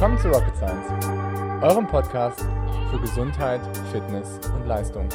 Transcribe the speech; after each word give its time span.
Willkommen 0.00 0.18
zu 0.18 0.28
Rocket 0.28 0.56
Science, 0.56 1.62
eurem 1.62 1.86
Podcast 1.86 2.40
für 2.90 2.98
Gesundheit, 2.98 3.60
Fitness 3.92 4.40
und 4.54 4.66
Leistung. 4.66 5.06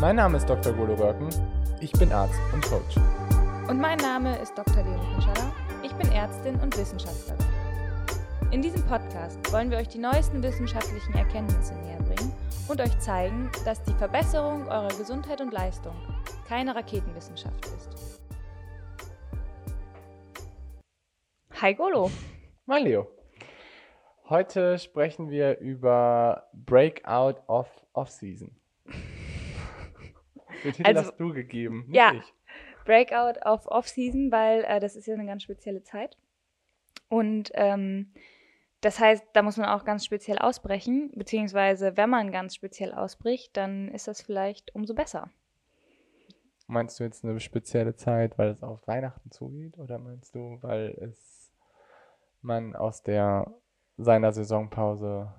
Mein 0.00 0.16
Name 0.16 0.38
ist 0.38 0.48
Dr. 0.48 0.72
Golo 0.72 0.94
Röcken, 0.94 1.28
ich 1.80 1.92
bin 1.92 2.10
Arzt 2.10 2.40
und 2.54 2.64
Coach. 2.64 2.96
Und 3.68 3.78
mein 3.78 3.98
Name 3.98 4.38
ist 4.38 4.56
Dr. 4.56 4.84
Leonie 4.84 5.06
Pinschala, 5.12 5.52
ich 5.82 5.92
bin 5.96 6.10
Ärztin 6.12 6.58
und 6.60 6.74
Wissenschaftlerin. 6.78 7.44
In 8.52 8.62
diesem 8.62 8.82
Podcast 8.86 9.52
wollen 9.52 9.70
wir 9.70 9.76
euch 9.76 9.88
die 9.88 9.98
neuesten 9.98 10.42
wissenschaftlichen 10.42 11.12
Erkenntnisse 11.12 11.74
näher 11.74 11.98
bringen 11.98 12.32
und 12.68 12.80
euch 12.80 12.98
zeigen, 12.98 13.50
dass 13.66 13.82
die 13.82 13.92
Verbesserung 13.92 14.66
eurer 14.68 14.96
Gesundheit 14.96 15.42
und 15.42 15.52
Leistung 15.52 15.94
keine 16.48 16.74
Raketenwissenschaft 16.74 17.66
ist. 17.66 17.90
Hi 21.60 21.74
Golo. 21.74 22.10
Mein 22.64 22.84
Leo. 22.84 23.15
Heute 24.28 24.78
sprechen 24.78 25.30
wir 25.30 25.58
über 25.58 26.48
Breakout 26.52 27.40
of 27.46 27.68
Off-Season. 27.92 28.50
Den 30.64 30.72
Titel 30.72 30.86
Also- 30.86 31.00
hast 31.02 31.16
du 31.20 31.32
gegeben, 31.32 31.84
nicht 31.86 31.94
Ja. 31.96 32.12
ich. 32.14 32.34
Breakout 32.84 33.40
auf 33.42 33.66
Off-Season, 33.66 34.30
weil 34.32 34.64
äh, 34.64 34.80
das 34.80 34.96
ist 34.96 35.06
ja 35.06 35.14
eine 35.14 35.26
ganz 35.26 35.42
spezielle 35.42 35.82
Zeit. 35.82 36.16
Und 37.08 37.50
ähm, 37.54 38.12
das 38.80 38.98
heißt, 39.00 39.24
da 39.32 39.42
muss 39.42 39.56
man 39.56 39.68
auch 39.68 39.84
ganz 39.84 40.04
speziell 40.04 40.38
ausbrechen, 40.38 41.12
beziehungsweise 41.14 41.96
wenn 41.96 42.10
man 42.10 42.30
ganz 42.32 42.54
speziell 42.54 42.92
ausbricht, 42.92 43.56
dann 43.56 43.88
ist 43.88 44.08
das 44.08 44.22
vielleicht 44.22 44.74
umso 44.74 44.94
besser. 44.94 45.30
Meinst 46.68 46.98
du 46.98 47.04
jetzt 47.04 47.24
eine 47.24 47.38
spezielle 47.38 47.94
Zeit, 47.94 48.38
weil 48.38 48.50
es 48.50 48.62
auf 48.62 48.86
Weihnachten 48.88 49.30
zugeht? 49.30 49.78
Oder 49.78 49.98
meinst 49.98 50.34
du, 50.34 50.58
weil 50.62 50.96
es 51.00 51.52
man 52.42 52.74
aus 52.74 53.02
der 53.04 53.52
seiner 53.96 54.32
Saisonpause 54.32 55.32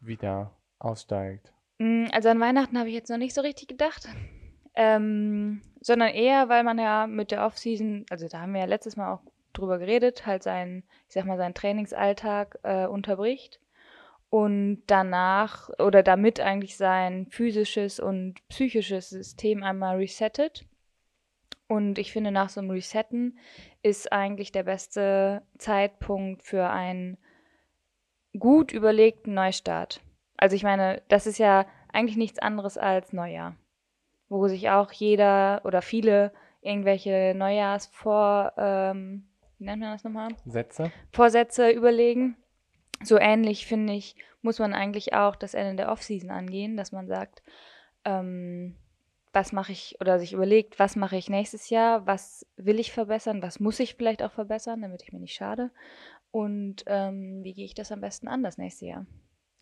wieder 0.00 0.52
aussteigt? 0.78 1.52
Mm, 1.78 2.06
Also 2.12 2.28
an 2.28 2.40
Weihnachten 2.40 2.78
habe 2.78 2.88
ich 2.88 2.94
jetzt 2.94 3.10
noch 3.10 3.18
nicht 3.18 3.34
so 3.34 3.40
richtig 3.40 3.68
gedacht, 3.68 4.08
ähm, 4.74 5.62
sondern 5.80 6.10
eher, 6.10 6.48
weil 6.48 6.64
man 6.64 6.78
ja 6.78 7.06
mit 7.06 7.30
der 7.30 7.44
Off-Season, 7.46 8.06
also 8.10 8.28
da 8.28 8.40
haben 8.40 8.52
wir 8.52 8.60
ja 8.60 8.66
letztes 8.66 8.96
Mal 8.96 9.12
auch 9.12 9.22
drüber 9.52 9.78
geredet, 9.78 10.26
halt 10.26 10.42
seinen, 10.42 10.84
ich 11.08 11.14
sag 11.14 11.24
mal, 11.24 11.38
seinen 11.38 11.54
Trainingsalltag 11.54 12.58
äh, 12.62 12.86
unterbricht 12.86 13.60
und 14.28 14.82
danach 14.86 15.70
oder 15.78 16.02
damit 16.02 16.40
eigentlich 16.40 16.76
sein 16.76 17.26
physisches 17.30 18.00
und 18.00 18.46
psychisches 18.48 19.08
System 19.08 19.62
einmal 19.62 19.96
resettet. 19.96 20.66
Und 21.68 21.98
ich 21.98 22.12
finde, 22.12 22.30
nach 22.30 22.48
so 22.48 22.60
einem 22.60 22.70
Resetten 22.70 23.38
ist 23.82 24.12
eigentlich 24.12 24.52
der 24.52 24.62
beste 24.62 25.42
Zeitpunkt 25.58 26.42
für 26.42 26.68
einen 26.68 27.18
gut 28.38 28.72
überlegten 28.72 29.34
Neustart. 29.34 30.00
Also 30.36 30.56
ich 30.56 30.62
meine, 30.62 31.02
das 31.08 31.26
ist 31.26 31.38
ja 31.38 31.66
eigentlich 31.92 32.16
nichts 32.16 32.38
anderes 32.38 32.78
als 32.78 33.12
Neujahr, 33.12 33.56
wo 34.28 34.48
sich 34.48 34.70
auch 34.70 34.92
jeder 34.92 35.62
oder 35.64 35.82
viele 35.82 36.32
irgendwelche 36.60 37.32
Neujahrsvor, 37.36 38.52
ähm, 38.56 39.28
wie 39.58 39.64
nennt 39.64 39.80
man 39.80 39.92
das 39.92 40.04
nochmal? 40.04 40.28
Sätze? 40.44 40.92
Vorsätze 41.12 41.70
überlegen. 41.70 42.36
So 43.02 43.18
ähnlich, 43.18 43.66
finde 43.66 43.92
ich, 43.92 44.16
muss 44.42 44.58
man 44.58 44.74
eigentlich 44.74 45.14
auch 45.14 45.36
das 45.36 45.54
Ende 45.54 45.76
der 45.76 45.92
Offseason 45.92 46.30
angehen, 46.30 46.76
dass 46.76 46.92
man 46.92 47.06
sagt, 47.06 47.42
ähm, 48.04 48.76
was 49.32 49.52
mache 49.52 49.72
ich 49.72 49.96
oder 50.00 50.18
sich 50.18 50.32
überlegt, 50.32 50.78
was 50.78 50.96
mache 50.96 51.16
ich 51.16 51.28
nächstes 51.28 51.68
Jahr, 51.68 52.06
was 52.06 52.46
will 52.56 52.80
ich 52.80 52.92
verbessern, 52.92 53.42
was 53.42 53.60
muss 53.60 53.80
ich 53.80 53.94
vielleicht 53.94 54.22
auch 54.22 54.32
verbessern, 54.32 54.80
damit 54.80 55.02
ich 55.02 55.12
mir 55.12 55.20
nicht 55.20 55.34
schade 55.34 55.70
und 56.36 56.84
ähm, 56.86 57.42
wie 57.44 57.54
gehe 57.54 57.64
ich 57.64 57.72
das 57.72 57.90
am 57.90 58.02
besten 58.02 58.28
an 58.28 58.42
das 58.42 58.58
nächste 58.58 58.84
Jahr. 58.84 59.06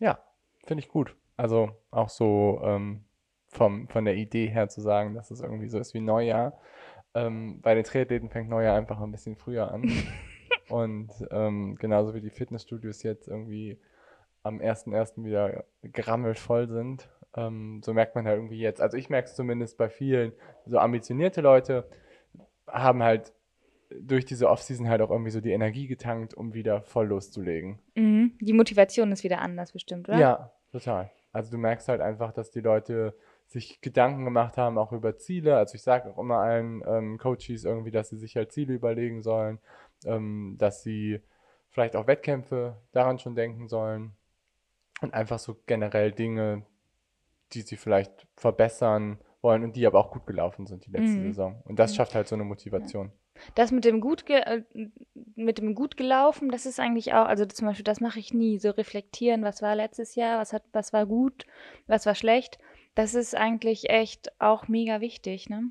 Ja, 0.00 0.18
finde 0.66 0.82
ich 0.82 0.88
gut. 0.88 1.14
Also 1.36 1.70
auch 1.92 2.08
so 2.08 2.60
ähm, 2.64 3.04
vom, 3.46 3.86
von 3.86 4.04
der 4.04 4.16
Idee 4.16 4.48
her 4.48 4.68
zu 4.68 4.80
sagen, 4.80 5.14
dass 5.14 5.30
es 5.30 5.40
irgendwie 5.40 5.68
so 5.68 5.78
ist 5.78 5.94
wie 5.94 6.00
Neujahr. 6.00 6.58
Ähm, 7.14 7.60
bei 7.62 7.76
den 7.76 7.84
Triathleten 7.84 8.28
fängt 8.28 8.48
Neujahr 8.48 8.76
einfach 8.76 9.00
ein 9.00 9.12
bisschen 9.12 9.36
früher 9.36 9.70
an. 9.70 9.88
Und 10.68 11.12
ähm, 11.30 11.76
genauso 11.76 12.12
wie 12.12 12.20
die 12.20 12.30
Fitnessstudios 12.30 13.04
jetzt 13.04 13.28
irgendwie 13.28 13.80
am 14.42 14.58
1.1. 14.58 15.22
wieder 15.22 15.66
gerammelt 15.82 16.40
voll 16.40 16.66
sind, 16.66 17.08
ähm, 17.36 17.82
so 17.84 17.94
merkt 17.94 18.16
man 18.16 18.26
halt 18.26 18.38
irgendwie 18.38 18.58
jetzt, 18.58 18.80
also 18.80 18.96
ich 18.96 19.08
merke 19.08 19.28
es 19.28 19.36
zumindest 19.36 19.78
bei 19.78 19.88
vielen, 19.88 20.32
so 20.66 20.78
ambitionierte 20.78 21.40
Leute 21.40 21.88
haben 22.66 23.04
halt 23.04 23.32
durch 24.00 24.24
diese 24.24 24.48
Offseason 24.48 24.88
halt 24.88 25.00
auch 25.00 25.10
irgendwie 25.10 25.30
so 25.30 25.40
die 25.40 25.52
Energie 25.52 25.86
getankt, 25.86 26.34
um 26.34 26.54
wieder 26.54 26.82
voll 26.82 27.06
loszulegen. 27.08 27.78
Mhm. 27.94 28.32
Die 28.40 28.52
Motivation 28.52 29.12
ist 29.12 29.24
wieder 29.24 29.40
anders 29.40 29.72
bestimmt, 29.72 30.08
oder? 30.08 30.18
Ja, 30.18 30.52
total. 30.72 31.10
Also 31.32 31.50
du 31.50 31.58
merkst 31.58 31.88
halt 31.88 32.00
einfach, 32.00 32.32
dass 32.32 32.50
die 32.50 32.60
Leute 32.60 33.16
sich 33.46 33.80
Gedanken 33.80 34.24
gemacht 34.24 34.56
haben, 34.56 34.78
auch 34.78 34.92
über 34.92 35.16
Ziele. 35.16 35.56
Also 35.56 35.74
ich 35.74 35.82
sage 35.82 36.10
auch 36.10 36.18
immer 36.18 36.38
allen 36.38 36.82
ähm, 36.86 37.18
Coaches 37.18 37.64
irgendwie, 37.64 37.90
dass 37.90 38.08
sie 38.08 38.16
sich 38.16 38.36
halt 38.36 38.52
Ziele 38.52 38.74
überlegen 38.74 39.22
sollen, 39.22 39.58
ähm, 40.06 40.56
dass 40.58 40.82
sie 40.82 41.20
vielleicht 41.70 41.96
auch 41.96 42.06
Wettkämpfe 42.06 42.76
daran 42.92 43.18
schon 43.18 43.34
denken 43.34 43.68
sollen 43.68 44.12
und 45.02 45.12
einfach 45.12 45.38
so 45.38 45.56
generell 45.66 46.12
Dinge, 46.12 46.64
die 47.52 47.62
sie 47.62 47.76
vielleicht 47.76 48.26
verbessern 48.36 49.18
wollen 49.42 49.62
und 49.64 49.76
die 49.76 49.86
aber 49.86 49.98
auch 49.98 50.10
gut 50.10 50.26
gelaufen 50.26 50.66
sind 50.66 50.86
die 50.86 50.90
letzte 50.90 51.18
Mhm. 51.20 51.24
Saison. 51.26 51.62
Und 51.64 51.78
das 51.78 51.92
Mhm. 51.92 51.96
schafft 51.96 52.14
halt 52.14 52.28
so 52.28 52.34
eine 52.34 52.44
Motivation. 52.44 53.12
Das 53.54 53.72
mit 53.72 53.84
dem 53.84 54.00
gut 54.00 54.28
äh, 54.30 54.62
mit 55.34 55.58
dem 55.58 55.74
gut 55.74 55.96
gelaufen, 55.96 56.50
das 56.50 56.66
ist 56.66 56.80
eigentlich 56.80 57.12
auch, 57.14 57.26
also 57.26 57.44
zum 57.46 57.66
Beispiel, 57.66 57.84
das 57.84 58.00
mache 58.00 58.18
ich 58.18 58.32
nie. 58.32 58.58
So 58.58 58.70
reflektieren, 58.70 59.42
was 59.42 59.60
war 59.62 59.74
letztes 59.74 60.14
Jahr, 60.14 60.38
was 60.40 60.52
hat, 60.52 60.62
was 60.72 60.92
war 60.92 61.06
gut, 61.06 61.46
was 61.86 62.06
war 62.06 62.14
schlecht. 62.14 62.58
Das 62.94 63.14
ist 63.14 63.34
eigentlich 63.34 63.90
echt 63.90 64.32
auch 64.40 64.68
mega 64.68 65.00
wichtig, 65.00 65.48
ne? 65.50 65.70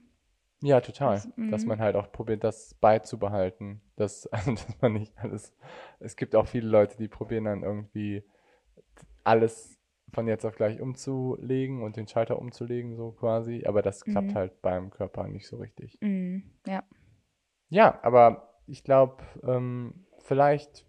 Ja, 0.62 0.82
total. 0.82 1.16
Das- 1.16 1.30
Dass 1.52 1.64
mhm. 1.64 1.70
man 1.70 1.80
halt 1.80 1.96
auch 1.96 2.12
probiert, 2.12 2.44
das 2.44 2.74
beizubehalten. 2.76 3.82
Dass, 3.96 4.28
also, 4.32 4.52
dass 4.52 4.82
man 4.82 4.94
nicht 4.94 5.14
alles. 5.18 5.54
Es 6.00 6.16
gibt 6.16 6.36
auch 6.36 6.48
viele 6.48 6.68
Leute, 6.68 6.98
die 6.98 7.08
probieren 7.08 7.46
dann 7.46 7.64
irgendwie 7.64 8.24
alles 9.24 9.80
von 10.14 10.28
jetzt 10.28 10.46
auf 10.46 10.56
gleich 10.56 10.80
umzulegen 10.80 11.82
und 11.82 11.96
den 11.98 12.08
Schalter 12.08 12.38
umzulegen, 12.40 12.96
so 12.96 13.12
quasi. 13.12 13.64
Aber 13.66 13.82
das 13.82 14.04
klappt 14.04 14.32
Mhm. 14.32 14.36
halt 14.36 14.62
beim 14.62 14.90
Körper 14.92 15.28
nicht 15.28 15.48
so 15.48 15.58
richtig. 15.58 15.98
Mhm. 16.02 16.44
Ja. 16.68 16.84
Ja, 17.70 18.00
aber 18.04 18.50
ich 18.68 18.84
glaube, 18.84 19.24
ähm, 19.44 20.06
vielleicht, 20.20 20.86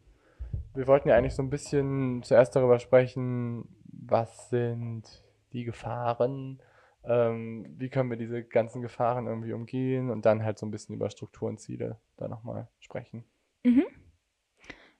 wir 0.75 0.87
wollten 0.87 1.09
ja 1.09 1.17
eigentlich 1.17 1.35
so 1.35 1.43
ein 1.43 1.51
bisschen 1.51 2.23
zuerst 2.23 2.55
darüber 2.55 2.79
sprechen, 2.79 3.69
was 3.85 4.51
sind 4.51 5.25
die 5.53 5.65
Gefahren, 5.65 6.61
ähm, 7.05 7.75
wie 7.79 7.89
können 7.89 8.11
wir 8.11 8.17
diese 8.17 8.43
ganzen 8.45 8.83
Gefahren 8.83 9.27
irgendwie 9.27 9.53
umgehen 9.53 10.11
und 10.11 10.27
dann 10.27 10.45
halt 10.45 10.59
so 10.59 10.67
ein 10.67 10.71
bisschen 10.71 10.95
über 10.95 11.11
Strukturen, 11.11 11.59
Ziele 11.59 11.99
da 12.17 12.29
nochmal 12.29 12.69
sprechen. 12.81 13.25
Mhm. 13.65 13.84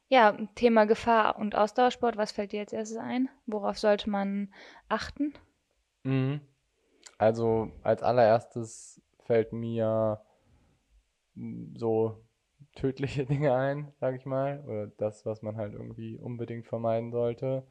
Ja, 0.09 0.37
Thema 0.55 0.85
Gefahr 0.85 1.39
und 1.39 1.55
Ausdauersport, 1.55 2.17
was 2.17 2.31
fällt 2.33 2.53
dir 2.53 2.61
als 2.61 2.73
erstes 2.73 2.99
ein? 2.99 3.29
Worauf 3.47 3.79
sollte 3.79 4.11
man 4.11 4.53
achten? 4.89 5.33
Mhm. 6.05 6.41
Also 7.19 7.73
als 7.83 8.03
allererstes 8.03 9.01
fällt 9.25 9.53
mir 9.53 10.21
so 11.77 12.25
tödliche 12.75 13.27
Dinge 13.27 13.55
ein, 13.55 13.93
sage 14.01 14.17
ich 14.17 14.27
mal, 14.27 14.63
oder 14.67 14.87
das, 14.87 15.25
was 15.27 15.43
man 15.43 15.57
halt 15.57 15.75
irgendwie 15.75 16.19
unbedingt 16.19 16.67
vermeiden 16.67 17.13
sollte. 17.13 17.67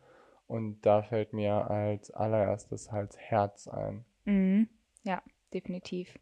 Und 0.47 0.81
da 0.81 1.03
fällt 1.03 1.34
mir 1.34 1.69
als 1.69 2.12
allererstes 2.12 2.91
halt 2.91 3.16
Herz 3.18 3.68
ein. 3.68 4.06
Mhm. 4.25 4.68
Ja, 5.04 5.21
definitiv. 5.54 6.19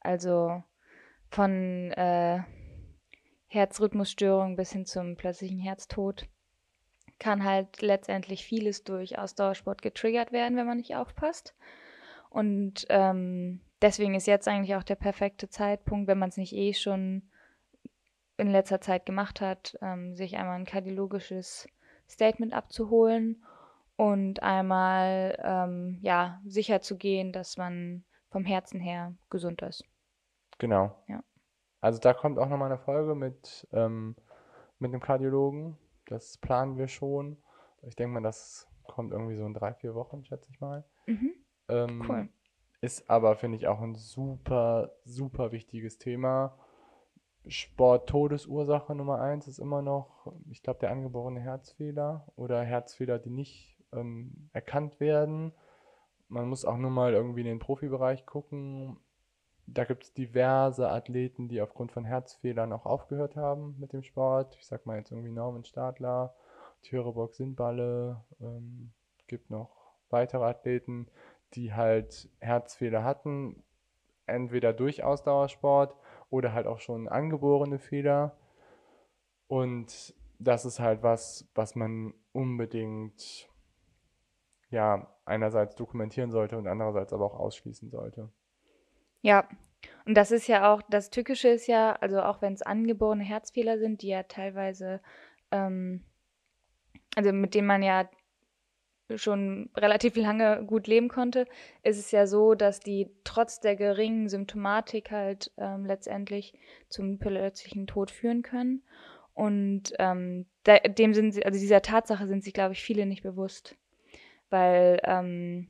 Also 0.00 0.62
von 1.30 1.92
äh, 1.92 2.42
Herzrhythmusstörung 3.46 4.56
bis 4.56 4.72
hin 4.72 4.84
zum 4.84 5.16
plötzlichen 5.16 5.60
Herztod 5.60 6.28
kann 7.18 7.44
halt 7.44 7.80
letztendlich 7.80 8.44
vieles 8.44 8.84
durch 8.84 9.18
Ausdauersport 9.18 9.82
getriggert 9.82 10.32
werden, 10.32 10.56
wenn 10.56 10.66
man 10.66 10.78
nicht 10.78 10.96
aufpasst. 10.96 11.54
Und 12.28 12.86
ähm, 12.88 13.60
deswegen 13.84 14.14
ist 14.14 14.26
jetzt 14.26 14.48
eigentlich 14.48 14.74
auch 14.76 14.82
der 14.82 14.96
perfekte 14.96 15.48
Zeitpunkt, 15.48 16.08
wenn 16.08 16.18
man 16.18 16.30
es 16.30 16.38
nicht 16.38 16.54
eh 16.54 16.72
schon 16.72 17.22
in 18.38 18.50
letzter 18.50 18.80
Zeit 18.80 19.06
gemacht 19.06 19.40
hat, 19.40 19.78
ähm, 19.82 20.16
sich 20.16 20.36
einmal 20.36 20.56
ein 20.56 20.64
kardiologisches 20.64 21.68
Statement 22.08 22.54
abzuholen 22.54 23.44
und 23.96 24.42
einmal 24.42 25.38
ähm, 25.44 25.98
ja 26.00 26.40
sicher 26.46 26.80
zu 26.80 26.96
gehen, 26.96 27.32
dass 27.32 27.58
man 27.58 28.04
vom 28.30 28.44
Herzen 28.44 28.80
her 28.80 29.14
gesund 29.30 29.62
ist. 29.62 29.84
Genau. 30.58 30.96
Ja. 31.06 31.22
Also 31.80 32.00
da 32.00 32.14
kommt 32.14 32.38
auch 32.38 32.48
nochmal 32.48 32.72
eine 32.72 32.80
Folge 32.80 33.14
mit, 33.14 33.68
ähm, 33.72 34.16
mit 34.78 34.92
einem 34.92 35.00
Kardiologen. 35.00 35.76
Das 36.06 36.38
planen 36.38 36.78
wir 36.78 36.88
schon. 36.88 37.36
Ich 37.82 37.94
denke 37.96 38.14
mal, 38.14 38.22
das 38.22 38.66
kommt 38.86 39.12
irgendwie 39.12 39.36
so 39.36 39.44
in 39.46 39.54
drei, 39.54 39.74
vier 39.74 39.94
Wochen, 39.94 40.24
schätze 40.24 40.50
ich 40.50 40.60
mal. 40.60 40.84
Mhm. 41.06 41.34
Ähm, 41.68 42.04
Cool. 42.08 42.28
Ist 42.84 43.08
aber, 43.08 43.34
finde 43.36 43.56
ich, 43.56 43.66
auch 43.66 43.80
ein 43.80 43.94
super, 43.94 44.92
super 45.06 45.52
wichtiges 45.52 45.96
Thema. 45.96 46.58
Sport-Todesursache 47.46 48.94
Nummer 48.94 49.22
eins 49.22 49.48
ist 49.48 49.58
immer 49.58 49.80
noch, 49.80 50.34
ich 50.50 50.62
glaube, 50.62 50.80
der 50.80 50.90
angeborene 50.90 51.40
Herzfehler 51.40 52.26
oder 52.36 52.62
Herzfehler, 52.62 53.18
die 53.18 53.30
nicht 53.30 53.78
ähm, 53.94 54.50
erkannt 54.52 55.00
werden. 55.00 55.52
Man 56.28 56.46
muss 56.46 56.66
auch 56.66 56.76
nur 56.76 56.90
mal 56.90 57.14
irgendwie 57.14 57.40
in 57.40 57.46
den 57.46 57.58
Profibereich 57.58 58.26
gucken. 58.26 58.98
Da 59.66 59.84
gibt 59.84 60.04
es 60.04 60.12
diverse 60.12 60.90
Athleten, 60.90 61.48
die 61.48 61.62
aufgrund 61.62 61.90
von 61.90 62.04
Herzfehlern 62.04 62.70
auch 62.74 62.84
aufgehört 62.84 63.34
haben 63.34 63.76
mit 63.80 63.94
dem 63.94 64.02
Sport. 64.02 64.56
Ich 64.60 64.66
sag 64.66 64.84
mal 64.84 64.98
jetzt 64.98 65.10
irgendwie 65.10 65.32
Norman 65.32 65.64
Stadler, 65.64 66.34
Thürebock 66.82 67.34
Sindballe. 67.34 68.22
Ähm, 68.42 68.92
gibt 69.26 69.48
noch 69.48 69.70
weitere 70.10 70.44
Athleten, 70.44 71.08
die 71.54 71.72
halt 71.72 72.28
Herzfehler 72.40 73.04
hatten, 73.04 73.62
entweder 74.26 74.72
durch 74.72 75.02
Ausdauersport 75.02 75.94
oder 76.30 76.52
halt 76.52 76.66
auch 76.66 76.80
schon 76.80 77.08
angeborene 77.08 77.78
Fehler. 77.78 78.36
Und 79.46 80.14
das 80.38 80.64
ist 80.64 80.80
halt 80.80 81.02
was, 81.02 81.48
was 81.54 81.74
man 81.74 82.14
unbedingt 82.32 83.48
ja 84.70 85.08
einerseits 85.24 85.76
dokumentieren 85.76 86.30
sollte 86.30 86.58
und 86.58 86.66
andererseits 86.66 87.12
aber 87.12 87.24
auch 87.24 87.38
ausschließen 87.38 87.90
sollte. 87.90 88.30
Ja, 89.22 89.48
und 90.06 90.14
das 90.14 90.30
ist 90.30 90.48
ja 90.48 90.72
auch, 90.72 90.82
das 90.82 91.10
Tückische 91.10 91.48
ist 91.48 91.66
ja, 91.66 91.92
also 91.94 92.20
auch 92.22 92.42
wenn 92.42 92.52
es 92.52 92.62
angeborene 92.62 93.24
Herzfehler 93.24 93.78
sind, 93.78 94.02
die 94.02 94.08
ja 94.08 94.24
teilweise, 94.24 95.00
ähm, 95.50 96.04
also 97.16 97.32
mit 97.32 97.54
denen 97.54 97.66
man 97.66 97.82
ja 97.82 98.08
schon 99.16 99.70
relativ 99.76 100.16
lange 100.16 100.64
gut 100.64 100.86
leben 100.86 101.08
konnte, 101.08 101.46
ist 101.82 101.98
es 101.98 102.10
ja 102.10 102.26
so, 102.26 102.54
dass 102.54 102.80
die 102.80 103.10
trotz 103.24 103.60
der 103.60 103.76
geringen 103.76 104.28
Symptomatik 104.28 105.10
halt 105.10 105.52
ähm, 105.58 105.84
letztendlich 105.84 106.54
zum 106.88 107.18
plötzlichen 107.18 107.86
Tod 107.86 108.10
führen 108.10 108.42
können. 108.42 108.82
Und 109.34 109.92
ähm, 109.98 110.46
dem 110.66 111.12
sind 111.12 111.32
sie, 111.32 111.44
also 111.44 111.58
dieser 111.58 111.82
Tatsache 111.82 112.26
sind 112.26 112.44
sich, 112.44 112.54
glaube 112.54 112.72
ich, 112.72 112.82
viele 112.82 113.04
nicht 113.04 113.22
bewusst. 113.22 113.76
Weil 114.48 115.00
ähm, 115.04 115.68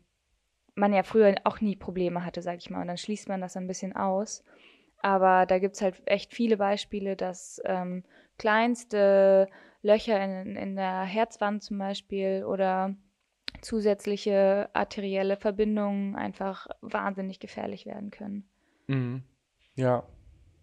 man 0.74 0.92
ja 0.92 1.02
früher 1.02 1.34
auch 1.44 1.60
nie 1.60 1.76
Probleme 1.76 2.24
hatte, 2.24 2.42
sag 2.42 2.58
ich 2.58 2.70
mal. 2.70 2.82
Und 2.82 2.88
dann 2.88 2.98
schließt 2.98 3.28
man 3.28 3.40
das 3.40 3.56
ein 3.56 3.66
bisschen 3.66 3.94
aus. 3.96 4.44
Aber 4.98 5.46
da 5.46 5.58
gibt 5.58 5.76
es 5.76 5.82
halt 5.82 6.00
echt 6.06 6.34
viele 6.34 6.56
Beispiele, 6.56 7.16
dass 7.16 7.60
ähm, 7.64 8.04
kleinste 8.38 9.48
Löcher 9.82 10.22
in, 10.22 10.56
in 10.56 10.76
der 10.76 11.02
Herzwand 11.02 11.62
zum 11.62 11.78
Beispiel 11.78 12.44
oder 12.44 12.94
zusätzliche 13.62 14.68
arterielle 14.72 15.36
Verbindungen 15.36 16.16
einfach 16.16 16.66
wahnsinnig 16.80 17.40
gefährlich 17.40 17.86
werden 17.86 18.10
können. 18.10 18.48
Mhm. 18.86 19.22
Ja, 19.76 20.06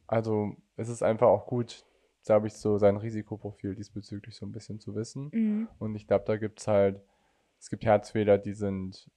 also 0.07 0.55
es 0.77 0.89
ist 0.89 1.03
einfach 1.03 1.27
auch 1.27 1.47
gut, 1.47 1.85
glaube 2.25 2.47
ich, 2.47 2.53
so 2.53 2.77
sein 2.77 2.97
Risikoprofil 2.97 3.75
diesbezüglich 3.75 4.35
so 4.35 4.45
ein 4.45 4.51
bisschen 4.51 4.79
zu 4.79 4.95
wissen. 4.95 5.29
Mhm. 5.31 5.67
Und 5.79 5.95
ich 5.95 6.07
glaube, 6.07 6.25
da 6.25 6.38
gibt 6.38 6.59
es 6.59 6.67
halt, 6.67 7.01
es 7.59 7.69
gibt 7.69 7.85
Herzfehler, 7.85 8.38
die 8.38 8.53
sind 8.53 9.09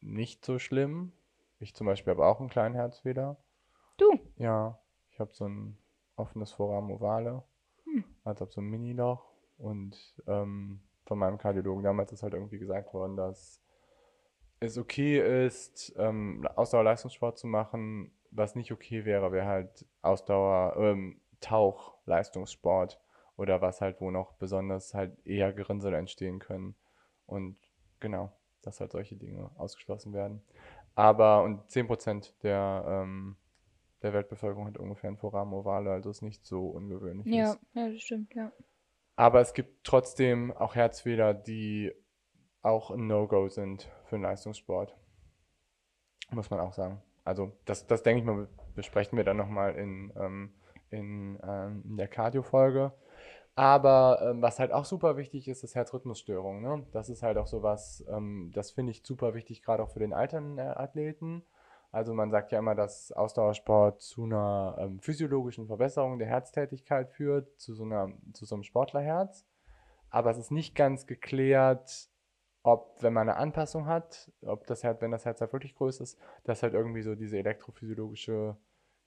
nicht 0.00 0.44
so 0.44 0.58
schlimm. 0.58 1.12
Ich 1.58 1.74
zum 1.74 1.86
Beispiel 1.86 2.12
habe 2.12 2.24
auch 2.24 2.40
einen 2.40 2.48
kleinen 2.48 2.74
Herzfehler. 2.74 3.36
Du? 3.98 4.18
Ja, 4.36 4.80
ich 5.10 5.20
habe 5.20 5.32
so 5.34 5.46
ein 5.46 5.76
offenes 6.16 6.52
Foramen 6.52 6.90
ovale, 6.90 7.42
hm. 7.84 8.04
also 8.24 8.46
so 8.46 8.60
ein 8.60 8.68
Mini-Loch 8.68 9.30
und 9.58 9.96
ähm, 10.26 10.80
von 11.10 11.18
meinem 11.18 11.38
Kardiologen 11.38 11.82
damals 11.82 12.12
ist 12.12 12.22
halt 12.22 12.34
irgendwie 12.34 12.60
gesagt 12.60 12.94
worden, 12.94 13.16
dass 13.16 13.60
es 14.60 14.78
okay 14.78 15.44
ist, 15.44 15.92
ähm, 15.98 16.46
Ausdauerleistungssport 16.54 17.36
zu 17.36 17.48
machen. 17.48 18.12
Was 18.30 18.54
nicht 18.54 18.70
okay 18.70 19.04
wäre, 19.04 19.32
wäre 19.32 19.46
halt 19.46 19.84
Ausdauer, 20.02 20.76
ähm, 20.76 21.20
Tauchleistungssport 21.40 23.00
oder 23.36 23.60
was 23.60 23.80
halt, 23.80 24.00
wo 24.00 24.12
noch 24.12 24.34
besonders 24.34 24.94
halt 24.94 25.18
eher 25.26 25.52
Gerinnsel 25.52 25.94
entstehen 25.94 26.38
können. 26.38 26.76
Und 27.26 27.56
genau, 27.98 28.30
dass 28.62 28.78
halt 28.78 28.92
solche 28.92 29.16
Dinge 29.16 29.50
ausgeschlossen 29.56 30.12
werden. 30.12 30.40
Aber 30.94 31.42
und 31.42 31.68
10% 31.68 32.40
der, 32.44 32.84
ähm, 32.86 33.36
der 34.02 34.12
Weltbevölkerung 34.12 34.68
hat 34.68 34.78
ungefähr 34.78 35.10
ein 35.10 35.16
Foramen 35.16 35.54
ovale, 35.54 35.90
also 35.90 36.08
ist 36.08 36.22
nicht 36.22 36.46
so 36.46 36.68
ungewöhnlich. 36.68 37.26
Ja, 37.26 37.56
ja, 37.74 37.88
das 37.88 38.00
stimmt, 38.00 38.32
ja. 38.32 38.52
Aber 39.16 39.40
es 39.40 39.52
gibt 39.54 39.84
trotzdem 39.84 40.52
auch 40.56 40.74
Herzfehler, 40.74 41.34
die 41.34 41.92
auch 42.62 42.90
ein 42.90 43.06
No-Go 43.06 43.48
sind 43.48 43.90
für 44.04 44.16
den 44.16 44.22
Leistungssport. 44.22 44.96
Muss 46.30 46.50
man 46.50 46.60
auch 46.60 46.72
sagen. 46.72 47.02
Also 47.24 47.52
das, 47.64 47.86
das 47.86 48.02
denke 48.02 48.20
ich 48.20 48.26
mal, 48.26 48.48
besprechen 48.74 49.16
wir 49.16 49.24
dann 49.24 49.36
nochmal 49.36 49.74
in, 49.76 50.12
ähm, 50.16 50.54
in, 50.90 51.38
ähm, 51.42 51.82
in 51.84 51.96
der 51.96 52.08
Cardio-Folge. 52.08 52.92
Aber 53.56 54.20
ähm, 54.22 54.42
was 54.42 54.58
halt 54.58 54.72
auch 54.72 54.84
super 54.84 55.16
wichtig 55.16 55.48
ist, 55.48 55.64
ist 55.64 55.74
Herzrhythmusstörung. 55.74 56.62
Ne? 56.62 56.86
Das 56.92 57.08
ist 57.08 57.22
halt 57.22 57.36
auch 57.36 57.46
sowas, 57.46 58.04
ähm, 58.08 58.50
das 58.54 58.70
finde 58.70 58.92
ich 58.92 59.02
super 59.04 59.34
wichtig, 59.34 59.62
gerade 59.62 59.82
auch 59.82 59.90
für 59.90 59.98
den 59.98 60.12
alternden 60.12 60.58
äh, 60.58 60.62
Athleten. 60.62 61.44
Also 61.92 62.14
man 62.14 62.30
sagt 62.30 62.52
ja 62.52 62.58
immer, 62.58 62.74
dass 62.74 63.10
Ausdauersport 63.12 64.00
zu 64.00 64.24
einer 64.24 64.76
ähm, 64.78 65.00
physiologischen 65.00 65.66
Verbesserung 65.66 66.18
der 66.18 66.28
Herztätigkeit 66.28 67.10
führt, 67.10 67.58
zu 67.58 67.74
so, 67.74 67.84
einer, 67.84 68.12
zu 68.32 68.44
so 68.44 68.54
einem 68.54 68.62
Sportlerherz. 68.62 69.44
Aber 70.08 70.30
es 70.30 70.38
ist 70.38 70.52
nicht 70.52 70.74
ganz 70.74 71.06
geklärt, 71.06 72.08
ob, 72.62 73.02
wenn 73.02 73.12
man 73.12 73.28
eine 73.28 73.38
Anpassung 73.38 73.86
hat, 73.86 74.30
ob 74.42 74.66
das 74.66 74.84
Herz, 74.84 75.00
wenn 75.00 75.10
das 75.10 75.24
Herz 75.24 75.40
halt 75.40 75.52
wirklich 75.52 75.74
größer 75.74 76.04
ist, 76.04 76.18
dass 76.44 76.62
halt 76.62 76.74
irgendwie 76.74 77.02
so 77.02 77.14
diese 77.14 77.38
elektrophysiologische 77.38 78.56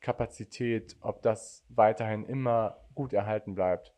Kapazität, 0.02 0.98
ob 1.02 1.22
das 1.22 1.64
weiterhin 1.70 2.26
immer 2.26 2.78
gut 2.96 3.14
erhalten 3.14 3.56
bleibt. 3.56 3.94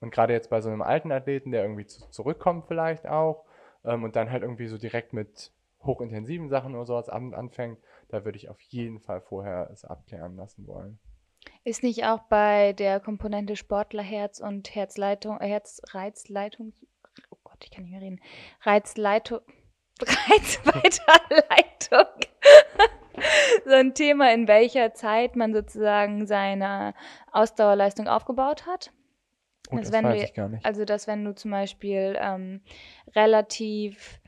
Und 0.00 0.10
gerade 0.10 0.32
jetzt 0.32 0.50
bei 0.50 0.60
so 0.60 0.70
einem 0.70 0.82
alten 0.82 1.12
Athleten, 1.12 1.52
der 1.52 1.62
irgendwie 1.62 1.86
zu, 1.86 2.08
zurückkommt 2.10 2.66
vielleicht 2.66 3.06
auch 3.06 3.44
ähm, 3.84 4.02
und 4.02 4.16
dann 4.16 4.30
halt 4.30 4.42
irgendwie 4.42 4.66
so 4.66 4.78
direkt 4.78 5.12
mit 5.12 5.52
hochintensiven 5.82 6.48
Sachen 6.48 6.74
oder 6.74 6.86
sowas 6.86 7.08
anfängt, 7.08 7.78
da 8.14 8.24
würde 8.24 8.38
ich 8.38 8.48
auf 8.48 8.60
jeden 8.60 9.00
Fall 9.00 9.20
vorher 9.20 9.68
es 9.72 9.84
abklären 9.84 10.36
lassen 10.36 10.68
wollen. 10.68 11.00
Ist 11.64 11.82
nicht 11.82 12.04
auch 12.04 12.20
bei 12.28 12.72
der 12.72 13.00
Komponente 13.00 13.56
Sportlerherz 13.56 14.40
und 14.40 14.74
Herzleitung, 14.74 15.40
äh, 15.40 15.48
Herzreizleitung, 15.48 16.72
oh 17.30 17.36
Gott, 17.42 17.58
ich 17.64 17.70
kann 17.70 17.82
nicht 17.82 17.92
mehr 17.92 18.00
reden, 18.00 18.20
Reizleitung, 18.62 19.40
Reizweiterleitung 20.00 22.06
so 23.64 23.72
ein 23.72 23.94
Thema, 23.94 24.32
in 24.32 24.48
welcher 24.48 24.94
Zeit 24.94 25.36
man 25.36 25.52
sozusagen 25.52 26.26
seine 26.26 26.94
Ausdauerleistung 27.32 28.06
aufgebaut 28.06 28.66
hat? 28.66 28.92
Oh, 29.70 29.76
das 29.76 29.92
weiß 29.92 30.18
du, 30.18 30.24
ich 30.24 30.34
gar 30.34 30.48
nicht. 30.48 30.64
Also, 30.64 30.84
dass 30.84 31.06
wenn 31.06 31.24
du 31.24 31.34
zum 31.34 31.50
Beispiel 31.50 32.16
ähm, 32.20 32.62
relativ 33.14 34.20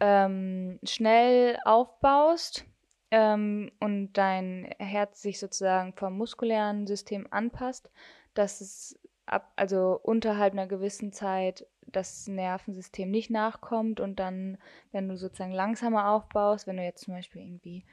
ähm, 0.00 0.78
schnell 0.84 1.58
aufbaust 1.64 2.64
ähm, 3.10 3.70
und 3.80 4.12
dein 4.14 4.72
Herz 4.78 5.22
sich 5.22 5.38
sozusagen 5.38 5.92
vom 5.94 6.16
muskulären 6.16 6.86
System 6.86 7.26
anpasst, 7.30 7.90
dass 8.34 8.60
es 8.60 8.98
ab, 9.26 9.52
also 9.56 9.98
unterhalb 10.02 10.52
einer 10.52 10.66
gewissen 10.66 11.12
Zeit 11.12 11.66
das 11.86 12.28
Nervensystem 12.28 13.10
nicht 13.10 13.30
nachkommt 13.30 14.00
und 14.00 14.20
dann, 14.20 14.58
wenn 14.92 15.08
du 15.08 15.16
sozusagen 15.16 15.52
langsamer 15.52 16.10
aufbaust, 16.10 16.66
wenn 16.66 16.76
du 16.76 16.84
jetzt 16.84 17.04
zum 17.04 17.14
Beispiel 17.14 17.42
irgendwie 17.42 17.84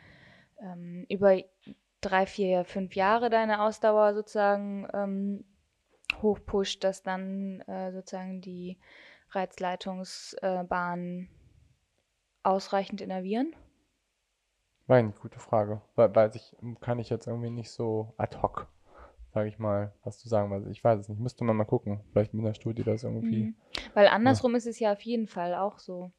ähm, 0.61 1.05
über 1.09 1.37
drei, 2.01 2.25
vier, 2.25 2.65
fünf 2.65 2.95
Jahre 2.95 3.29
deine 3.29 3.61
Ausdauer 3.61 4.13
sozusagen 4.13 4.87
ähm, 4.93 5.45
hochpusht, 6.21 6.83
dass 6.83 7.03
dann 7.03 7.61
äh, 7.61 7.91
sozusagen 7.91 8.41
die 8.41 8.77
Reizleitungsbahnen 9.31 11.29
ausreichend 12.43 13.01
innervieren? 13.01 13.55
War 14.87 14.97
eine 14.97 15.11
gute 15.11 15.39
Frage. 15.39 15.81
Weil, 15.95 16.15
weiß 16.15 16.35
ich, 16.35 16.55
kann 16.79 16.99
ich 16.99 17.09
jetzt 17.09 17.27
irgendwie 17.27 17.49
nicht 17.49 17.71
so 17.71 18.13
ad 18.17 18.37
hoc, 18.41 18.67
sage 19.33 19.49
ich 19.49 19.59
mal, 19.59 19.93
was 20.03 20.17
zu 20.17 20.29
sagen. 20.29 20.51
Also 20.53 20.69
ich 20.69 20.83
weiß 20.83 20.99
es 20.99 21.09
nicht. 21.09 21.19
Müsste 21.19 21.43
man 21.43 21.57
mal 21.57 21.65
gucken. 21.65 22.01
Vielleicht 22.11 22.33
mit 22.33 22.45
einer 22.45 22.53
Studie 22.53 22.83
das 22.83 23.03
irgendwie. 23.03 23.43
Mhm. 23.43 23.55
Weil 23.93 24.07
andersrum 24.07 24.51
ja. 24.51 24.57
ist 24.57 24.67
es 24.67 24.79
ja 24.79 24.93
auf 24.93 25.01
jeden 25.01 25.27
Fall 25.27 25.53
auch 25.55 25.79
so. 25.79 26.11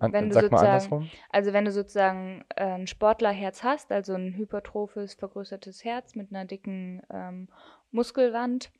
An, 0.00 0.12
wenn 0.12 0.28
du 0.28 0.34
sag 0.34 0.50
mal 0.50 0.66
andersrum. 0.66 1.10
Also 1.28 1.52
wenn 1.52 1.66
du 1.66 1.72
sozusagen 1.72 2.44
äh, 2.56 2.64
ein 2.64 2.86
Sportlerherz 2.86 3.62
hast, 3.62 3.92
also 3.92 4.14
ein 4.14 4.34
hypertrophes, 4.34 5.14
vergrößertes 5.14 5.84
Herz 5.84 6.14
mit 6.14 6.32
einer 6.32 6.46
dicken 6.46 7.02
ähm, 7.12 7.48
Muskelwand 7.90 8.72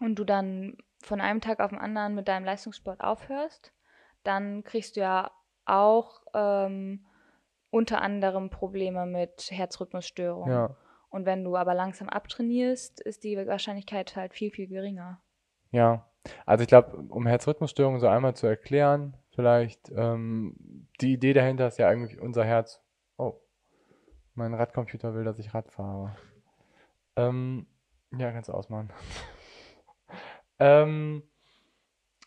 und 0.00 0.16
du 0.18 0.24
dann 0.24 0.78
von 1.02 1.20
einem 1.20 1.40
Tag 1.40 1.60
auf 1.60 1.70
den 1.70 1.78
anderen 1.78 2.14
mit 2.14 2.26
deinem 2.26 2.44
Leistungssport 2.44 3.00
aufhörst, 3.02 3.72
dann 4.24 4.64
kriegst 4.64 4.96
du 4.96 5.00
ja 5.00 5.30
auch 5.66 6.22
ähm, 6.34 7.04
unter 7.70 8.02
anderem 8.02 8.50
Probleme 8.50 9.06
mit 9.06 9.48
Herzrhythmusstörungen. 9.50 10.52
Ja. 10.52 10.76
Und 11.08 11.24
wenn 11.26 11.44
du 11.44 11.56
aber 11.56 11.74
langsam 11.74 12.08
abtrainierst, 12.08 13.00
ist 13.00 13.24
die 13.24 13.36
Wahrscheinlichkeit 13.36 14.16
halt 14.16 14.34
viel, 14.34 14.50
viel 14.50 14.66
geringer. 14.66 15.20
Ja, 15.70 16.06
also 16.44 16.62
ich 16.62 16.68
glaube, 16.68 16.96
um 16.96 17.26
Herzrhythmusstörungen 17.26 18.00
so 18.00 18.08
einmal 18.08 18.34
zu 18.34 18.46
erklären, 18.46 19.16
vielleicht, 19.34 19.90
ähm, 19.94 20.88
die 21.00 21.12
Idee 21.12 21.32
dahinter 21.32 21.68
ist 21.68 21.78
ja 21.78 21.88
eigentlich 21.88 22.20
unser 22.20 22.44
Herz. 22.44 22.82
Oh, 23.16 23.40
mein 24.34 24.54
Radcomputer 24.54 25.14
will, 25.14 25.24
dass 25.24 25.38
ich 25.38 25.54
Rad 25.54 25.70
fahre. 25.70 26.16
Ähm, 27.16 27.66
Ja, 28.16 28.30
kannst 28.32 28.48
du 28.48 28.52
ausmachen. 28.52 28.92
ähm, 30.58 31.22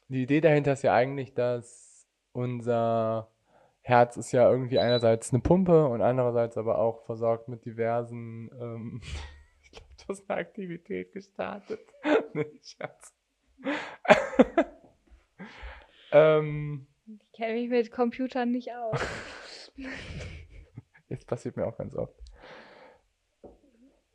die 0.08 0.24
Idee 0.24 0.42
dahinter 0.42 0.74
ist 0.74 0.84
ja 0.84 0.94
eigentlich, 0.94 1.34
dass 1.34 2.08
unser 2.32 3.32
Herz 3.90 4.18
ist 4.18 4.32
ja 4.32 4.50
irgendwie 4.50 4.80
einerseits 4.80 5.34
eine 5.34 5.42
Pumpe 5.42 5.88
und 5.88 6.02
andererseits 6.02 6.58
aber 6.58 6.78
auch 6.78 7.04
versorgt 7.06 7.48
mit 7.48 7.66
diversen, 7.66 8.50
ähm, 8.60 9.02
ich 9.64 9.72
glaube, 9.72 9.88
du 9.98 10.04
hast 10.08 10.30
eine 10.30 10.40
Aktivität 10.40 11.12
gestartet. 11.12 11.82
nee, 12.34 12.60
Scherz. 12.62 13.14
ähm, 16.12 16.88
Ich 17.08 17.32
kenne 17.34 17.54
mich 17.54 17.70
mit 17.70 17.92
Computern 17.92 18.52
nicht 18.52 18.72
aus. 18.72 19.72
Jetzt 21.10 21.26
passiert 21.28 21.58
mir 21.58 21.66
auch 21.66 21.78
ganz 21.78 21.96
oft. 21.96 22.14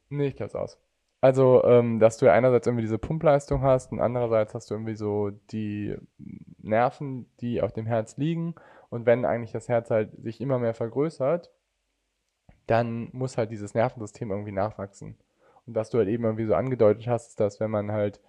Nee, 0.08 0.28
ich 0.28 0.36
klapp's 0.36 0.54
aus. 0.54 0.80
Also, 1.24 1.64
ähm, 1.64 2.00
dass 2.00 2.18
du 2.18 2.26
ja 2.26 2.34
einerseits 2.34 2.66
irgendwie 2.66 2.82
diese 2.82 2.98
Pumpleistung 2.98 3.62
hast 3.62 3.92
und 3.92 4.00
andererseits 4.00 4.52
hast 4.52 4.68
du 4.68 4.74
irgendwie 4.74 4.94
so 4.94 5.30
die 5.30 5.96
Nerven, 6.58 7.24
die 7.40 7.62
auf 7.62 7.72
dem 7.72 7.86
Herz 7.86 8.18
liegen. 8.18 8.56
Und 8.90 9.06
wenn 9.06 9.24
eigentlich 9.24 9.50
das 9.50 9.70
Herz 9.70 9.90
halt 9.90 10.10
sich 10.22 10.42
immer 10.42 10.58
mehr 10.58 10.74
vergrößert, 10.74 11.50
dann 12.66 13.08
muss 13.12 13.38
halt 13.38 13.50
dieses 13.50 13.72
Nervensystem 13.72 14.30
irgendwie 14.30 14.52
nachwachsen. 14.52 15.16
Und 15.66 15.74
was 15.74 15.88
du 15.88 15.96
halt 15.96 16.08
eben 16.08 16.24
irgendwie 16.24 16.44
so 16.44 16.54
angedeutet 16.54 17.06
hast, 17.06 17.28
ist, 17.28 17.40
dass 17.40 17.58
wenn 17.58 17.70
man 17.70 17.90
halt 17.90 18.20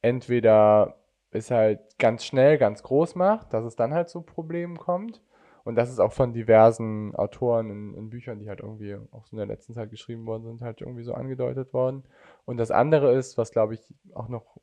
entweder 0.00 1.00
es 1.32 1.50
halt 1.50 1.98
ganz 1.98 2.24
schnell, 2.24 2.58
ganz 2.58 2.84
groß 2.84 3.16
macht, 3.16 3.52
dass 3.54 3.64
es 3.64 3.74
dann 3.74 3.92
halt 3.92 4.08
zu 4.08 4.22
Problemen 4.22 4.76
kommt. 4.78 5.20
Und 5.66 5.74
das 5.74 5.90
ist 5.90 5.98
auch 5.98 6.12
von 6.12 6.32
diversen 6.32 7.12
Autoren 7.16 7.70
in, 7.70 7.94
in 7.94 8.08
Büchern, 8.08 8.38
die 8.38 8.48
halt 8.48 8.60
irgendwie 8.60 8.94
auch 9.10 9.26
so 9.26 9.32
in 9.32 9.38
der 9.38 9.46
letzten 9.46 9.74
Zeit 9.74 9.90
geschrieben 9.90 10.24
worden 10.24 10.44
sind, 10.44 10.60
halt 10.62 10.80
irgendwie 10.80 11.02
so 11.02 11.12
angedeutet 11.12 11.74
worden. 11.74 12.04
Und 12.44 12.58
das 12.58 12.70
andere 12.70 13.12
ist, 13.12 13.36
was 13.36 13.50
glaube 13.50 13.74
ich 13.74 13.80
auch 14.14 14.28
noch 14.28 14.60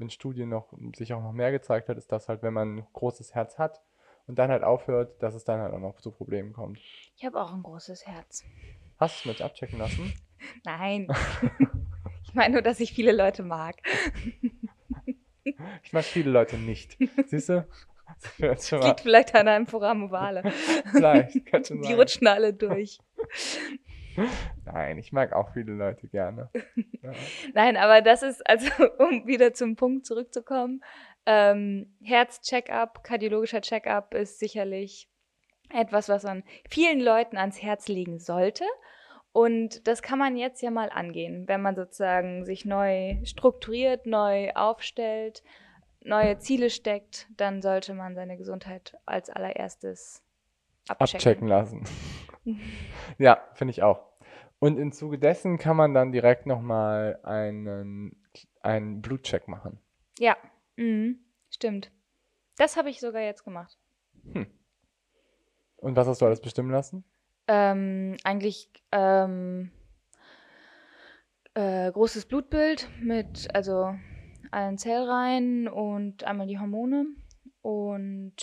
in 0.00 0.10
Studien 0.10 0.48
noch 0.48 0.72
sich 0.96 1.14
auch 1.14 1.22
noch 1.22 1.30
mehr 1.30 1.52
gezeigt 1.52 1.88
hat, 1.88 1.96
ist, 1.98 2.10
dass 2.10 2.28
halt, 2.28 2.42
wenn 2.42 2.52
man 2.52 2.78
ein 2.78 2.86
großes 2.94 3.32
Herz 3.32 3.58
hat 3.58 3.80
und 4.26 4.40
dann 4.40 4.50
halt 4.50 4.64
aufhört, 4.64 5.22
dass 5.22 5.36
es 5.36 5.44
dann 5.44 5.60
halt 5.60 5.72
auch 5.72 5.78
noch 5.78 6.00
zu 6.00 6.10
Problemen 6.10 6.52
kommt. 6.52 6.80
Ich 7.16 7.24
habe 7.24 7.40
auch 7.40 7.52
ein 7.52 7.62
großes 7.62 8.08
Herz. 8.08 8.42
Hast 8.98 9.24
du 9.24 9.28
es 9.28 9.34
mit 9.36 9.42
abchecken 9.42 9.78
lassen? 9.78 10.12
Nein. 10.64 11.06
ich 12.24 12.34
meine 12.34 12.54
nur, 12.54 12.62
dass 12.62 12.80
ich 12.80 12.92
viele 12.92 13.12
Leute 13.12 13.44
mag. 13.44 13.76
Ich 15.84 15.92
mag 15.92 16.02
viele 16.02 16.30
Leute 16.30 16.58
nicht. 16.58 16.98
Siehst 17.26 17.50
du? 17.50 17.68
Das 18.38 18.70
Liegt 18.70 19.00
vielleicht 19.00 19.34
an 19.34 19.48
einem 19.48 19.66
Forum 19.66 20.04
ovale. 20.04 20.42
vielleicht, 20.92 21.46
könnte 21.46 21.68
schon 21.68 21.82
Die 21.82 21.88
sein. 21.88 21.96
rutschen 21.96 22.26
alle 22.26 22.52
durch. 22.52 22.98
Nein, 24.64 24.98
ich 24.98 25.12
mag 25.12 25.32
auch 25.32 25.52
viele 25.52 25.72
Leute 25.72 26.08
gerne. 26.08 26.50
Ja. 27.02 27.12
Nein, 27.54 27.76
aber 27.76 28.02
das 28.02 28.22
ist, 28.22 28.46
also 28.48 28.68
um 28.98 29.26
wieder 29.26 29.52
zum 29.54 29.76
Punkt 29.76 30.06
zurückzukommen, 30.06 30.82
ähm, 31.26 31.94
Herz-Check-up, 32.02 33.04
kardiologischer 33.04 33.60
Check-up 33.60 34.14
ist 34.14 34.38
sicherlich 34.38 35.08
etwas, 35.72 36.08
was 36.08 36.24
man 36.24 36.42
vielen 36.68 37.00
Leuten 37.00 37.36
ans 37.36 37.62
Herz 37.62 37.88
legen 37.88 38.18
sollte. 38.18 38.64
Und 39.32 39.86
das 39.86 40.02
kann 40.02 40.18
man 40.18 40.36
jetzt 40.36 40.60
ja 40.60 40.72
mal 40.72 40.90
angehen, 40.90 41.46
wenn 41.46 41.62
man 41.62 41.76
sozusagen 41.76 42.44
sich 42.44 42.64
neu 42.64 43.16
strukturiert, 43.24 44.06
neu 44.06 44.50
aufstellt, 44.54 45.44
neue 46.02 46.38
Ziele 46.38 46.70
steckt, 46.70 47.28
dann 47.36 47.62
sollte 47.62 47.94
man 47.94 48.14
seine 48.14 48.36
Gesundheit 48.36 48.96
als 49.06 49.30
allererstes 49.30 50.22
abchecken. 50.88 51.16
Abchecken 51.16 51.48
lassen. 51.48 51.84
Ja, 53.18 53.40
finde 53.54 53.72
ich 53.72 53.82
auch. 53.82 54.06
Und 54.58 54.78
im 54.78 54.92
Zuge 54.92 55.18
dessen 55.18 55.58
kann 55.58 55.76
man 55.76 55.94
dann 55.94 56.12
direkt 56.12 56.46
nochmal 56.46 57.18
einen, 57.22 58.16
einen 58.60 59.00
Blutcheck 59.00 59.48
machen. 59.48 59.78
Ja, 60.18 60.36
mhm. 60.76 61.18
stimmt. 61.50 61.90
Das 62.56 62.76
habe 62.76 62.90
ich 62.90 63.00
sogar 63.00 63.22
jetzt 63.22 63.44
gemacht. 63.44 63.78
Und 65.76 65.96
was 65.96 66.06
hast 66.06 66.20
du 66.20 66.26
alles 66.26 66.42
bestimmen 66.42 66.70
lassen? 66.70 67.04
Ähm, 67.46 68.16
eigentlich 68.22 68.70
ähm, 68.92 69.70
äh, 71.54 71.90
großes 71.90 72.26
Blutbild 72.26 72.88
mit 73.00 73.48
also 73.54 73.94
allen 74.50 74.78
Zellreihen 74.78 75.68
und 75.68 76.24
einmal 76.24 76.46
die 76.46 76.58
Hormone 76.58 77.06
und 77.62 78.34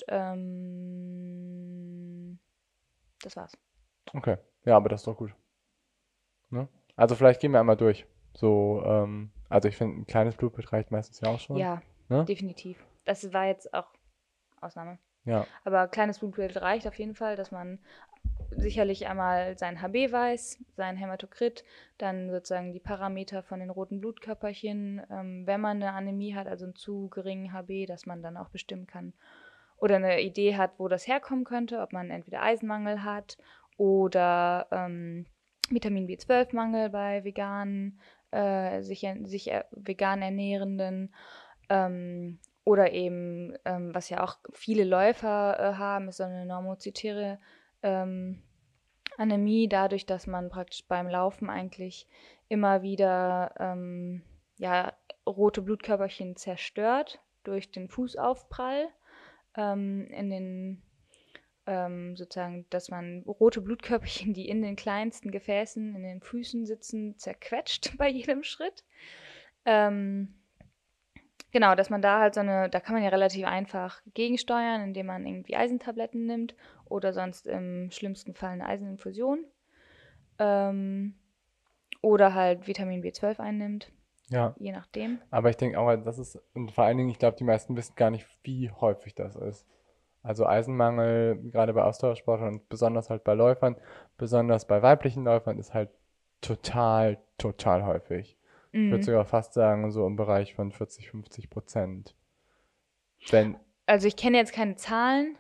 ähm, 1.28 2.40
das 3.22 3.36
war's. 3.36 3.58
Okay. 4.14 4.38
Ja, 4.66 4.78
aber 4.78 4.90
das 4.90 5.02
ist 5.02 5.08
doch 5.08 5.18
gut. 5.18 5.34
Ne? 6.50 6.68
Also 6.96 7.16
vielleicht 7.16 7.42
gehen 7.42 7.52
wir 7.52 7.60
einmal 7.60 7.78
durch. 7.78 8.06
So, 8.34 8.82
ähm, 8.86 9.32
also 9.50 9.68
ich 9.70 9.76
finde, 9.78 10.02
ein 10.02 10.06
kleines 10.08 10.36
Blutbild 10.36 10.72
reicht 10.72 10.92
meistens 10.92 11.20
ja 11.22 11.30
auch 11.30 11.40
schon. 11.40 11.58
Ja, 11.58 11.82
Ne? 12.10 12.24
definitiv. 12.24 12.86
Das 13.04 13.34
war 13.34 13.48
jetzt 13.48 13.74
auch 13.74 13.88
Ausnahme. 14.62 14.98
Ja. 15.28 15.46
Aber 15.66 15.88
kleines 15.88 16.20
Blutbild 16.20 16.60
reicht 16.62 16.88
auf 16.88 16.98
jeden 16.98 17.14
Fall, 17.14 17.36
dass 17.36 17.52
man 17.52 17.80
sicherlich 18.52 19.08
einmal 19.08 19.58
sein 19.58 19.82
HB 19.82 20.12
weiß, 20.12 20.64
sein 20.76 20.96
Hämatokrit, 20.96 21.64
dann 21.98 22.32
sozusagen 22.32 22.74
die 22.74 22.80
Parameter 22.80 23.44
von 23.44 23.60
den 23.60 23.70
roten 23.70 24.00
Blutkörperchen, 24.00 25.02
ähm, 25.12 25.44
wenn 25.46 25.62
man 25.62 25.84
eine 25.84 25.94
Anämie 25.94 26.34
hat, 26.34 26.48
also 26.48 26.66
einen 26.66 26.76
zu 26.76 27.10
geringen 27.10 27.52
HB, 27.54 27.86
dass 27.88 28.06
man 28.06 28.24
dann 28.24 28.38
auch 28.38 28.50
bestimmen 28.50 28.88
kann 28.88 29.14
oder 29.78 29.98
eine 29.98 30.22
Idee 30.22 30.56
hat, 30.56 30.72
wo 30.78 30.88
das 30.88 31.08
herkommen 31.08 31.44
könnte, 31.44 31.82
ob 31.82 31.94
man 31.94 32.10
entweder 32.10 32.42
Eisenmangel 32.42 33.04
hat 33.04 33.38
oder 33.78 34.68
ähm, 34.72 35.26
Vitamin 35.70 36.08
B12-Mangel 36.08 36.90
bei 36.90 37.24
veganen, 37.24 38.00
äh, 38.32 38.82
sich, 38.82 39.06
sich 39.24 39.52
äh, 39.52 39.66
vegan 39.72 40.22
ernährenden 40.22 41.14
ähm, 41.70 42.40
oder 42.68 42.92
eben, 42.92 43.54
ähm, 43.64 43.96
was 43.96 44.10
ja 44.10 44.22
auch 44.22 44.40
viele 44.52 44.84
Läufer 44.84 45.58
äh, 45.58 45.74
haben, 45.76 46.10
ist 46.10 46.18
so 46.18 46.26
eine 46.26 46.46
normozytäre 46.46 47.40
ähm, 47.82 48.44
Anämie, 49.18 49.70
dadurch, 49.70 50.06
dass 50.06 50.28
man 50.28 50.50
praktisch 50.50 50.86
beim 50.86 51.08
Laufen 51.08 51.50
eigentlich 51.50 52.10
immer 52.50 52.82
wieder 52.82 53.56
ähm, 53.58 54.22
ja, 54.58 54.92
rote 55.26 55.62
Blutkörperchen 55.62 56.36
zerstört 56.36 57.22
durch 57.46 57.72
den 57.72 57.88
Fußaufprall 57.88 58.90
ähm, 59.56 60.08
in 60.08 60.30
den 60.30 60.82
ähm, 61.68 62.18
sozusagen, 62.18 62.66
dass 62.70 62.90
man 62.90 63.24
rote 63.24 63.62
Blutkörperchen, 63.62 64.34
die 64.34 64.50
in 64.50 64.62
den 64.62 64.76
kleinsten 64.76 65.32
Gefäßen, 65.32 65.96
in 65.96 66.04
den 66.04 66.22
Füßen 66.22 66.66
sitzen, 66.66 67.18
zerquetscht 67.18 67.94
bei 67.98 68.10
jedem 68.10 68.44
Schritt. 68.44 68.84
Ähm, 69.64 70.34
genau, 71.52 71.76
dass 71.76 71.90
man 71.90 72.02
da 72.02 72.20
halt 72.20 72.34
so 72.34 72.42
eine, 72.42 72.70
da 72.70 72.80
kann 72.80 72.96
man 72.96 73.04
ja 73.04 73.10
relativ 73.10 73.46
einfach 73.46 74.02
gegensteuern, 74.14 74.82
indem 74.82 75.08
man 75.08 75.26
irgendwie 75.26 75.56
Eisentabletten 75.56 76.26
nimmt 76.26 76.56
oder 76.86 77.14
sonst 77.14 77.48
im 77.48 77.90
schlimmsten 77.92 78.34
Fall 78.34 78.52
eine 78.52 78.66
Eiseninfusion. 78.68 79.46
Ähm, 80.40 81.16
oder 82.02 82.34
halt 82.34 82.68
Vitamin 82.68 83.02
B12 83.02 83.40
einnimmt, 83.40 83.92
Ja. 84.30 84.54
je 84.60 84.72
nachdem. 84.72 85.20
Aber 85.32 85.50
ich 85.50 85.58
denke 85.58 85.80
auch, 85.80 85.96
das 85.98 86.20
ist, 86.20 86.40
und 86.54 86.72
vor 86.72 86.84
allen 86.84 86.98
Dingen, 86.98 87.10
ich 87.10 87.20
glaube, 87.20 87.38
die 87.38 87.44
meisten 87.44 87.76
wissen 87.76 87.96
gar 87.96 88.12
nicht, 88.12 88.28
wie 88.44 88.70
häufig 88.72 89.16
das 89.16 89.36
ist. 89.36 89.66
Also 90.24 90.46
Eisenmangel, 90.46 91.38
gerade 91.52 91.74
bei 91.74 91.84
Ausdauersportlern 91.84 92.56
und 92.56 92.70
besonders 92.70 93.10
halt 93.10 93.24
bei 93.24 93.34
Läufern, 93.34 93.78
besonders 94.18 94.66
bei 94.66 94.82
weiblichen 94.82 95.24
Läufern, 95.24 95.58
ist 95.58 95.74
halt 95.74 95.90
total, 96.42 97.18
total 97.38 97.86
häufig. 97.86 98.38
Ich 98.72 98.80
würde 98.80 98.98
Mhm. 98.98 99.04
sogar 99.04 99.26
fast 99.26 99.54
sagen, 99.54 99.92
so 99.92 100.06
im 100.06 100.16
Bereich 100.16 100.54
von 100.56 100.72
40, 100.72 101.10
50 101.10 101.50
Prozent. 101.50 102.16
Wenn, 103.30 103.58
Also 103.86 104.08
ich 104.08 104.16
kenne 104.16 104.38
jetzt 104.38 104.54
keine 104.54 104.76
Zahlen, 104.76 105.38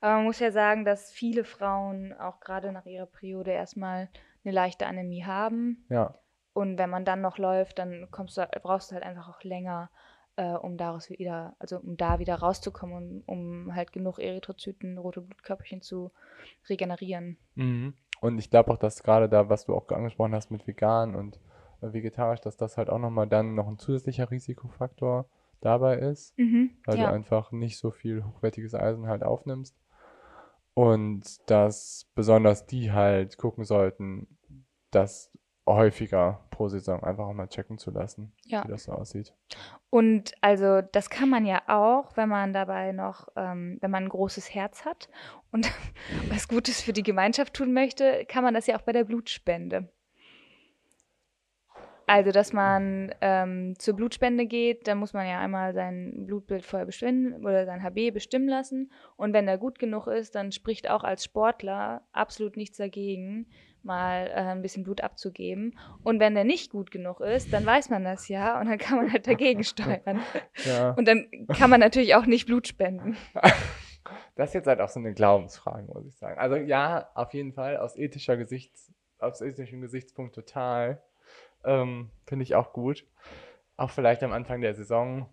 aber 0.00 0.16
man 0.16 0.24
muss 0.24 0.38
ja 0.40 0.50
sagen, 0.50 0.84
dass 0.84 1.10
viele 1.12 1.44
Frauen 1.44 2.12
auch 2.12 2.40
gerade 2.40 2.72
nach 2.72 2.86
ihrer 2.86 3.06
Periode 3.06 3.52
erstmal 3.52 4.08
eine 4.44 4.52
leichte 4.52 4.86
Anämie 4.86 5.24
haben. 5.24 5.86
ja, 5.88 6.14
Und 6.52 6.78
wenn 6.78 6.90
man 6.90 7.04
dann 7.04 7.20
noch 7.20 7.38
läuft, 7.38 7.78
dann 7.78 8.08
kommst 8.10 8.36
du, 8.36 8.46
brauchst 8.62 8.90
du 8.90 8.94
halt 8.94 9.04
einfach 9.04 9.28
auch 9.28 9.42
länger, 9.42 9.90
äh, 10.36 10.52
um 10.52 10.76
daraus 10.76 11.10
wieder, 11.10 11.56
also 11.58 11.78
um 11.78 11.96
da 11.96 12.18
wieder 12.18 12.36
rauszukommen, 12.36 13.22
um, 13.26 13.66
um 13.66 13.74
halt 13.74 13.92
genug 13.92 14.18
Erythrozyten, 14.18 14.98
rote 14.98 15.20
Blutkörperchen 15.22 15.80
zu 15.80 16.12
regenerieren. 16.68 17.38
Mhm. 17.54 17.94
Und 18.20 18.38
ich 18.38 18.50
glaube 18.50 18.72
auch, 18.72 18.78
dass 18.78 19.02
gerade 19.02 19.28
da, 19.28 19.48
was 19.48 19.66
du 19.66 19.74
auch 19.74 19.88
angesprochen 19.88 20.34
hast 20.34 20.50
mit 20.50 20.66
vegan 20.66 21.14
und 21.14 21.40
vegetarisch, 21.92 22.40
dass 22.40 22.56
das 22.56 22.76
halt 22.76 22.90
auch 22.90 22.98
nochmal 22.98 23.26
dann 23.26 23.54
noch 23.54 23.68
ein 23.68 23.78
zusätzlicher 23.78 24.30
Risikofaktor 24.30 25.28
dabei 25.60 25.98
ist, 25.98 26.36
weil 26.86 26.96
du 26.96 27.02
ja. 27.02 27.10
einfach 27.10 27.52
nicht 27.52 27.78
so 27.78 27.90
viel 27.90 28.24
hochwertiges 28.24 28.74
Eisen 28.74 29.06
halt 29.06 29.22
aufnimmst. 29.22 29.76
Und 30.74 31.22
dass 31.48 32.10
besonders 32.14 32.66
die 32.66 32.92
halt 32.92 33.38
gucken 33.38 33.64
sollten, 33.64 34.38
das 34.90 35.30
häufiger 35.66 36.44
pro 36.50 36.68
Saison 36.68 37.02
einfach 37.02 37.26
auch 37.26 37.32
mal 37.32 37.48
checken 37.48 37.78
zu 37.78 37.90
lassen, 37.90 38.32
Ja. 38.44 38.64
wie 38.64 38.68
das 38.68 38.84
so 38.84 38.92
aussieht. 38.92 39.32
Und 39.88 40.34
also 40.40 40.82
das 40.82 41.08
kann 41.08 41.30
man 41.30 41.46
ja 41.46 41.62
auch, 41.68 42.16
wenn 42.16 42.28
man 42.28 42.52
dabei 42.52 42.92
noch, 42.92 43.28
ähm, 43.36 43.78
wenn 43.80 43.90
man 43.90 44.04
ein 44.04 44.08
großes 44.08 44.54
Herz 44.54 44.84
hat 44.84 45.08
und 45.52 45.70
was 46.28 46.48
Gutes 46.48 46.82
für 46.82 46.92
die 46.92 47.02
Gemeinschaft 47.02 47.54
tun 47.54 47.72
möchte, 47.72 48.26
kann 48.26 48.44
man 48.44 48.52
das 48.54 48.66
ja 48.66 48.76
auch 48.76 48.82
bei 48.82 48.92
der 48.92 49.04
Blutspende. 49.04 49.88
Also, 52.06 52.32
dass 52.32 52.52
man 52.52 53.14
ähm, 53.20 53.74
zur 53.78 53.94
Blutspende 53.94 54.46
geht, 54.46 54.86
dann 54.86 54.98
muss 54.98 55.12
man 55.12 55.26
ja 55.26 55.40
einmal 55.40 55.72
sein 55.72 56.26
Blutbild 56.26 56.64
vorher 56.64 56.86
bestimmen 56.86 57.44
oder 57.44 57.64
sein 57.66 57.82
HB 57.82 58.12
bestimmen 58.12 58.48
lassen. 58.48 58.90
Und 59.16 59.32
wenn 59.32 59.48
er 59.48 59.58
gut 59.58 59.78
genug 59.78 60.06
ist, 60.06 60.34
dann 60.34 60.52
spricht 60.52 60.90
auch 60.90 61.04
als 61.04 61.24
Sportler 61.24 62.02
absolut 62.12 62.56
nichts 62.56 62.76
dagegen, 62.76 63.46
mal 63.82 64.28
äh, 64.28 64.34
ein 64.34 64.62
bisschen 64.62 64.84
Blut 64.84 65.02
abzugeben. 65.02 65.78
Und 66.02 66.20
wenn 66.20 66.34
der 66.34 66.44
nicht 66.44 66.70
gut 66.70 66.90
genug 66.90 67.20
ist, 67.20 67.52
dann 67.52 67.64
weiß 67.64 67.90
man 67.90 68.04
das 68.04 68.28
ja 68.28 68.60
und 68.60 68.68
dann 68.68 68.78
kann 68.78 68.98
man 68.98 69.12
halt 69.12 69.26
dagegen 69.26 69.64
steuern. 69.64 70.20
Ja. 70.64 70.90
Und 70.92 71.06
dann 71.06 71.26
kann 71.56 71.70
man 71.70 71.80
natürlich 71.80 72.14
auch 72.14 72.26
nicht 72.26 72.46
Blut 72.46 72.68
spenden. 72.68 73.16
Das 74.36 74.50
ist 74.50 74.54
jetzt 74.54 74.66
halt 74.66 74.80
auch 74.80 74.88
so 74.88 75.00
eine 75.00 75.14
Glaubensfrage, 75.14 75.86
muss 75.92 76.06
ich 76.06 76.16
sagen. 76.16 76.38
Also 76.38 76.56
ja, 76.56 77.08
auf 77.14 77.32
jeden 77.32 77.52
Fall 77.52 77.76
aus 77.76 77.96
ethischer 77.96 78.36
Gesichts, 78.36 78.92
aus 79.18 79.40
ethischem 79.40 79.80
Gesichtspunkt 79.80 80.34
total. 80.34 81.00
Ähm, 81.64 82.10
Finde 82.26 82.42
ich 82.42 82.54
auch 82.54 82.72
gut. 82.72 83.06
Auch 83.76 83.90
vielleicht 83.90 84.22
am 84.22 84.32
Anfang 84.32 84.60
der 84.60 84.74
Saison. 84.74 85.28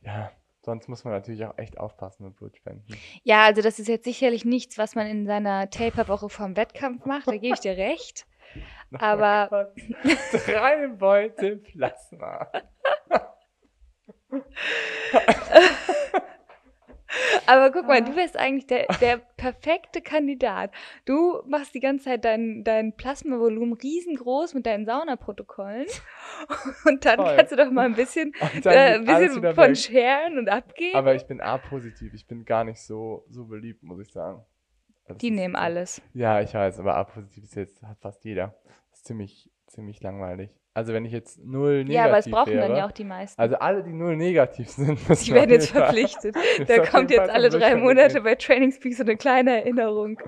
Ja, 0.00 0.32
sonst 0.62 0.88
muss 0.88 1.04
man 1.04 1.12
natürlich 1.12 1.44
auch 1.44 1.56
echt 1.58 1.78
aufpassen 1.78 2.24
mit 2.24 2.36
Blutspenden. 2.36 2.96
Ja, 3.22 3.44
also 3.44 3.62
das 3.62 3.78
ist 3.78 3.88
jetzt 3.88 4.04
sicherlich 4.04 4.44
nichts, 4.44 4.78
was 4.78 4.94
man 4.94 5.06
in 5.06 5.26
seiner 5.26 5.70
Taper-Woche 5.70 6.28
vorm 6.28 6.56
Wettkampf 6.56 7.04
macht, 7.04 7.28
da 7.28 7.36
gebe 7.36 7.54
ich 7.54 7.60
dir 7.60 7.76
recht. 7.76 8.26
Aber 8.98 9.72
Drei 10.46 10.88
Beutel 10.88 11.58
Plasma. 11.58 12.50
Aber 17.46 17.70
guck 17.70 17.86
mal, 17.86 18.02
du 18.02 18.16
wärst 18.16 18.36
eigentlich 18.36 18.66
der, 18.66 18.86
der 19.00 19.18
perfekte 19.36 20.00
Kandidat. 20.00 20.70
Du 21.04 21.42
machst 21.46 21.74
die 21.74 21.80
ganze 21.80 22.04
Zeit 22.06 22.24
dein, 22.24 22.64
dein 22.64 22.94
Plasmavolumen 22.94 23.74
riesengroß 23.74 24.54
mit 24.54 24.66
deinen 24.66 24.86
Saunaprotokollen. 24.86 25.86
Und 26.86 27.04
dann 27.04 27.16
Toll. 27.16 27.36
kannst 27.36 27.52
du 27.52 27.56
doch 27.56 27.70
mal 27.70 27.86
ein 27.86 27.94
bisschen, 27.94 28.32
äh, 28.64 28.94
ein 28.94 29.04
bisschen 29.04 29.42
von 29.54 29.70
weg. 29.70 29.76
scheren 29.76 30.38
und 30.38 30.48
abgeben. 30.48 30.96
Aber 30.96 31.14
ich 31.14 31.26
bin 31.26 31.40
A-positiv. 31.40 32.14
Ich 32.14 32.26
bin 32.26 32.44
gar 32.44 32.64
nicht 32.64 32.80
so, 32.80 33.24
so 33.28 33.46
beliebt, 33.46 33.82
muss 33.82 34.00
ich 34.00 34.12
sagen. 34.12 34.44
Das 35.06 35.18
die 35.18 35.30
nehmen 35.30 35.56
alles. 35.56 36.00
Ja, 36.14 36.40
ich 36.40 36.54
weiß, 36.54 36.78
aber 36.78 36.96
A-positiv 36.96 37.44
ist 37.44 37.56
jetzt, 37.56 37.82
hat 37.82 37.98
fast 38.00 38.24
jeder. 38.24 38.54
Das 38.90 39.00
ist 39.00 39.06
ziemlich, 39.06 39.50
ziemlich 39.66 40.00
langweilig. 40.02 40.50
Also 40.74 40.94
wenn 40.94 41.04
ich 41.04 41.12
jetzt 41.12 41.44
null 41.44 41.84
negativ 41.84 41.94
Ja, 41.94 42.04
aber 42.06 42.18
es 42.18 42.30
brauchen 42.30 42.52
wäre, 42.54 42.68
dann 42.68 42.76
ja 42.76 42.86
auch 42.86 42.92
die 42.92 43.04
meisten. 43.04 43.40
Also 43.40 43.56
alle, 43.56 43.82
die 43.82 43.92
null 43.92 44.16
negativ 44.16 44.70
sind, 44.70 44.98
die 45.26 45.34
werden 45.34 45.50
jetzt 45.50 45.70
verpflichtet. 45.70 46.34
Da 46.66 46.84
kommt 46.86 47.10
jetzt 47.10 47.28
alle 47.30 47.50
drei 47.50 47.76
Monate 47.76 48.22
bei 48.22 48.34
Trainingspeak 48.34 48.94
so 48.94 49.02
eine 49.02 49.16
kleine 49.16 49.62
Erinnerung. 49.62 50.18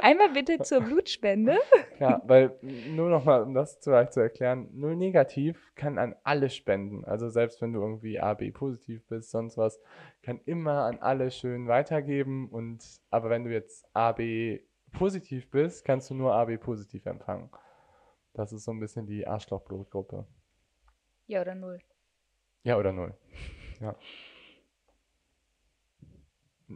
Einmal 0.00 0.30
bitte 0.30 0.58
zur 0.60 0.80
Blutspende. 0.80 1.58
Ja, 1.98 2.20
weil 2.26 2.58
nur 2.90 3.08
nochmal, 3.08 3.42
um 3.42 3.54
das 3.54 3.78
vielleicht 3.82 4.12
zu 4.12 4.20
erklären, 4.20 4.68
null 4.74 4.96
negativ 4.96 5.72
kann 5.76 5.96
an 5.96 6.14
alle 6.24 6.50
spenden. 6.50 7.06
Also 7.06 7.30
selbst 7.30 7.62
wenn 7.62 7.72
du 7.72 7.80
irgendwie 7.80 8.20
AB 8.20 8.50
positiv 8.52 9.06
bist, 9.08 9.30
sonst 9.30 9.56
was, 9.56 9.80
kann 10.22 10.38
immer 10.44 10.82
an 10.84 10.98
alle 11.00 11.30
schön 11.30 11.68
weitergeben. 11.68 12.50
Und 12.50 12.84
aber 13.10 13.30
wenn 13.30 13.44
du 13.44 13.50
jetzt 13.50 13.86
AB 13.94 14.60
positiv 14.92 15.50
bist, 15.50 15.86
kannst 15.86 16.10
du 16.10 16.14
nur 16.14 16.34
AB 16.34 16.58
positiv 16.60 17.06
empfangen. 17.06 17.48
Das 18.36 18.52
ist 18.52 18.64
so 18.64 18.70
ein 18.70 18.80
bisschen 18.80 19.06
die 19.06 19.26
Arschlochblutgruppe. 19.26 20.26
Ja, 21.26 21.40
oder 21.40 21.54
null. 21.54 21.80
Ja, 22.62 22.76
oder 22.76 22.92
null. 22.92 23.14
Ja. 23.78 23.94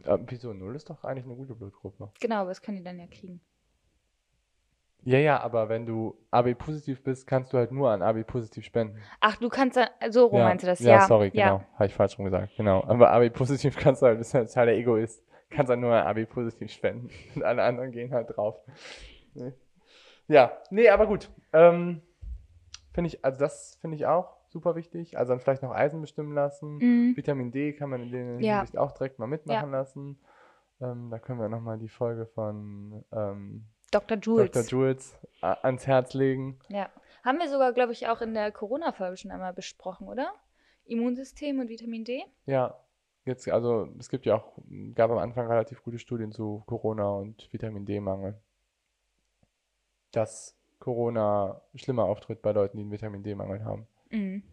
Äh, 0.03 0.19
wieso? 0.27 0.53
Null 0.53 0.75
ist 0.75 0.87
doch 0.87 1.03
eigentlich 1.03 1.25
eine 1.25 1.35
gute 1.35 1.55
Blutgruppe. 1.55 2.11
Genau, 2.19 2.35
aber 2.35 2.49
das 2.49 2.61
können 2.61 2.77
die 2.77 2.83
dann 2.83 2.99
ja 2.99 3.07
kriegen. 3.07 3.41
Ja, 5.03 5.17
ja, 5.17 5.39
aber 5.41 5.67
wenn 5.67 5.87
du 5.87 6.15
AB 6.29 6.53
positiv 6.53 7.03
bist, 7.03 7.25
kannst 7.25 7.53
du 7.53 7.57
halt 7.57 7.71
nur 7.71 7.89
an 7.89 8.03
AB 8.03 8.23
positiv 8.27 8.65
spenden. 8.65 8.99
Ach, 9.19 9.35
du 9.37 9.49
kannst 9.49 9.77
dann, 9.77 9.89
so 10.11 10.27
rum 10.27 10.37
ja, 10.37 10.45
meinst 10.45 10.61
du 10.61 10.67
das, 10.67 10.79
ja. 10.79 10.97
ja. 10.97 11.07
sorry, 11.07 11.31
ja. 11.33 11.57
genau. 11.57 11.65
Habe 11.73 11.85
ich 11.87 11.93
falsch 11.95 12.19
rum 12.19 12.25
gesagt. 12.25 12.55
Genau. 12.55 12.83
Aber 12.83 13.11
AB 13.11 13.33
positiv 13.33 13.75
kannst 13.75 14.03
du 14.03 14.05
halt, 14.05 14.19
bist 14.19 14.35
halt 14.35 14.47
total 14.47 14.67
der 14.67 14.77
Egoist. 14.77 15.25
Kannst 15.49 15.71
halt 15.71 15.79
nur 15.79 15.91
an 15.91 16.05
AB 16.05 16.29
positiv 16.29 16.71
spenden. 16.71 17.09
Und 17.35 17.43
alle 17.43 17.63
anderen 17.63 17.91
gehen 17.91 18.13
halt 18.13 18.37
drauf. 18.37 18.59
Nee. 19.33 19.53
Ja, 20.31 20.57
nee, 20.69 20.87
aber 20.87 21.07
gut. 21.07 21.29
Ähm, 21.51 22.01
finde 22.93 23.09
ich, 23.09 23.23
also 23.25 23.37
das 23.37 23.77
finde 23.81 23.97
ich 23.97 24.05
auch 24.05 24.37
super 24.47 24.75
wichtig. 24.75 25.17
Also 25.17 25.33
dann 25.33 25.41
vielleicht 25.41 25.61
noch 25.61 25.71
Eisen 25.71 25.99
bestimmen 25.99 26.33
lassen. 26.33 26.77
Mhm. 26.77 27.17
Vitamin 27.17 27.51
D 27.51 27.73
kann 27.73 27.89
man 27.89 28.03
in 28.03 28.11
der 28.11 28.39
Ja. 28.39 28.57
Hinsicht 28.59 28.77
auch 28.77 28.93
direkt 28.93 29.19
mal 29.19 29.27
mitmachen 29.27 29.71
lassen. 29.71 30.19
Ähm, 30.79 31.09
da 31.11 31.19
können 31.19 31.39
wir 31.39 31.49
nochmal 31.49 31.77
die 31.77 31.89
Folge 31.89 32.25
von 32.27 33.03
ähm, 33.11 33.65
Dr. 33.91 34.17
Jules. 34.17 34.51
Dr. 34.51 34.63
Jules 34.69 35.19
äh, 35.41 35.53
ans 35.63 35.85
Herz 35.85 36.13
legen. 36.13 36.59
Ja. 36.69 36.89
Haben 37.25 37.39
wir 37.39 37.49
sogar, 37.49 37.73
glaube 37.73 37.91
ich, 37.91 38.07
auch 38.07 38.21
in 38.21 38.33
der 38.33 38.51
Corona-Folge 38.53 39.17
schon 39.17 39.31
einmal 39.31 39.53
besprochen, 39.53 40.07
oder? 40.07 40.31
Immunsystem 40.85 41.59
und 41.59 41.67
Vitamin 41.67 42.05
D? 42.05 42.23
Ja, 42.45 42.79
jetzt, 43.25 43.47
also 43.49 43.89
es 43.99 44.09
gibt 44.09 44.25
ja 44.25 44.35
auch, 44.35 44.57
gab 44.95 45.11
am 45.11 45.17
Anfang 45.19 45.47
relativ 45.47 45.83
gute 45.83 45.99
Studien 45.99 46.31
zu 46.31 46.63
Corona 46.65 47.09
und 47.11 47.51
Vitamin 47.51 47.85
D-Mangel. 47.85 48.41
Dass 50.11 50.57
Corona 50.79 51.61
schlimmer 51.75 52.05
auftritt 52.05 52.41
bei 52.41 52.51
Leuten, 52.51 52.77
die 52.77 52.83
einen 52.83 52.91
Vitamin 52.91 53.23
D-Mangel 53.23 53.63
haben. 53.63 53.87
Mhm. 54.09 54.43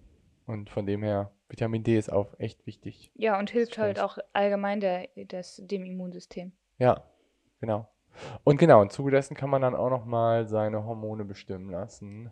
Und 0.46 0.70
von 0.70 0.86
dem 0.86 1.02
her, 1.02 1.30
Vitamin 1.48 1.82
D 1.82 1.98
ist 1.98 2.12
auch 2.12 2.38
echt 2.38 2.66
wichtig. 2.66 3.10
Ja, 3.14 3.38
und 3.38 3.50
hilft 3.50 3.78
halt 3.78 4.00
auch 4.00 4.18
allgemein 4.32 4.80
der, 4.80 5.08
des, 5.16 5.62
dem 5.64 5.84
Immunsystem. 5.84 6.52
Ja, 6.78 7.02
genau. 7.60 7.88
Und 8.44 8.58
genau, 8.58 8.82
im 8.82 8.90
Zuge 8.90 9.10
dessen 9.10 9.36
kann 9.36 9.50
man 9.50 9.62
dann 9.62 9.74
auch 9.74 9.90
nochmal 9.90 10.46
seine 10.46 10.84
Hormone 10.84 11.24
bestimmen 11.24 11.70
lassen. 11.70 12.30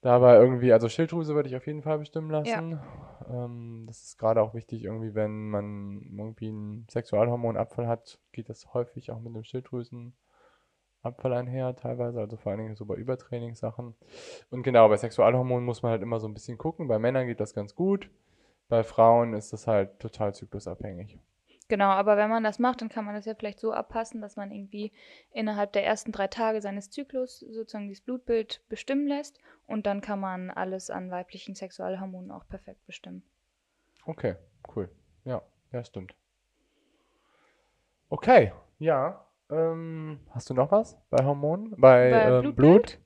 Dabei 0.00 0.36
irgendwie, 0.36 0.72
also 0.72 0.88
Schilddrüse 0.88 1.34
würde 1.34 1.48
ich 1.48 1.56
auf 1.56 1.66
jeden 1.66 1.82
Fall 1.82 1.98
bestimmen 1.98 2.30
lassen. 2.30 2.78
Ähm, 3.30 3.84
das 3.86 4.02
ist 4.02 4.18
gerade 4.18 4.42
auch 4.42 4.52
wichtig, 4.52 4.84
irgendwie, 4.84 5.14
wenn 5.14 5.48
man 5.48 6.02
irgendwie 6.18 6.48
einen 6.48 6.86
Sexualhormonabfall 6.90 7.86
hat, 7.86 8.18
geht 8.32 8.50
das 8.50 8.74
häufig 8.74 9.10
auch 9.10 9.20
mit 9.20 9.34
einem 9.34 9.44
Schilddrüsenabfall 11.04 11.32
einher, 11.34 11.76
teilweise, 11.76 12.20
also 12.20 12.36
vor 12.36 12.52
allen 12.52 12.60
Dingen 12.60 12.76
so 12.76 12.86
bei 12.86 12.94
Übertrainingssachen. 12.94 13.94
Und 14.50 14.62
genau, 14.62 14.88
bei 14.88 14.96
Sexualhormonen 14.96 15.64
muss 15.64 15.82
man 15.82 15.92
halt 15.92 16.02
immer 16.02 16.20
so 16.20 16.26
ein 16.26 16.34
bisschen 16.34 16.58
gucken. 16.58 16.88
Bei 16.88 16.98
Männern 16.98 17.26
geht 17.26 17.40
das 17.40 17.54
ganz 17.54 17.74
gut. 17.74 18.10
Bei 18.68 18.82
Frauen 18.82 19.34
ist 19.34 19.52
das 19.52 19.66
halt 19.66 20.00
total 20.00 20.34
zyklusabhängig. 20.34 21.18
Genau, 21.68 21.88
aber 21.88 22.16
wenn 22.18 22.28
man 22.28 22.44
das 22.44 22.58
macht, 22.58 22.82
dann 22.82 22.90
kann 22.90 23.06
man 23.06 23.14
das 23.14 23.24
ja 23.24 23.34
vielleicht 23.34 23.58
so 23.58 23.72
abpassen, 23.72 24.20
dass 24.20 24.36
man 24.36 24.50
irgendwie 24.50 24.92
innerhalb 25.30 25.72
der 25.72 25.84
ersten 25.84 26.12
drei 26.12 26.28
Tage 26.28 26.60
seines 26.60 26.90
Zyklus 26.90 27.40
sozusagen 27.40 27.88
dieses 27.88 28.04
Blutbild 28.04 28.62
bestimmen 28.68 29.06
lässt 29.06 29.38
und 29.66 29.86
dann 29.86 30.02
kann 30.02 30.20
man 30.20 30.50
alles 30.50 30.90
an 30.90 31.10
weiblichen 31.10 31.54
Sexualhormonen 31.54 32.30
auch 32.30 32.46
perfekt 32.48 32.84
bestimmen. 32.86 33.22
Okay, 34.04 34.36
cool. 34.76 34.90
Ja, 35.24 35.40
ja, 35.72 35.82
stimmt. 35.84 36.14
Okay, 38.10 38.52
ja. 38.78 39.23
Ähm, 39.50 40.20
hast 40.30 40.50
du 40.50 40.54
noch 40.54 40.70
was 40.70 40.98
bei 41.10 41.24
Hormonen? 41.24 41.74
Bei, 41.76 42.10
Bei 42.10 42.38
ähm? 42.40 42.54
Blut? 42.54 42.98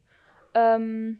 Ähm, 0.54 1.18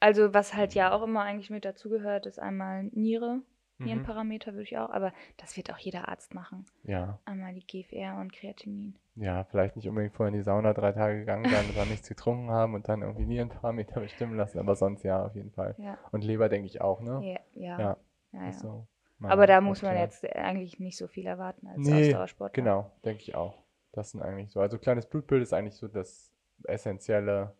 also 0.00 0.34
was 0.34 0.54
halt 0.54 0.74
ja 0.74 0.92
auch 0.92 1.02
immer 1.02 1.22
eigentlich 1.22 1.48
mit 1.50 1.64
dazugehört, 1.64 2.26
ist 2.26 2.40
einmal 2.40 2.84
Niere, 2.92 3.40
mhm. 3.78 3.86
Nierenparameter 3.86 4.52
würde 4.52 4.64
ich 4.64 4.76
auch, 4.76 4.90
aber 4.90 5.12
das 5.36 5.56
wird 5.56 5.72
auch 5.72 5.78
jeder 5.78 6.08
Arzt 6.08 6.34
machen. 6.34 6.66
Ja, 6.84 7.18
Einmal 7.24 7.54
die 7.54 7.64
GFR 7.64 8.18
und 8.18 8.32
Kreatinin. 8.32 8.96
ja, 9.14 9.44
vielleicht 9.44 9.76
nicht 9.76 9.88
unbedingt 9.88 10.14
vorher 10.14 10.32
in 10.32 10.38
die 10.38 10.44
Sauna 10.44 10.72
drei 10.72 10.90
Tage 10.92 11.20
gegangen 11.20 11.48
sein 11.48 11.64
und 11.68 11.76
dann 11.76 11.88
nichts 11.88 12.08
getrunken 12.08 12.50
haben 12.50 12.74
und 12.74 12.88
dann 12.88 13.02
irgendwie 13.02 13.26
Nierenparameter 13.26 14.00
bestimmen 14.00 14.36
lassen, 14.36 14.58
aber 14.58 14.74
sonst 14.74 15.04
ja, 15.04 15.24
auf 15.24 15.36
jeden 15.36 15.52
Fall. 15.52 15.76
Ja, 15.78 15.98
Und 16.10 16.24
Leber 16.24 16.48
denke 16.48 16.66
ich 16.66 16.80
auch, 16.80 17.00
ne? 17.00 17.20
ja, 17.22 17.38
ja. 17.54 17.80
Ja, 17.80 17.96
ja, 18.32 18.44
ja. 18.46 18.52
so 18.52 18.86
Aber 19.30 19.46
da 19.46 19.60
muss 19.60 19.82
man 19.82 19.96
jetzt 19.96 20.24
eigentlich 20.34 20.78
nicht 20.78 20.96
so 20.96 21.06
viel 21.06 21.26
erwarten 21.26 21.66
als 21.66 21.78
Nee, 21.78 22.08
Ausdauersportler. 22.08 22.62
Genau, 22.62 22.92
denke 23.04 23.22
ich 23.22 23.34
auch. 23.34 23.62
Das 23.92 24.10
sind 24.10 24.22
eigentlich 24.22 24.50
so. 24.50 24.60
Also 24.60 24.78
kleines 24.78 25.06
Blutbild 25.06 25.42
ist 25.42 25.52
eigentlich 25.52 25.76
so 25.76 25.88
das 25.88 26.32
Essentielle 26.64 27.54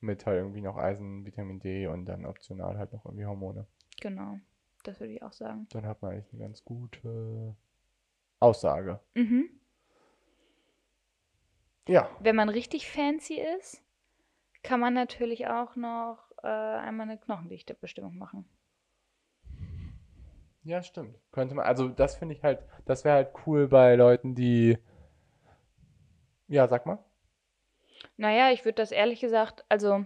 mit 0.00 0.26
halt 0.26 0.38
irgendwie 0.38 0.60
noch 0.60 0.76
Eisen, 0.76 1.24
Vitamin 1.24 1.60
D 1.60 1.86
und 1.86 2.06
dann 2.06 2.24
optional 2.24 2.78
halt 2.78 2.92
noch 2.92 3.04
irgendwie 3.04 3.26
Hormone. 3.26 3.66
Genau, 4.00 4.38
das 4.84 5.00
würde 5.00 5.12
ich 5.12 5.22
auch 5.22 5.32
sagen. 5.32 5.66
Dann 5.72 5.86
hat 5.86 6.02
man 6.02 6.12
eigentlich 6.12 6.32
eine 6.32 6.42
ganz 6.42 6.64
gute 6.64 7.54
Aussage. 8.38 9.00
Mhm. 9.14 9.50
Ja. 11.88 12.08
Wenn 12.20 12.36
man 12.36 12.48
richtig 12.48 12.90
fancy 12.90 13.40
ist, 13.58 13.82
kann 14.62 14.80
man 14.80 14.94
natürlich 14.94 15.48
auch 15.48 15.76
noch 15.76 16.30
äh, 16.42 16.46
einmal 16.46 17.08
eine 17.08 17.18
Knochendichtebestimmung 17.18 18.16
machen. 18.16 18.44
Ja, 20.62 20.82
stimmt. 20.82 21.16
Könnte 21.32 21.54
man, 21.54 21.64
also 21.64 21.88
das 21.88 22.16
finde 22.16 22.34
ich 22.34 22.42
halt, 22.42 22.62
das 22.84 23.04
wäre 23.04 23.16
halt 23.16 23.32
cool 23.46 23.68
bei 23.68 23.94
Leuten, 23.96 24.34
die. 24.34 24.78
Ja, 26.48 26.68
sag 26.68 26.86
mal. 26.86 26.98
Naja, 28.16 28.50
ich 28.50 28.64
würde 28.64 28.76
das 28.76 28.92
ehrlich 28.92 29.20
gesagt, 29.20 29.64
also 29.68 30.04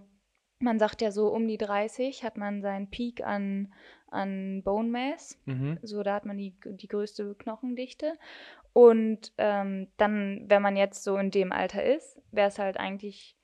man 0.58 0.78
sagt 0.78 1.02
ja 1.02 1.10
so, 1.10 1.28
um 1.28 1.48
die 1.48 1.58
30 1.58 2.22
hat 2.22 2.36
man 2.36 2.62
seinen 2.62 2.88
Peak 2.88 3.24
an, 3.24 3.72
an 4.08 4.62
Bone 4.62 4.88
Mass. 4.88 5.38
Mhm. 5.46 5.78
So, 5.82 6.02
da 6.02 6.14
hat 6.14 6.26
man 6.26 6.38
die, 6.38 6.56
die 6.64 6.88
größte 6.88 7.34
Knochendichte. 7.34 8.14
Und 8.72 9.32
ähm, 9.38 9.88
dann, 9.96 10.44
wenn 10.48 10.62
man 10.62 10.76
jetzt 10.76 11.04
so 11.04 11.16
in 11.16 11.30
dem 11.30 11.52
Alter 11.52 11.84
ist, 11.84 12.20
wäre 12.30 12.48
es 12.48 12.58
halt 12.58 12.76
eigentlich 12.76 13.36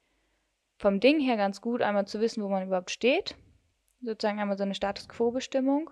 vom 0.79 0.99
Ding 0.99 1.21
her 1.21 1.37
ganz 1.37 1.61
gut, 1.61 1.83
einmal 1.83 2.07
zu 2.07 2.21
wissen, 2.21 2.43
wo 2.43 2.49
man 2.49 2.67
überhaupt 2.67 2.91
steht. 2.91 3.37
Sozusagen 4.03 4.41
einmal 4.41 4.57
so 4.57 4.65
eine 4.65 4.75
Status 4.75 5.09
Quo-Bestimmung. 5.09 5.91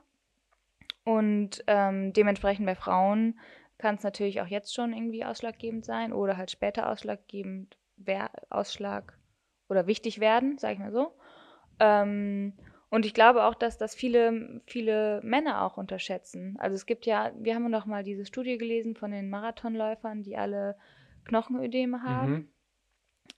Und 1.08 1.64
ähm, 1.68 2.12
dementsprechend 2.12 2.66
bei 2.66 2.74
Frauen 2.74 3.40
kann 3.78 3.94
es 3.94 4.02
natürlich 4.02 4.42
auch 4.42 4.46
jetzt 4.46 4.74
schon 4.74 4.92
irgendwie 4.92 5.24
ausschlaggebend 5.24 5.86
sein 5.86 6.12
oder 6.12 6.36
halt 6.36 6.50
später 6.50 6.90
ausschlaggebend 6.90 7.78
wer 7.96 8.30
Ausschlag 8.50 9.16
oder 9.70 9.86
wichtig 9.86 10.20
werden, 10.20 10.58
sage 10.58 10.74
ich 10.74 10.78
mal 10.80 10.92
so. 10.92 11.14
Ähm, 11.80 12.52
und 12.90 13.06
ich 13.06 13.14
glaube 13.14 13.44
auch, 13.44 13.54
dass 13.54 13.78
das 13.78 13.94
viele, 13.94 14.60
viele 14.66 15.22
Männer 15.22 15.62
auch 15.62 15.78
unterschätzen. 15.78 16.58
Also 16.58 16.74
es 16.74 16.84
gibt 16.84 17.06
ja, 17.06 17.32
wir 17.38 17.54
haben 17.54 17.70
noch 17.70 17.86
mal 17.86 18.04
diese 18.04 18.26
Studie 18.26 18.58
gelesen 18.58 18.94
von 18.94 19.10
den 19.10 19.30
Marathonläufern, 19.30 20.22
die 20.22 20.36
alle 20.36 20.76
Knochenödeme 21.24 22.02
haben. 22.02 22.32
Mhm. 22.32 22.48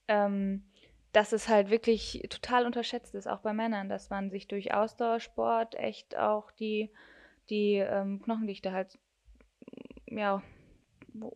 Ähm, 0.09 0.65
dass 1.13 1.33
es 1.33 1.49
halt 1.49 1.71
wirklich 1.71 2.27
total 2.31 2.67
unterschätzt 2.67 3.15
ist, 3.15 3.29
auch 3.29 3.43
bei 3.43 3.53
Männern, 3.53 3.89
dass 3.89 4.11
man 4.11 4.31
sich 4.31 4.49
durch 4.49 4.75
Ausdauersport 4.75 5.77
echt 5.77 6.17
auch 6.19 6.51
die, 6.51 6.91
die 7.51 7.75
ähm, 7.75 8.23
Knochendichte 8.23 8.73
halt 8.73 8.99
ja 10.07 10.43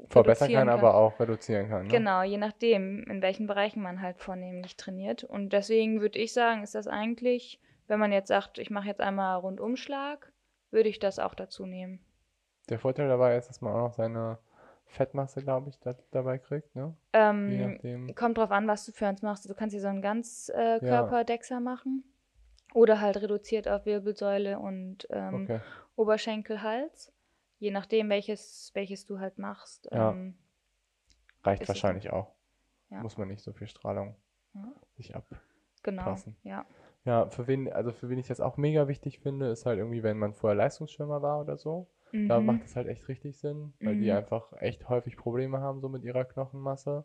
verbessern 0.09 0.53
kann, 0.53 0.68
kann, 0.68 0.68
aber 0.68 0.94
auch 0.94 1.18
reduzieren 1.18 1.68
kann. 1.68 1.83
Ne? 1.87 1.88
Genau, 1.88 2.22
je 2.22 2.38
nachdem, 2.38 3.05
in 3.05 3.22
welchen 3.22 3.46
Bereichen 3.46 3.83
man 3.83 4.00
halt 4.00 4.18
vornehmlich 4.18 4.77
trainiert. 4.77 5.24
Und 5.24 5.53
deswegen 5.53 6.00
würde 6.00 6.18
ich 6.18 6.33
sagen, 6.33 6.62
ist 6.62 6.74
das 6.74 6.87
eigentlich, 6.87 7.61
wenn 7.88 7.98
man 7.98 8.12
jetzt 8.12 8.29
sagt, 8.29 8.59
ich 8.59 8.70
mache 8.70 8.88
jetzt 8.88 9.00
einmal 9.00 9.38
Rundumschlag, 9.38 10.33
würde 10.70 10.88
ich 10.88 10.98
das 10.98 11.18
auch 11.18 11.35
dazu 11.35 11.66
nehmen. 11.66 12.00
Der 12.68 12.79
Vorteil 12.79 13.09
dabei 13.09 13.37
ist, 13.37 13.48
dass 13.48 13.61
man 13.61 13.72
auch 13.72 13.88
noch 13.88 13.92
seine 13.94 14.38
Fettmasse, 14.87 15.42
glaube 15.42 15.70
ich, 15.70 15.79
da, 15.81 15.94
dabei 16.12 16.38
kriegt, 16.38 16.74
ne? 16.77 16.94
Ähm, 17.12 18.14
kommt 18.14 18.38
drauf 18.38 18.50
an, 18.50 18.68
was 18.68 18.87
du 18.87 18.92
für 18.92 19.09
uns 19.09 19.22
machst. 19.22 19.48
Du 19.48 19.55
kannst 19.55 19.72
hier 19.72 19.83
so 19.83 19.88
einen 19.88 20.03
ganz 20.03 20.50
äh, 20.55 20.79
Körperdexer 20.79 21.57
ja. 21.57 21.61
machen. 21.61 22.05
Oder 22.74 23.00
halt 23.00 23.22
reduziert 23.22 23.68
auf 23.68 23.87
Wirbelsäule 23.87 24.59
und 24.59 25.07
ähm, 25.11 25.44
okay. 25.44 25.61
Oberschenkel, 25.96 26.62
Hals. 26.62 27.12
Je 27.59 27.70
nachdem, 27.70 28.11
welches, 28.11 28.70
welches 28.74 29.07
du 29.07 29.18
halt 29.18 29.38
machst. 29.38 29.88
Ja. 29.90 30.11
Ähm, 30.11 30.37
Reicht 31.42 31.68
wahrscheinlich 31.68 32.11
auch. 32.11 32.35
Ja. 32.90 33.00
Muss 33.00 33.16
man 33.16 33.28
nicht 33.28 33.42
so 33.42 33.52
viel 33.52 33.66
Strahlung 33.66 34.16
ja. 34.54 34.72
sich 34.96 35.14
abpassen. 35.14 35.40
Genau, 35.83 36.16
ja. 36.42 36.66
Ja, 37.04 37.28
für 37.28 37.46
wen, 37.46 37.70
also 37.70 37.92
für 37.92 38.09
wen 38.09 38.18
ich 38.18 38.28
das 38.28 38.40
auch 38.40 38.57
mega 38.57 38.88
wichtig 38.88 39.20
finde, 39.20 39.48
ist 39.48 39.66
halt 39.66 39.78
irgendwie, 39.78 40.02
wenn 40.02 40.16
man 40.16 40.33
vorher 40.33 40.57
Leistungsschwimmer 40.57 41.20
war 41.20 41.40
oder 41.40 41.59
so. 41.59 41.88
Mhm. 42.12 42.28
Da 42.28 42.40
macht 42.40 42.64
es 42.64 42.76
halt 42.76 42.88
echt 42.88 43.09
richtig 43.09 43.37
Sinn, 43.37 43.74
weil 43.80 43.96
mhm. 43.96 44.02
die 44.02 44.12
einfach 44.12 44.52
echt 44.61 44.88
häufig 44.88 45.16
Probleme 45.16 45.61
haben, 45.61 45.80
so 45.80 45.88
mit 45.88 46.02
ihrer 46.02 46.24
Knochenmasse. 46.24 47.04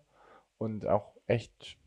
Und 0.58 0.88
auch 0.88 1.16
echt 1.26 1.78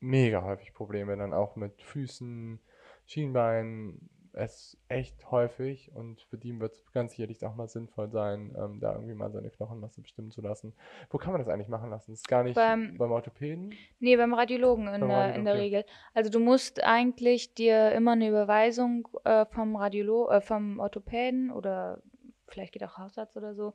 mega 0.00 0.42
häufig 0.42 0.74
Probleme 0.74 1.16
dann 1.16 1.32
auch 1.32 1.56
mit 1.56 1.82
Füßen, 1.82 2.60
Schienbeinen, 3.04 4.10
es 4.36 4.78
echt 4.88 5.30
häufig 5.30 5.90
und 5.94 6.20
für 6.22 6.36
die 6.36 6.58
wird 6.60 6.74
es 6.74 6.92
ganz 6.92 7.12
sicherlich 7.12 7.44
auch 7.44 7.54
mal 7.54 7.68
sinnvoll 7.68 8.10
sein, 8.10 8.54
ähm, 8.56 8.80
da 8.80 8.92
irgendwie 8.92 9.14
mal 9.14 9.30
seine 9.32 9.50
Knochenmasse 9.50 10.02
bestimmen 10.02 10.30
zu 10.30 10.42
lassen. 10.42 10.74
Wo 11.10 11.18
kann 11.18 11.32
man 11.32 11.40
das 11.40 11.48
eigentlich 11.48 11.68
machen 11.68 11.90
lassen? 11.90 12.12
Das 12.12 12.20
ist 12.20 12.28
gar 12.28 12.44
nicht 12.44 12.54
beim, 12.54 12.98
beim 12.98 13.10
Orthopäden? 13.12 13.74
Nee, 13.98 14.16
beim 14.16 14.34
Radiologen 14.34 14.88
in, 14.88 15.00
beim 15.00 15.08
der, 15.08 15.34
in 15.34 15.44
der. 15.44 15.56
Regel. 15.56 15.84
Also 16.12 16.30
du 16.30 16.38
musst 16.38 16.84
eigentlich 16.84 17.54
dir 17.54 17.92
immer 17.92 18.12
eine 18.12 18.28
Überweisung 18.28 19.08
äh, 19.24 19.46
vom 19.46 19.74
Radiolo 19.74 20.28
äh, 20.28 20.40
vom 20.42 20.80
Orthopäden 20.80 21.50
oder 21.50 22.02
vielleicht 22.46 22.74
geht 22.74 22.84
auch 22.84 22.98
Hausarzt 22.98 23.36
oder 23.38 23.54
so, 23.54 23.72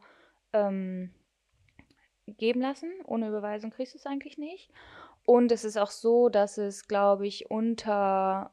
ähm, 0.53 1.11
geben 2.27 2.61
lassen. 2.61 2.91
Ohne 3.05 3.29
Überweisung 3.29 3.71
kriegst 3.71 3.95
du 3.95 3.97
es 3.97 4.05
eigentlich 4.05 4.37
nicht. 4.37 4.71
Und 5.25 5.51
es 5.51 5.63
ist 5.63 5.77
auch 5.77 5.91
so, 5.91 6.29
dass 6.29 6.57
es, 6.57 6.87
glaube 6.87 7.25
ich, 7.25 7.49
unter 7.49 8.51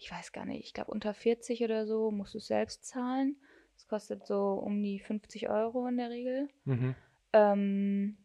ich 0.00 0.10
weiß 0.10 0.32
gar 0.32 0.46
nicht, 0.46 0.64
ich 0.64 0.72
glaube 0.72 0.90
unter 0.90 1.12
40 1.12 1.62
oder 1.62 1.86
so 1.86 2.10
musst 2.10 2.32
du 2.32 2.38
es 2.38 2.46
selbst 2.46 2.86
zahlen. 2.86 3.36
Das 3.74 3.86
kostet 3.86 4.26
so 4.26 4.54
um 4.54 4.82
die 4.82 4.98
50 4.98 5.50
Euro 5.50 5.86
in 5.86 5.98
der 5.98 6.08
Regel. 6.08 6.48
Mhm. 6.64 6.94
Ähm, 7.34 8.16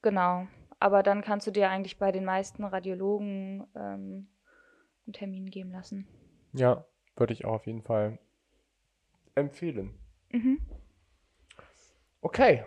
genau. 0.00 0.48
Aber 0.78 1.02
dann 1.02 1.20
kannst 1.20 1.46
du 1.46 1.50
dir 1.50 1.68
eigentlich 1.68 1.98
bei 1.98 2.10
den 2.10 2.24
meisten 2.24 2.64
Radiologen 2.64 3.66
ähm, 3.76 4.28
einen 5.06 5.12
Termin 5.12 5.50
geben 5.50 5.72
lassen. 5.72 6.08
Ja, 6.54 6.86
würde 7.16 7.34
ich 7.34 7.44
auch 7.44 7.56
auf 7.56 7.66
jeden 7.66 7.82
Fall 7.82 8.18
empfehlen. 9.34 9.94
Mhm. 10.30 10.58
Okay. 12.22 12.64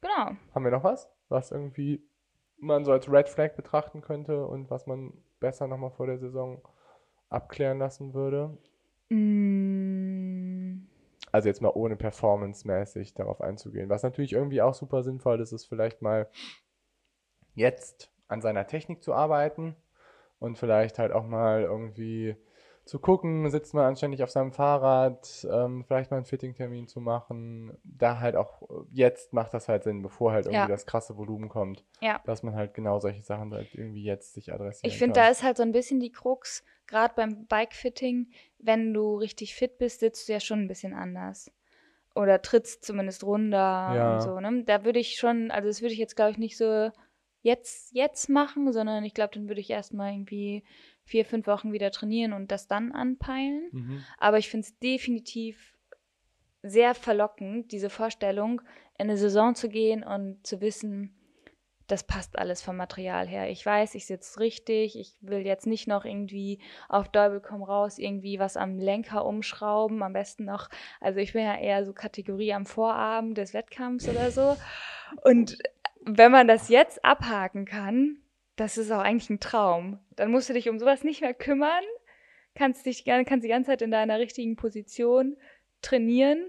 Genau. 0.00 0.36
Haben 0.54 0.64
wir 0.64 0.70
noch 0.70 0.84
was, 0.84 1.06
was 1.28 1.50
irgendwie 1.50 2.02
man 2.60 2.84
so 2.84 2.92
als 2.92 3.10
Red 3.10 3.28
Flag 3.28 3.56
betrachten 3.56 4.00
könnte 4.00 4.46
und 4.46 4.70
was 4.70 4.86
man 4.86 5.12
besser 5.40 5.66
nochmal 5.66 5.90
vor 5.90 6.06
der 6.06 6.18
Saison 6.18 6.60
abklären 7.28 7.78
lassen 7.78 8.14
würde? 8.14 8.56
Mm. 9.08 10.86
Also 11.32 11.48
jetzt 11.48 11.62
mal 11.62 11.72
ohne 11.74 11.96
performancemäßig 11.96 13.14
darauf 13.14 13.40
einzugehen. 13.40 13.88
Was 13.88 14.02
natürlich 14.02 14.32
irgendwie 14.32 14.62
auch 14.62 14.74
super 14.74 15.02
sinnvoll 15.02 15.40
ist, 15.40 15.52
ist 15.52 15.66
vielleicht 15.66 16.02
mal 16.02 16.28
jetzt 17.54 18.12
an 18.28 18.40
seiner 18.40 18.66
Technik 18.66 19.02
zu 19.02 19.12
arbeiten 19.12 19.76
und 20.38 20.58
vielleicht 20.58 20.98
halt 20.98 21.12
auch 21.12 21.26
mal 21.26 21.62
irgendwie 21.62 22.36
zu 22.84 22.98
gucken, 22.98 23.48
sitzt 23.50 23.74
man 23.74 23.84
anständig 23.84 24.22
auf 24.22 24.30
seinem 24.30 24.52
Fahrrad, 24.52 25.46
ähm, 25.50 25.84
vielleicht 25.84 26.10
mal 26.10 26.16
einen 26.16 26.26
Fitting-Termin 26.26 26.88
zu 26.88 27.00
machen. 27.00 27.76
Da 27.84 28.18
halt 28.18 28.36
auch, 28.36 28.62
jetzt 28.90 29.32
macht 29.32 29.54
das 29.54 29.68
halt 29.68 29.84
Sinn, 29.84 30.02
bevor 30.02 30.32
halt 30.32 30.46
irgendwie 30.46 30.60
ja. 30.60 30.66
das 30.66 30.86
krasse 30.86 31.16
Volumen 31.16 31.48
kommt. 31.48 31.84
Ja. 32.00 32.20
Dass 32.24 32.42
man 32.42 32.54
halt 32.54 32.74
genau 32.74 32.98
solche 32.98 33.22
Sachen 33.22 33.52
halt 33.54 33.74
irgendwie 33.74 34.02
jetzt 34.02 34.34
sich 34.34 34.52
adressiert. 34.52 34.92
Ich 34.92 34.98
finde, 34.98 35.20
da 35.20 35.28
ist 35.28 35.42
halt 35.42 35.56
so 35.56 35.62
ein 35.62 35.72
bisschen 35.72 36.00
die 36.00 36.10
Krux, 36.10 36.64
gerade 36.86 37.14
beim 37.14 37.46
Bike-Fitting, 37.46 38.30
wenn 38.58 38.92
du 38.92 39.16
richtig 39.16 39.54
fit 39.54 39.78
bist, 39.78 40.00
sitzt 40.00 40.28
du 40.28 40.32
ja 40.32 40.40
schon 40.40 40.60
ein 40.60 40.68
bisschen 40.68 40.94
anders. 40.94 41.50
Oder 42.16 42.42
trittst 42.42 42.84
zumindest 42.84 43.22
runter 43.22 43.56
ja. 43.56 44.14
und 44.14 44.22
so, 44.22 44.40
ne? 44.40 44.64
Da 44.64 44.84
würde 44.84 44.98
ich 44.98 45.16
schon, 45.16 45.52
also 45.52 45.68
das 45.68 45.80
würde 45.80 45.92
ich 45.92 46.00
jetzt, 46.00 46.16
glaube 46.16 46.32
ich, 46.32 46.38
nicht 46.38 46.56
so 46.56 46.90
jetzt, 47.42 47.94
jetzt 47.94 48.28
machen, 48.28 48.72
sondern 48.72 49.04
ich 49.04 49.14
glaube, 49.14 49.32
dann 49.34 49.48
würde 49.48 49.60
ich 49.60 49.70
erstmal 49.70 50.12
irgendwie 50.12 50.64
vier, 51.10 51.24
fünf 51.24 51.48
Wochen 51.48 51.72
wieder 51.72 51.90
trainieren 51.90 52.32
und 52.32 52.52
das 52.52 52.68
dann 52.68 52.92
anpeilen. 52.92 53.68
Mhm. 53.72 54.04
Aber 54.16 54.38
ich 54.38 54.48
finde 54.48 54.66
es 54.66 54.78
definitiv 54.78 55.76
sehr 56.62 56.94
verlockend, 56.94 57.72
diese 57.72 57.90
Vorstellung, 57.90 58.62
in 58.96 59.08
eine 59.08 59.16
Saison 59.16 59.54
zu 59.56 59.68
gehen 59.68 60.04
und 60.04 60.46
zu 60.46 60.60
wissen, 60.60 61.16
das 61.88 62.04
passt 62.04 62.38
alles 62.38 62.62
vom 62.62 62.76
Material 62.76 63.26
her. 63.26 63.50
Ich 63.50 63.66
weiß, 63.66 63.96
ich 63.96 64.06
sitze 64.06 64.38
richtig. 64.38 64.96
Ich 64.96 65.16
will 65.20 65.44
jetzt 65.44 65.66
nicht 65.66 65.88
noch 65.88 66.04
irgendwie 66.04 66.60
auf 66.88 67.08
Däubel 67.08 67.40
komm 67.40 67.64
raus 67.64 67.98
irgendwie 67.98 68.38
was 68.38 68.56
am 68.56 68.78
Lenker 68.78 69.26
umschrauben. 69.26 70.00
Am 70.04 70.12
besten 70.12 70.44
noch, 70.44 70.68
also 71.00 71.18
ich 71.18 71.32
bin 71.32 71.42
ja 71.42 71.58
eher 71.58 71.84
so 71.84 71.92
Kategorie 71.92 72.52
am 72.52 72.66
Vorabend 72.66 73.36
des 73.36 73.54
Wettkampfs 73.54 74.08
oder 74.08 74.30
so. 74.30 74.56
Und 75.24 75.58
wenn 76.02 76.30
man 76.30 76.46
das 76.46 76.68
jetzt 76.68 77.04
abhaken 77.04 77.64
kann, 77.64 78.18
das 78.60 78.76
ist 78.76 78.90
auch 78.90 79.00
eigentlich 79.00 79.30
ein 79.30 79.40
Traum. 79.40 79.98
Dann 80.16 80.30
musst 80.30 80.50
du 80.50 80.52
dich 80.52 80.68
um 80.68 80.78
sowas 80.78 81.02
nicht 81.02 81.22
mehr 81.22 81.32
kümmern, 81.32 81.82
kannst 82.54 82.84
dich 82.84 83.06
kannst 83.06 83.42
die 83.42 83.48
ganze 83.48 83.70
Zeit 83.70 83.80
in 83.80 83.90
deiner 83.90 84.18
richtigen 84.18 84.56
Position 84.56 85.36
trainieren 85.80 86.46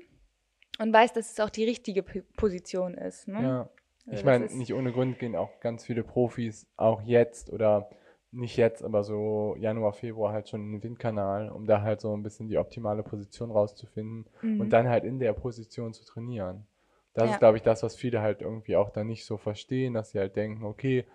und 0.80 0.92
weißt, 0.92 1.16
dass 1.16 1.32
es 1.32 1.40
auch 1.40 1.50
die 1.50 1.64
richtige 1.64 2.04
P 2.04 2.22
Position 2.36 2.96
ist. 2.96 3.30
Ne? 3.30 3.42
Ja. 3.42 3.70
Also 4.08 4.20
ich 4.20 4.26
meine, 4.26 4.46
nicht 4.48 4.74
ohne 4.74 4.92
Grund 4.92 5.20
gehen 5.20 5.38
auch 5.38 5.62
ganz 5.62 5.86
viele 5.86 6.04
Profis 6.04 6.68
auch 6.76 7.02
jetzt 7.04 7.50
oder 7.50 7.90
nicht 8.34 8.58
jetzt, 8.58 8.84
aber 8.84 9.04
so 9.04 9.56
Januar, 9.58 9.94
Februar 9.94 10.34
halt 10.34 10.50
schon 10.50 10.62
in 10.62 10.72
den 10.74 10.84
Windkanal, 10.84 11.50
um 11.50 11.66
da 11.66 11.82
halt 11.82 12.02
so 12.02 12.14
ein 12.14 12.24
bisschen 12.24 12.50
die 12.50 12.58
optimale 12.58 13.04
Position 13.04 13.52
rauszufinden 13.52 14.26
mhm. 14.42 14.60
und 14.60 14.70
dann 14.72 14.90
halt 14.90 15.06
in 15.06 15.20
der 15.20 15.32
Position 15.32 15.94
zu 15.94 16.04
trainieren. 16.04 16.66
Das 17.14 17.26
ja. 17.26 17.34
ist, 17.34 17.40
glaube 17.40 17.58
ich, 17.58 17.64
das, 17.64 17.84
was 17.84 17.96
viele 17.96 18.22
halt 18.22 18.42
irgendwie 18.42 18.76
auch 18.76 18.90
da 18.90 19.04
nicht 19.04 19.26
so 19.26 19.38
verstehen, 19.38 19.94
dass 19.94 20.12
sie 20.12 20.20
halt 20.20 20.36
denken, 20.36 20.66
okay, 20.66 21.06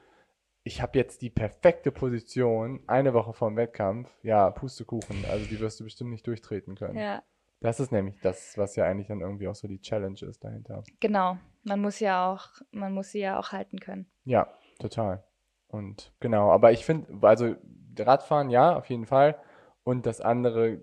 ich 0.66 0.82
habe 0.82 0.98
jetzt 0.98 1.22
die 1.22 1.30
perfekte 1.30 1.92
Position, 1.92 2.82
eine 2.88 3.14
Woche 3.14 3.32
vor 3.32 3.48
dem 3.48 3.56
Wettkampf, 3.56 4.10
ja, 4.24 4.50
Pustekuchen, 4.50 5.24
also 5.30 5.46
die 5.46 5.60
wirst 5.60 5.78
du 5.78 5.84
bestimmt 5.84 6.10
nicht 6.10 6.26
durchtreten 6.26 6.74
können. 6.74 6.98
Ja. 6.98 7.22
Das 7.60 7.78
ist 7.78 7.92
nämlich 7.92 8.18
das, 8.20 8.58
was 8.58 8.74
ja 8.74 8.84
eigentlich 8.84 9.06
dann 9.06 9.20
irgendwie 9.20 9.46
auch 9.46 9.54
so 9.54 9.68
die 9.68 9.80
Challenge 9.80 10.18
ist 10.22 10.42
dahinter. 10.42 10.82
Genau, 10.98 11.38
man 11.62 11.80
muss 11.80 12.00
ja 12.00 12.28
auch, 12.28 12.48
man 12.72 12.92
muss 12.92 13.12
sie 13.12 13.20
ja 13.20 13.38
auch 13.38 13.52
halten 13.52 13.78
können. 13.78 14.10
Ja, 14.24 14.48
total. 14.80 15.22
Und 15.68 16.12
genau, 16.18 16.50
aber 16.50 16.72
ich 16.72 16.84
finde, 16.84 17.16
also 17.24 17.54
Radfahren, 17.96 18.50
ja, 18.50 18.76
auf 18.76 18.90
jeden 18.90 19.06
Fall. 19.06 19.38
Und 19.84 20.04
das 20.04 20.20
andere 20.20 20.82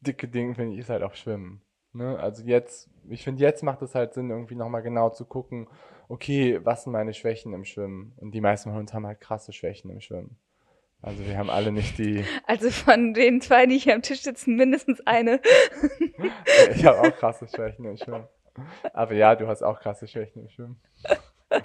dicke 0.00 0.26
Ding, 0.26 0.54
finde 0.54 0.72
ich, 0.72 0.80
ist 0.80 0.88
halt 0.88 1.02
auch 1.02 1.14
Schwimmen. 1.14 1.60
Ne? 1.92 2.18
Also 2.18 2.44
jetzt, 2.44 2.88
ich 3.10 3.24
finde, 3.24 3.42
jetzt 3.42 3.62
macht 3.62 3.82
es 3.82 3.94
halt 3.94 4.14
Sinn, 4.14 4.30
irgendwie 4.30 4.54
nochmal 4.54 4.82
genau 4.82 5.10
zu 5.10 5.26
gucken, 5.26 5.68
okay, 6.08 6.60
was 6.64 6.84
sind 6.84 6.92
meine 6.92 7.14
Schwächen 7.14 7.52
im 7.52 7.64
Schwimmen? 7.64 8.12
Und 8.16 8.32
die 8.32 8.40
meisten 8.40 8.70
von 8.70 8.80
uns 8.80 8.92
haben 8.92 9.06
halt 9.06 9.20
krasse 9.20 9.52
Schwächen 9.52 9.90
im 9.90 10.00
Schwimmen. 10.00 10.36
Also 11.00 11.24
wir 11.24 11.38
haben 11.38 11.50
alle 11.50 11.70
nicht 11.70 11.98
die. 11.98 12.24
Also 12.46 12.70
von 12.70 13.14
den 13.14 13.40
zwei, 13.40 13.66
die 13.66 13.78
hier 13.78 13.94
am 13.94 14.02
Tisch 14.02 14.22
sitzen, 14.22 14.56
mindestens 14.56 15.00
eine. 15.06 15.40
ich 16.74 16.84
habe 16.84 17.00
auch 17.00 17.16
krasse 17.16 17.46
Schwächen 17.46 17.84
im 17.84 17.96
Schwimmen. 17.96 18.26
Aber 18.92 19.14
ja, 19.14 19.36
du 19.36 19.46
hast 19.46 19.62
auch 19.62 19.78
krasse 19.80 20.08
Schwächen 20.08 20.42
im 20.42 20.48
Schwimmen. 20.48 20.80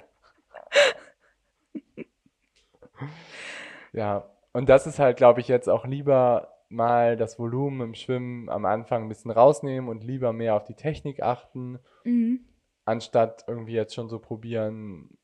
Ja, 3.92 4.28
und 4.52 4.68
das 4.68 4.86
ist 4.88 4.98
halt, 4.98 5.16
glaube 5.16 5.40
ich, 5.40 5.46
jetzt 5.46 5.68
auch 5.68 5.86
lieber 5.86 6.54
mal 6.68 7.16
das 7.16 7.38
Volumen 7.38 7.80
im 7.80 7.94
Schwimmen 7.94 8.48
am 8.48 8.64
Anfang 8.64 9.04
ein 9.04 9.08
bisschen 9.08 9.30
rausnehmen 9.30 9.88
und 9.88 10.02
lieber 10.02 10.32
mehr 10.32 10.56
auf 10.56 10.64
die 10.64 10.74
Technik 10.74 11.22
achten, 11.22 11.78
Mhm. 12.04 12.40
Anstatt 12.84 13.44
irgendwie 13.46 13.74
jetzt 13.74 13.94
schon 13.94 14.08
so 14.08 14.18
probieren, 14.18 15.16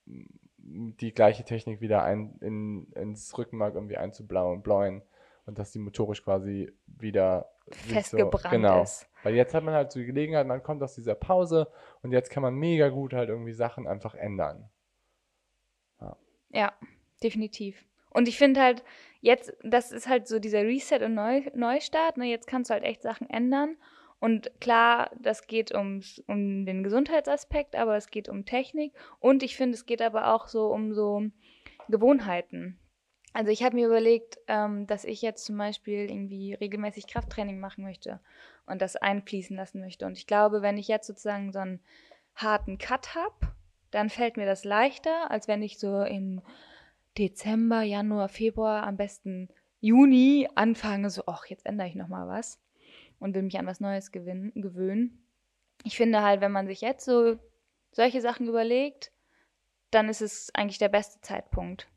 die 0.59 1.13
gleiche 1.13 1.45
Technik 1.45 1.81
wieder 1.81 2.03
ein, 2.03 2.37
in, 2.41 2.93
ins 2.93 3.37
Rückenmark 3.37 3.75
irgendwie 3.75 3.97
einzublauen, 3.97 4.63
blauen 4.63 5.03
und 5.47 5.59
dass 5.59 5.73
die 5.73 5.79
motorisch 5.79 6.23
quasi 6.23 6.73
wieder 6.87 7.51
sich 7.71 7.87
so, 7.87 7.95
Festgebrannt 7.95 8.51
genau. 8.51 8.83
ist. 8.83 9.09
Weil 9.23 9.35
jetzt 9.35 9.55
hat 9.55 9.65
man 9.65 9.75
halt 9.75 9.93
so 9.93 10.01
die 10.01 10.07
Gelegenheit, 10.07 10.47
man 10.47 10.63
kommt 10.63 10.83
aus 10.83 10.95
dieser 10.95 11.15
Pause 11.15 11.69
und 12.03 12.13
jetzt 12.13 12.31
kann 12.31 12.43
man 12.43 12.55
mega 12.55 12.89
gut 12.89 13.13
halt 13.13 13.29
irgendwie 13.29 13.53
Sachen 13.53 13.87
einfach 13.87 14.15
ändern. 14.15 14.71
Ja, 16.53 16.73
definitiv. 17.23 17.85
Und 18.11 18.29
ich 18.29 18.39
finde 18.39 18.61
halt, 18.61 18.85
jetzt, 19.21 19.53
das 19.63 19.93
ist 19.93 20.09
halt 20.09 20.27
so 20.27 20.39
dieser 20.39 20.63
Reset 20.63 21.01
und 21.03 21.15
Neu 21.15 21.43
Neustart, 21.55 22.17
ne? 22.17 22.27
Jetzt 22.27 22.47
kannst 22.47 22.71
du 22.71 22.75
halt 22.75 22.85
echt 22.85 23.03
Sachen 23.03 23.31
ändern. 23.31 23.77
Und 24.21 24.53
klar, 24.61 25.11
das 25.19 25.47
geht 25.47 25.75
ums, 25.75 26.23
um 26.27 26.67
den 26.67 26.85
Gesundheitsaspekt, 26.85 27.75
aber 27.75 27.97
es 27.97 28.11
geht 28.11 28.29
um 28.29 28.45
Technik. 28.45 28.93
Und 29.19 29.43
ich 29.43 29.57
finde, 29.57 29.75
es 29.75 29.87
geht 29.87 30.03
aber 30.03 30.35
auch 30.35 30.47
so 30.47 30.67
um 30.67 30.93
so 30.93 31.23
Gewohnheiten. 31.89 32.79
Also 33.33 33.51
ich 33.51 33.63
habe 33.63 33.77
mir 33.77 33.87
überlegt, 33.87 34.39
ähm, 34.47 34.87
dass 34.87 35.05
ich 35.05 35.23
jetzt 35.23 35.47
zum 35.47 35.57
Beispiel 35.57 36.11
irgendwie 36.11 36.53
regelmäßig 36.53 37.07
Krafttraining 37.07 37.61
machen 37.61 37.83
möchte 37.83 38.21
und 38.67 38.83
das 38.83 38.97
einfließen 38.97 39.57
lassen 39.57 39.81
möchte. 39.81 40.05
Und 40.05 40.19
ich 40.19 40.27
glaube, 40.27 40.61
wenn 40.61 40.77
ich 40.77 40.89
jetzt 40.89 41.07
sozusagen 41.07 41.51
so 41.53 41.61
einen 41.61 41.81
harten 42.35 42.77
Cut 42.77 43.15
habe, 43.15 43.53
dann 43.91 44.11
fällt 44.11 44.37
mir 44.37 44.47
das 44.47 44.65
leichter, 44.65 45.31
als 45.31 45.49
wenn 45.49 45.63
ich 45.63 45.79
so 45.79 46.03
im 46.03 46.43
Dezember, 47.17 47.83
Januar, 47.83 48.29
Februar, 48.29 48.83
am 48.83 48.97
besten 48.97 49.49
Juni 49.81 50.47
anfange, 50.57 51.09
so, 51.09 51.23
ach, 51.27 51.47
jetzt 51.47 51.65
ändere 51.65 51.89
ich 51.89 51.95
nochmal 51.95 52.29
was 52.29 52.61
und 53.21 53.35
will 53.35 53.43
mich 53.43 53.59
an 53.59 53.67
was 53.67 53.81
Neues 53.81 54.13
gewinn- 54.13 54.61
gewöhnen. 54.61 55.25
Ich 55.85 55.97
finde 55.97 56.23
halt, 56.23 56.41
wenn 56.41 56.53
man 56.53 56.67
sich 56.67 56.81
jetzt 56.81 57.05
so 57.05 57.39
solche 57.93 58.21
Sachen 58.21 58.49
überlegt, 58.49 59.13
dann 59.91 60.09
ist 60.09 60.21
es 60.21 60.51
eigentlich 60.55 60.79
der 60.79 60.89
beste 60.89 61.21
Zeitpunkt. 61.21 61.89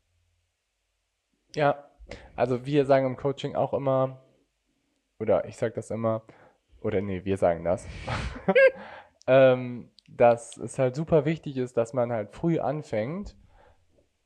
Ja, 1.55 1.89
also 2.35 2.65
wir 2.65 2.85
sagen 2.85 3.05
im 3.05 3.17
Coaching 3.17 3.55
auch 3.55 3.73
immer, 3.73 4.23
oder 5.19 5.45
ich 5.45 5.57
sage 5.57 5.73
das 5.73 5.91
immer, 5.91 6.23
oder 6.81 7.01
nee, 7.01 7.23
wir 7.25 7.37
sagen 7.37 7.63
das, 7.63 7.87
ähm, 9.27 9.91
dass 10.09 10.57
es 10.57 10.79
halt 10.79 10.95
super 10.95 11.25
wichtig 11.25 11.57
ist, 11.57 11.77
dass 11.77 11.93
man 11.93 12.11
halt 12.11 12.31
früh 12.31 12.59
anfängt, 12.59 13.35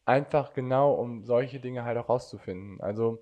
einfach 0.05 0.53
genau 0.53 0.93
um 0.93 1.23
solche 1.23 1.59
Dinge 1.59 1.83
halt 1.83 1.97
auch 1.97 2.09
rauszufinden. 2.09 2.79
Also 2.81 3.21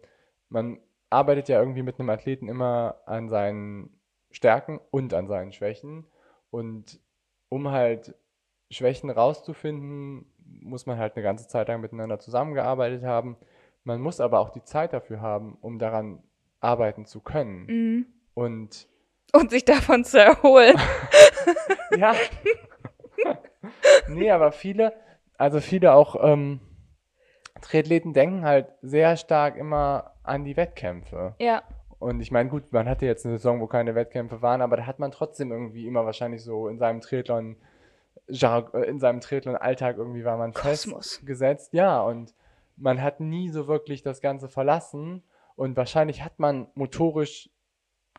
man 0.50 0.80
arbeitet 1.16 1.48
ja 1.48 1.60
irgendwie 1.60 1.82
mit 1.82 1.98
einem 1.98 2.10
Athleten 2.10 2.50
immer 2.50 3.00
an 3.06 3.30
seinen 3.30 3.90
Stärken 4.32 4.82
und 4.92 5.14
an 5.14 5.28
seinen 5.28 5.54
Schwächen. 5.54 6.06
Und 6.50 7.00
um 7.48 7.72
halt 7.72 8.16
Schwächen 8.70 9.10
rauszufinden, 9.10 10.26
muss 10.44 10.86
man 10.86 10.98
halt 10.98 11.16
eine 11.16 11.24
ganze 11.24 11.48
Zeit 11.48 11.70
lang 11.70 11.80
miteinander 11.80 12.20
zusammengearbeitet 12.20 13.04
haben. 13.04 13.38
Man 13.86 14.02
muss 14.02 14.20
aber 14.20 14.40
auch 14.40 14.50
die 14.50 14.64
Zeit 14.64 14.92
dafür 14.92 15.22
haben, 15.22 15.58
um 15.62 15.80
daran 15.80 16.22
arbeiten 16.60 17.06
zu 17.06 17.22
können. 17.22 17.66
Mhm. 17.68 18.06
Und 18.34 18.88
Und 19.32 19.52
sich 19.52 19.64
davon 19.64 20.04
zu 20.04 20.20
erholen. 20.20 20.76
ja. 21.98 22.14
nee, 24.10 24.32
aber 24.32 24.52
viele, 24.52 24.94
also 25.38 25.62
viele 25.62 25.94
auch 25.94 26.18
ähm, 26.22 26.60
Triathleten 27.62 28.14
denken 28.14 28.44
halt 28.44 28.68
sehr 28.82 29.16
stark 29.16 29.56
immer 29.56 30.15
an 30.28 30.44
die 30.44 30.58
Wettkämpfe. 30.58 31.36
ja, 31.40 31.64
Und 32.00 32.20
ich 32.22 32.32
meine, 32.32 32.50
gut, 32.50 32.72
man 32.72 32.88
hatte 32.90 33.06
jetzt 33.06 33.26
eine 33.26 33.38
Saison, 33.38 33.62
wo 33.62 33.68
keine 33.68 33.96
Wettkämpfe 33.96 34.42
waren, 34.42 34.62
aber 34.62 34.78
da 34.78 34.86
hat 34.86 35.00
man 35.00 35.12
trotzdem 35.12 35.52
irgendwie 35.52 35.88
immer 35.88 36.06
wahrscheinlich 36.06 36.44
so 36.44 36.68
in 36.68 36.78
seinem 36.78 37.02
Triathlon, 37.02 37.56
äh, 38.28 38.62
in 38.88 39.00
seinem 39.00 39.22
Triathlon-Alltag 39.22 39.98
irgendwie 39.98 40.26
war 40.26 40.38
man 40.38 40.54
Kosmos. 40.54 41.14
festgesetzt. 41.16 41.74
Ja, 41.74 42.02
und 42.02 42.34
man 42.78 43.02
hat 43.02 43.20
nie 43.20 43.50
so 43.50 43.68
wirklich 43.68 44.04
das 44.04 44.22
Ganze 44.22 44.50
verlassen 44.50 45.24
und 45.56 45.78
wahrscheinlich 45.78 46.24
hat 46.24 46.40
man 46.40 46.68
motorisch 46.76 47.50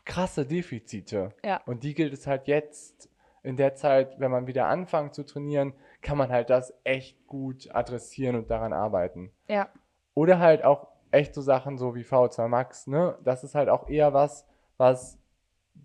krasse 0.05 0.45
Defizite. 0.45 1.29
Ja. 1.43 1.61
Und 1.65 1.83
die 1.83 1.93
gilt 1.93 2.13
es 2.13 2.25
halt 2.27 2.47
jetzt 2.47 3.09
in 3.43 3.57
der 3.57 3.75
Zeit, 3.75 4.19
wenn 4.19 4.31
man 4.31 4.47
wieder 4.47 4.67
anfängt 4.67 5.13
zu 5.13 5.23
trainieren, 5.25 5.73
kann 6.01 6.17
man 6.17 6.29
halt 6.31 6.49
das 6.49 6.73
echt 6.83 7.27
gut 7.27 7.69
adressieren 7.73 8.35
und 8.35 8.49
daran 8.49 8.73
arbeiten. 8.73 9.31
ja, 9.47 9.69
Oder 10.15 10.39
halt 10.39 10.63
auch 10.63 10.87
echt 11.11 11.33
so 11.33 11.41
Sachen 11.41 11.77
so 11.77 11.95
wie 11.95 12.03
V2 12.03 12.47
Max, 12.47 12.87
ne? 12.87 13.17
Das 13.23 13.43
ist 13.43 13.55
halt 13.55 13.69
auch 13.69 13.89
eher 13.89 14.13
was, 14.13 14.47
was 14.77 15.19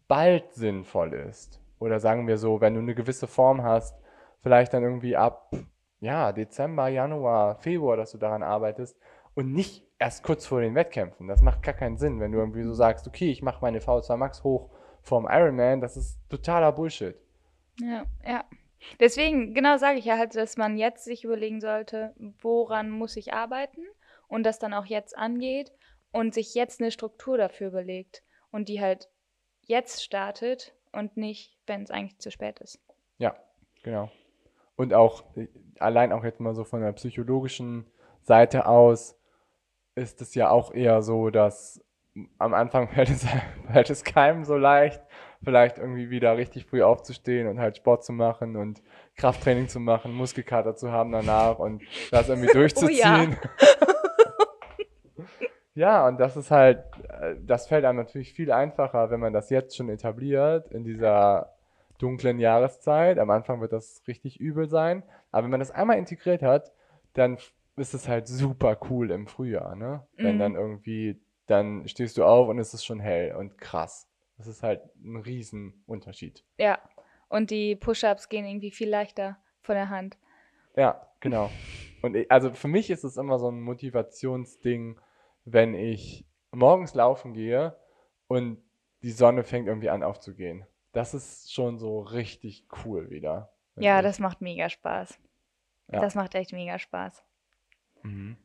bald 0.08 0.52
sinnvoll 0.52 1.14
ist. 1.14 1.60
Oder 1.78 2.00
sagen 2.00 2.26
wir 2.26 2.38
so, 2.38 2.60
wenn 2.60 2.74
du 2.74 2.80
eine 2.80 2.94
gewisse 2.94 3.26
Form 3.26 3.62
hast, 3.62 3.98
vielleicht 4.40 4.72
dann 4.72 4.82
irgendwie 4.82 5.16
ab, 5.16 5.50
ja, 6.00 6.32
Dezember, 6.32 6.88
Januar, 6.88 7.56
Februar, 7.56 7.96
dass 7.96 8.12
du 8.12 8.18
daran 8.18 8.42
arbeitest 8.42 8.96
und 9.34 9.52
nicht 9.52 9.86
erst 9.98 10.22
kurz 10.22 10.46
vor 10.46 10.60
den 10.60 10.74
Wettkämpfen. 10.74 11.28
Das 11.28 11.42
macht 11.42 11.62
gar 11.62 11.74
keinen 11.74 11.96
Sinn, 11.96 12.20
wenn 12.20 12.32
du 12.32 12.38
irgendwie 12.38 12.62
so 12.62 12.74
sagst, 12.74 13.06
okay, 13.06 13.30
ich 13.30 13.42
mache 13.42 13.62
meine 13.62 13.80
V2 13.80 14.16
Max 14.16 14.44
hoch 14.44 14.70
vorm 15.00 15.26
Ironman, 15.30 15.80
das 15.80 15.96
ist 15.96 16.18
totaler 16.28 16.72
Bullshit. 16.72 17.16
ja, 17.80 18.04
ja. 18.24 18.44
Deswegen, 18.98 19.54
genau 19.54 19.76
sage 19.76 19.98
ich 19.98 20.04
ja 20.04 20.18
halt, 20.18 20.34
dass 20.34 20.56
man 20.56 20.76
jetzt 20.76 21.04
sich 21.04 21.22
überlegen 21.22 21.60
sollte, 21.60 22.14
woran 22.40 22.90
muss 22.90 23.16
ich 23.16 23.32
arbeiten 23.32 23.82
und 24.32 24.44
das 24.44 24.58
dann 24.58 24.72
auch 24.72 24.86
jetzt 24.86 25.16
angeht 25.16 25.72
und 26.10 26.32
sich 26.32 26.54
jetzt 26.54 26.80
eine 26.80 26.90
Struktur 26.90 27.36
dafür 27.36 27.68
überlegt 27.68 28.22
und 28.50 28.70
die 28.70 28.80
halt 28.80 29.10
jetzt 29.60 30.02
startet 30.02 30.74
und 30.90 31.18
nicht, 31.18 31.58
wenn 31.66 31.82
es 31.82 31.90
eigentlich 31.90 32.18
zu 32.18 32.30
spät 32.30 32.58
ist. 32.60 32.80
Ja, 33.18 33.36
genau. 33.82 34.10
Und 34.74 34.94
auch, 34.94 35.24
äh, 35.36 35.48
allein 35.78 36.12
auch 36.12 36.24
jetzt 36.24 36.40
mal 36.40 36.54
so 36.54 36.64
von 36.64 36.80
der 36.80 36.92
psychologischen 36.92 37.86
Seite 38.22 38.64
aus, 38.64 39.18
ist 39.94 40.22
es 40.22 40.34
ja 40.34 40.48
auch 40.48 40.72
eher 40.72 41.02
so, 41.02 41.28
dass 41.28 41.84
am 42.38 42.54
Anfang 42.54 42.88
fällt 42.94 43.10
es, 43.10 43.26
fällt 43.70 43.90
es 43.90 44.02
keinem 44.02 44.44
so 44.44 44.56
leicht, 44.56 45.02
vielleicht 45.44 45.76
irgendwie 45.76 46.08
wieder 46.08 46.38
richtig 46.38 46.64
früh 46.64 46.82
aufzustehen 46.82 47.48
und 47.48 47.60
halt 47.60 47.76
Sport 47.76 48.02
zu 48.02 48.14
machen 48.14 48.56
und 48.56 48.82
Krafttraining 49.16 49.68
zu 49.68 49.78
machen, 49.78 50.14
Muskelkater 50.14 50.74
zu 50.74 50.90
haben 50.90 51.12
danach 51.12 51.58
und 51.58 51.82
das 52.10 52.30
irgendwie 52.30 52.48
durchzuziehen. 52.52 52.96
Ja, 52.96 53.28
und 55.74 56.18
das 56.20 56.36
ist 56.36 56.50
halt, 56.50 56.84
äh, 57.08 57.36
das 57.46 57.66
fällt 57.66 57.84
einem 57.84 57.98
natürlich 57.98 58.32
viel 58.34 58.52
einfacher, 58.52 59.10
wenn 59.10 59.20
man 59.20 59.32
das 59.32 59.48
jetzt 59.50 59.76
schon 59.76 59.88
etabliert 59.88 60.70
in 60.70 60.84
dieser 60.84 61.54
dunklen 61.98 62.38
Jahreszeit. 62.38 63.18
Am 63.18 63.30
Anfang 63.30 63.60
wird 63.60 63.72
das 63.72 64.02
richtig 64.06 64.38
übel 64.40 64.68
sein, 64.68 65.02
aber 65.30 65.44
wenn 65.44 65.50
man 65.50 65.60
das 65.60 65.70
einmal 65.70 65.98
integriert 65.98 66.42
hat, 66.42 66.72
dann 67.14 67.38
ist 67.76 67.94
es 67.94 68.06
halt 68.08 68.26
super 68.28 68.76
cool 68.90 69.10
im 69.10 69.26
Frühjahr, 69.26 69.74
ne? 69.76 70.06
Wenn 70.16 70.34
Mhm. 70.34 70.40
dann 70.40 70.54
irgendwie, 70.56 71.20
dann 71.46 71.88
stehst 71.88 72.18
du 72.18 72.24
auf 72.24 72.48
und 72.48 72.58
es 72.58 72.74
ist 72.74 72.84
schon 72.84 73.00
hell 73.00 73.34
und 73.34 73.56
krass. 73.56 74.08
Das 74.36 74.46
ist 74.46 74.62
halt 74.62 74.82
ein 75.02 75.16
Riesenunterschied. 75.16 76.44
Ja, 76.58 76.78
und 77.28 77.50
die 77.50 77.76
Push-ups 77.76 78.28
gehen 78.28 78.44
irgendwie 78.44 78.72
viel 78.72 78.90
leichter 78.90 79.38
von 79.62 79.74
der 79.74 79.88
Hand. 79.88 80.18
Ja, 80.76 81.06
genau. 81.20 81.50
Und 82.02 82.14
ich, 82.16 82.30
also 82.30 82.50
für 82.50 82.68
mich 82.68 82.90
ist 82.90 83.04
es 83.04 83.16
immer 83.16 83.38
so 83.38 83.48
ein 83.50 83.60
Motivationsding, 83.60 84.98
wenn 85.44 85.74
ich 85.74 86.26
morgens 86.50 86.94
laufen 86.94 87.32
gehe 87.32 87.76
und 88.28 88.62
die 89.02 89.10
Sonne 89.10 89.44
fängt 89.44 89.66
irgendwie 89.66 89.90
an 89.90 90.02
aufzugehen. 90.02 90.66
Das 90.92 91.14
ist 91.14 91.52
schon 91.52 91.78
so 91.78 92.00
richtig 92.00 92.66
cool 92.84 93.10
wieder. 93.10 93.52
Ja, 93.76 93.98
ich. 93.98 94.04
das 94.04 94.18
macht 94.18 94.40
mega 94.40 94.68
Spaß. 94.68 95.18
Ja. 95.90 96.00
Das 96.00 96.14
macht 96.14 96.34
echt 96.34 96.52
mega 96.52 96.78
Spaß. 96.78 97.24
Mhm. 98.02 98.36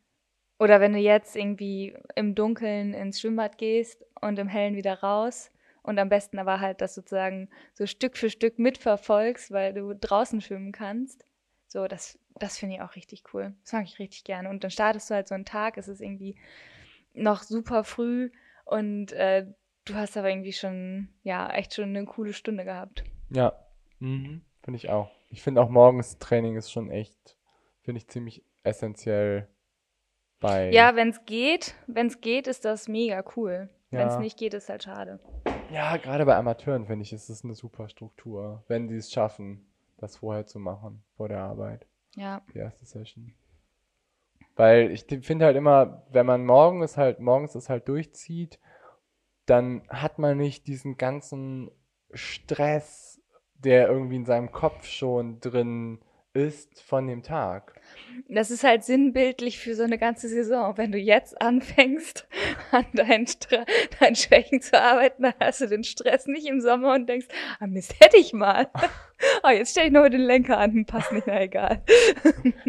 Oder 0.59 0.79
wenn 0.79 0.93
du 0.93 0.99
jetzt 0.99 1.35
irgendwie 1.35 1.95
im 2.15 2.33
Dunkeln 2.33 2.93
ins 2.93 3.21
Schwimmbad 3.21 3.57
gehst 3.57 4.03
und 4.21 4.39
im 4.39 4.47
Hellen 4.47 4.75
wieder 4.75 5.01
raus 5.01 5.51
und 5.83 5.99
am 5.99 6.09
besten 6.09 6.39
aber 6.39 6.59
halt 6.59 6.81
das 6.81 6.95
sozusagen 6.95 7.49
so 7.73 7.85
Stück 7.85 8.17
für 8.17 8.29
Stück 8.29 8.57
mitverfolgst, 8.57 9.51
weil 9.51 9.73
du 9.73 9.93
draußen 9.93 10.41
schwimmen 10.41 10.71
kannst. 10.71 11.25
So, 11.67 11.87
das, 11.87 12.17
das 12.35 12.57
finde 12.57 12.75
ich 12.75 12.81
auch 12.81 12.95
richtig 12.95 13.23
cool. 13.33 13.53
Das 13.61 13.73
mag 13.73 13.83
ich 13.83 13.99
richtig 13.99 14.23
gerne. 14.23 14.49
Und 14.49 14.63
dann 14.63 14.71
startest 14.71 15.09
du 15.09 15.13
halt 15.13 15.27
so 15.27 15.35
einen 15.35 15.45
Tag, 15.45 15.77
es 15.77 15.87
ist 15.87 16.01
irgendwie 16.01 16.35
noch 17.17 17.43
super 17.43 17.83
früh 17.83 18.31
und 18.65 19.11
äh, 19.13 19.45
du 19.85 19.95
hast 19.95 20.17
aber 20.17 20.29
irgendwie 20.29 20.53
schon, 20.53 21.09
ja, 21.23 21.49
echt 21.51 21.73
schon 21.73 21.85
eine 21.95 22.05
coole 22.05 22.33
Stunde 22.33 22.63
gehabt. 22.65 23.03
Ja, 23.29 23.53
mhm. 23.99 24.41
finde 24.63 24.77
ich 24.77 24.89
auch. 24.89 25.11
Ich 25.29 25.41
finde 25.41 25.61
auch 25.61 25.69
morgens 25.69 26.17
Training 26.19 26.55
ist 26.55 26.71
schon 26.71 26.89
echt, 26.89 27.37
finde 27.81 27.99
ich 27.99 28.07
ziemlich 28.07 28.43
essentiell 28.63 29.47
bei. 30.39 30.71
Ja, 30.71 30.95
wenn 30.95 31.09
es 31.09 31.25
geht, 31.25 31.75
wenn 31.87 32.07
es 32.07 32.21
geht, 32.21 32.47
ist 32.47 32.65
das 32.65 32.87
mega 32.87 33.23
cool. 33.35 33.69
Wenn 33.89 34.07
es 34.07 34.15
Ja. 34.15 34.19
nicht 34.19 34.37
geht, 34.37 34.53
ist 34.53 34.69
halt 34.69 34.83
schade. 34.83 35.19
Ja, 35.71 35.97
gerade 35.97 36.25
bei 36.25 36.35
Amateuren 36.35 36.85
finde 36.85 37.03
ich, 37.03 37.13
ist 37.13 37.29
es 37.29 37.43
eine 37.43 37.55
super 37.55 37.89
Struktur, 37.89 38.63
wenn 38.67 38.87
die 38.87 38.95
es 38.95 39.11
schaffen, 39.11 39.65
das 39.97 40.17
vorher 40.17 40.45
zu 40.45 40.59
machen, 40.59 41.03
vor 41.15 41.29
der 41.29 41.39
Arbeit. 41.39 41.87
Ja. 42.15 42.41
die 42.53 42.57
erste 42.59 42.83
Session. 42.85 43.33
Weil 44.57 44.91
ich 44.91 45.05
finde 45.21 45.45
halt 45.45 45.55
immer, 45.55 46.03
wenn 46.11 46.25
man 46.25 46.45
morgens 46.45 46.97
halt, 46.97 47.19
morgens 47.19 47.55
es 47.55 47.69
halt 47.69 47.87
durchzieht, 47.87 48.59
dann 49.45 49.83
hat 49.87 50.19
man 50.19 50.37
nicht 50.37 50.67
diesen 50.67 50.97
ganzen 50.97 51.71
Stress, 52.11 53.21
der 53.53 53.87
irgendwie 53.87 54.17
in 54.17 54.25
seinem 54.25 54.51
Kopf 54.51 54.85
schon 54.85 55.39
drin 55.39 55.99
ist 56.33 56.81
von 56.81 57.07
dem 57.07 57.23
Tag. 57.23 57.79
Das 58.29 58.51
ist 58.51 58.63
halt 58.63 58.83
sinnbildlich 58.83 59.59
für 59.59 59.75
so 59.75 59.83
eine 59.83 59.97
ganze 59.97 60.27
Saison. 60.27 60.77
Wenn 60.77 60.91
du 60.91 60.97
jetzt 60.97 61.39
anfängst, 61.41 62.27
an 62.71 62.85
deinen, 62.93 63.27
Stra 63.27 63.63
deinen 63.99 64.15
Schwächen 64.15 64.61
zu 64.61 64.79
arbeiten, 64.79 65.23
dann 65.23 65.33
hast 65.39 65.61
du 65.61 65.67
den 65.67 65.83
Stress 65.83 66.27
nicht 66.27 66.47
im 66.47 66.61
Sommer 66.61 66.93
und 66.93 67.07
denkst, 67.07 67.27
ah 67.59 67.67
Mist, 67.67 67.95
hätte 67.99 68.17
ich 68.17 68.33
mal. 68.33 68.69
oh, 69.43 69.49
jetzt 69.49 69.71
stelle 69.71 69.87
ich 69.87 69.93
noch 69.93 70.07
den 70.09 70.21
Lenker 70.21 70.57
an, 70.57 70.85
passt 70.85 71.11
nicht, 71.11 71.27
na 71.27 71.41
egal. 71.41 71.83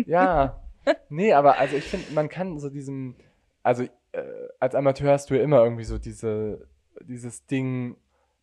ja, 0.07 0.63
nee, 1.09 1.33
aber 1.33 1.59
also 1.59 1.77
ich 1.77 1.85
finde, 1.85 2.13
man 2.13 2.29
kann 2.29 2.59
so 2.59 2.71
diesem, 2.71 3.17
also 3.63 3.85
äh, 4.13 4.49
als 4.61 4.75
Amateur 4.75 5.13
hast 5.13 5.31
du 5.31 5.35
ja 5.35 5.43
immer 5.43 5.63
irgendwie 5.63 5.85
so 5.85 5.99
diese, 5.99 6.69
dieses 7.01 7.47
Ding, 7.47 7.97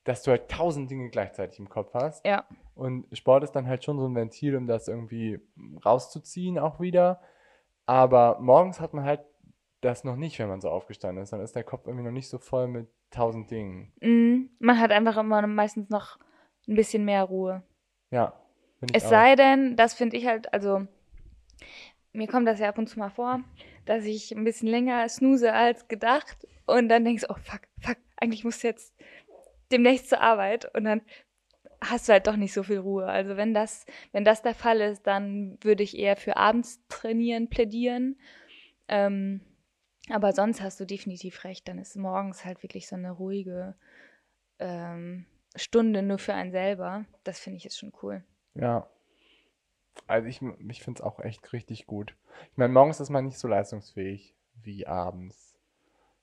dass 0.03 0.23
du 0.23 0.31
halt 0.31 0.49
tausend 0.49 0.89
Dinge 0.89 1.09
gleichzeitig 1.09 1.59
im 1.59 1.69
Kopf 1.69 1.93
hast. 1.93 2.25
Ja. 2.25 2.45
Und 2.75 3.05
Sport 3.17 3.43
ist 3.43 3.53
dann 3.53 3.67
halt 3.67 3.83
schon 3.83 3.99
so 3.99 4.07
ein 4.07 4.15
Ventil, 4.15 4.55
um 4.55 4.67
das 4.67 4.87
irgendwie 4.87 5.39
rauszuziehen 5.83 6.59
auch 6.59 6.79
wieder. 6.79 7.21
Aber 7.85 8.37
morgens 8.39 8.79
hat 8.79 8.93
man 8.93 9.03
halt 9.03 9.21
das 9.81 10.03
noch 10.03 10.15
nicht, 10.15 10.39
wenn 10.39 10.47
man 10.47 10.61
so 10.61 10.69
aufgestanden 10.69 11.23
ist. 11.23 11.33
Dann 11.33 11.41
ist 11.41 11.55
der 11.55 11.63
Kopf 11.63 11.87
irgendwie 11.87 12.05
noch 12.05 12.11
nicht 12.11 12.29
so 12.29 12.37
voll 12.37 12.67
mit 12.67 12.87
tausend 13.11 13.49
Dingen. 13.51 13.93
Mm, 14.01 14.49
man 14.59 14.79
hat 14.79 14.91
einfach 14.91 15.17
immer 15.17 15.45
meistens 15.47 15.89
noch 15.89 16.19
ein 16.67 16.75
bisschen 16.75 17.05
mehr 17.05 17.23
Ruhe. 17.23 17.63
Ja. 18.11 18.33
Es 18.93 19.05
auch. 19.05 19.09
sei 19.09 19.35
denn, 19.35 19.75
das 19.75 19.93
finde 19.93 20.17
ich 20.17 20.27
halt, 20.27 20.53
also 20.53 20.87
mir 22.15 22.27
kommt 22.27 22.47
das 22.47 22.59
ja 22.59 22.69
ab 22.69 22.77
und 22.77 22.87
zu 22.87 22.99
mal 22.99 23.09
vor, 23.09 23.43
dass 23.85 24.05
ich 24.05 24.31
ein 24.35 24.43
bisschen 24.43 24.67
länger 24.67 25.07
snooze 25.07 25.53
als 25.53 25.87
gedacht 25.87 26.47
und 26.65 26.89
dann 26.89 27.05
denkst, 27.05 27.25
oh 27.29 27.35
fuck, 27.35 27.61
fuck, 27.79 27.97
eigentlich 28.17 28.43
muss 28.43 28.61
jetzt 28.63 28.93
demnächst 29.71 30.09
zur 30.09 30.21
Arbeit 30.21 30.73
und 30.75 30.85
dann 30.85 31.01
hast 31.81 32.07
du 32.07 32.13
halt 32.13 32.27
doch 32.27 32.35
nicht 32.35 32.53
so 32.53 32.63
viel 32.63 32.79
Ruhe. 32.79 33.05
Also 33.05 33.37
wenn 33.37 33.53
das, 33.53 33.85
wenn 34.11 34.25
das 34.25 34.41
der 34.41 34.55
Fall 34.55 34.81
ist, 34.81 35.05
dann 35.05 35.57
würde 35.61 35.83
ich 35.83 35.97
eher 35.97 36.15
für 36.15 36.37
abends 36.37 36.81
trainieren 36.87 37.49
plädieren. 37.49 38.17
Ähm, 38.87 39.41
aber 40.09 40.33
sonst 40.33 40.61
hast 40.61 40.79
du 40.79 40.85
definitiv 40.85 41.43
recht, 41.43 41.67
dann 41.67 41.79
ist 41.79 41.95
morgens 41.95 42.45
halt 42.45 42.61
wirklich 42.63 42.87
so 42.87 42.95
eine 42.95 43.11
ruhige 43.11 43.75
ähm, 44.59 45.25
Stunde 45.55 46.01
nur 46.01 46.19
für 46.19 46.33
einen 46.33 46.51
selber. 46.51 47.05
Das 47.23 47.39
finde 47.39 47.57
ich 47.57 47.63
jetzt 47.63 47.79
schon 47.79 47.93
cool. 48.01 48.23
Ja. 48.55 48.87
Also 50.07 50.27
ich, 50.27 50.41
ich 50.69 50.83
finde 50.83 50.99
es 50.99 51.05
auch 51.05 51.19
echt 51.19 51.51
richtig 51.53 51.87
gut. 51.87 52.15
Ich 52.51 52.57
meine, 52.57 52.73
morgens 52.73 52.99
ist 52.99 53.09
man 53.09 53.25
nicht 53.25 53.39
so 53.39 53.47
leistungsfähig 53.47 54.35
wie 54.61 54.87
abends. 54.87 55.55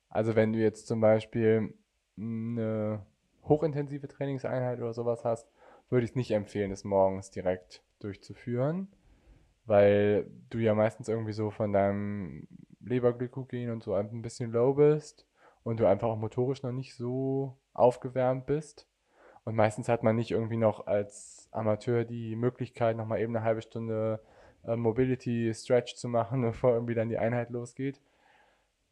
Also 0.08 0.36
wenn 0.36 0.52
du 0.52 0.58
jetzt 0.58 0.86
zum 0.86 1.00
Beispiel 1.00 1.74
eine 2.16 3.04
hochintensive 3.44 4.08
Trainingseinheit 4.08 4.78
oder 4.78 4.92
sowas 4.92 5.24
hast, 5.24 5.48
würde 5.88 6.04
ich 6.04 6.10
es 6.10 6.16
nicht 6.16 6.30
empfehlen, 6.30 6.70
es 6.70 6.84
morgens 6.84 7.30
direkt 7.30 7.82
durchzuführen, 7.98 8.88
weil 9.64 10.30
du 10.50 10.58
ja 10.58 10.74
meistens 10.74 11.08
irgendwie 11.08 11.32
so 11.32 11.50
von 11.50 11.72
deinem 11.72 12.46
Leberglykogen 12.80 13.70
und 13.70 13.82
so 13.82 13.94
ein 13.94 14.22
bisschen 14.22 14.52
low 14.52 14.74
bist 14.74 15.26
und 15.62 15.80
du 15.80 15.86
einfach 15.86 16.08
auch 16.08 16.18
motorisch 16.18 16.62
noch 16.62 16.72
nicht 16.72 16.94
so 16.94 17.56
aufgewärmt 17.72 18.46
bist. 18.46 18.86
Und 19.44 19.56
meistens 19.56 19.88
hat 19.88 20.02
man 20.02 20.16
nicht 20.16 20.30
irgendwie 20.30 20.56
noch 20.56 20.86
als 20.86 21.48
Amateur 21.50 22.04
die 22.04 22.36
Möglichkeit, 22.36 22.96
nochmal 22.96 23.20
eben 23.20 23.34
eine 23.34 23.44
halbe 23.44 23.62
Stunde 23.62 24.20
äh, 24.64 24.76
Mobility 24.76 25.52
Stretch 25.54 25.94
zu 25.96 26.08
machen, 26.08 26.42
bevor 26.42 26.72
irgendwie 26.72 26.94
dann 26.94 27.08
die 27.08 27.18
Einheit 27.18 27.50
losgeht. 27.50 28.00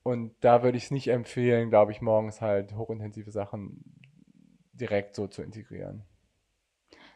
Und 0.03 0.35
da 0.41 0.63
würde 0.63 0.79
ich 0.79 0.85
es 0.85 0.91
nicht 0.91 1.09
empfehlen, 1.09 1.69
glaube 1.69 1.93
ich, 1.93 2.01
morgens 2.01 2.41
halt 2.41 2.75
hochintensive 2.75 3.31
Sachen 3.31 3.85
direkt 4.73 5.15
so 5.15 5.27
zu 5.27 5.43
integrieren. 5.43 6.05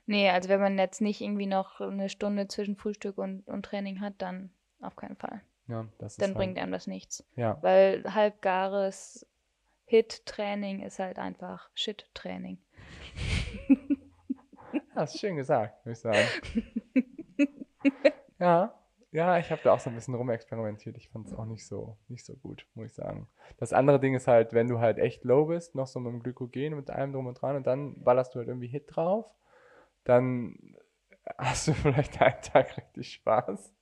Nee, 0.07 0.29
also 0.29 0.51
wenn 0.51 0.61
man 0.61 0.79
jetzt 0.79 1.01
nicht 1.01 1.23
irgendwie 1.23 1.47
noch 1.47 1.81
eine 1.81 2.11
Stunde 2.11 2.47
zwischen 2.47 2.77
Frühstück 2.77 3.17
und, 3.17 3.49
und 3.49 3.65
Training 3.65 4.01
hat, 4.03 4.15
dann 4.19 4.51
auf 4.81 4.97
keinen 4.97 5.17
Fall. 5.17 5.41
Ja, 5.67 5.87
das 5.99 6.17
dann 6.17 6.35
bringt 6.35 6.57
halt, 6.57 6.65
einem 6.65 6.73
das 6.73 6.87
nichts. 6.87 7.25
Ja. 7.37 7.57
Weil 7.63 8.05
halbgares 8.15 9.27
Hit-Training 9.87 10.81
ist 10.81 10.99
halt 10.99 11.19
einfach 11.19 11.71
Shit-Training. 11.75 12.59
Hast 14.95 15.19
schön 15.19 15.37
gesagt, 15.37 15.85
würde 15.85 15.93
ich 15.93 15.99
sagen. 15.99 16.29
ja, 18.39 18.75
ja, 19.15 19.39
ich 19.39 19.53
habe 19.53 19.61
da 19.63 19.73
auch 19.73 19.79
so 19.79 19.91
ein 19.91 19.95
bisschen 19.95 20.17
rumexperimentiert. 20.17 20.97
Ich 20.97 21.09
fand 21.09 21.29
es 21.29 21.35
auch 21.35 21.45
nicht 21.45 21.65
so, 21.65 21.97
nicht 22.09 22.25
so 22.27 22.35
gut, 22.35 22.67
muss 22.75 22.87
ich 22.87 22.95
sagen. 22.95 23.29
Das 23.59 23.73
andere 23.73 24.01
Ding 24.01 24.13
ist 24.15 24.27
halt, 24.27 24.53
wenn 24.53 24.67
du 24.67 24.81
halt 24.81 24.99
echt 24.99 25.23
low 25.23 25.45
bist, 25.47 25.77
noch 25.77 25.87
so 25.87 26.01
mit 26.01 26.13
dem 26.13 26.21
Glykogen, 26.21 26.75
mit 26.75 26.91
allem 26.91 27.13
drum 27.13 27.29
und 27.29 27.41
dran 27.41 27.55
und 27.55 27.65
dann 27.65 28.03
ballerst 28.03 28.35
du 28.35 28.41
halt 28.41 28.49
irgendwie 28.49 28.67
Hit 28.67 28.87
drauf, 28.89 29.27
dann 30.03 30.75
hast 31.39 31.69
du 31.69 31.73
vielleicht 31.75 32.21
einen 32.21 32.43
Tag 32.43 32.77
richtig 32.77 33.13
Spaß. 33.13 33.73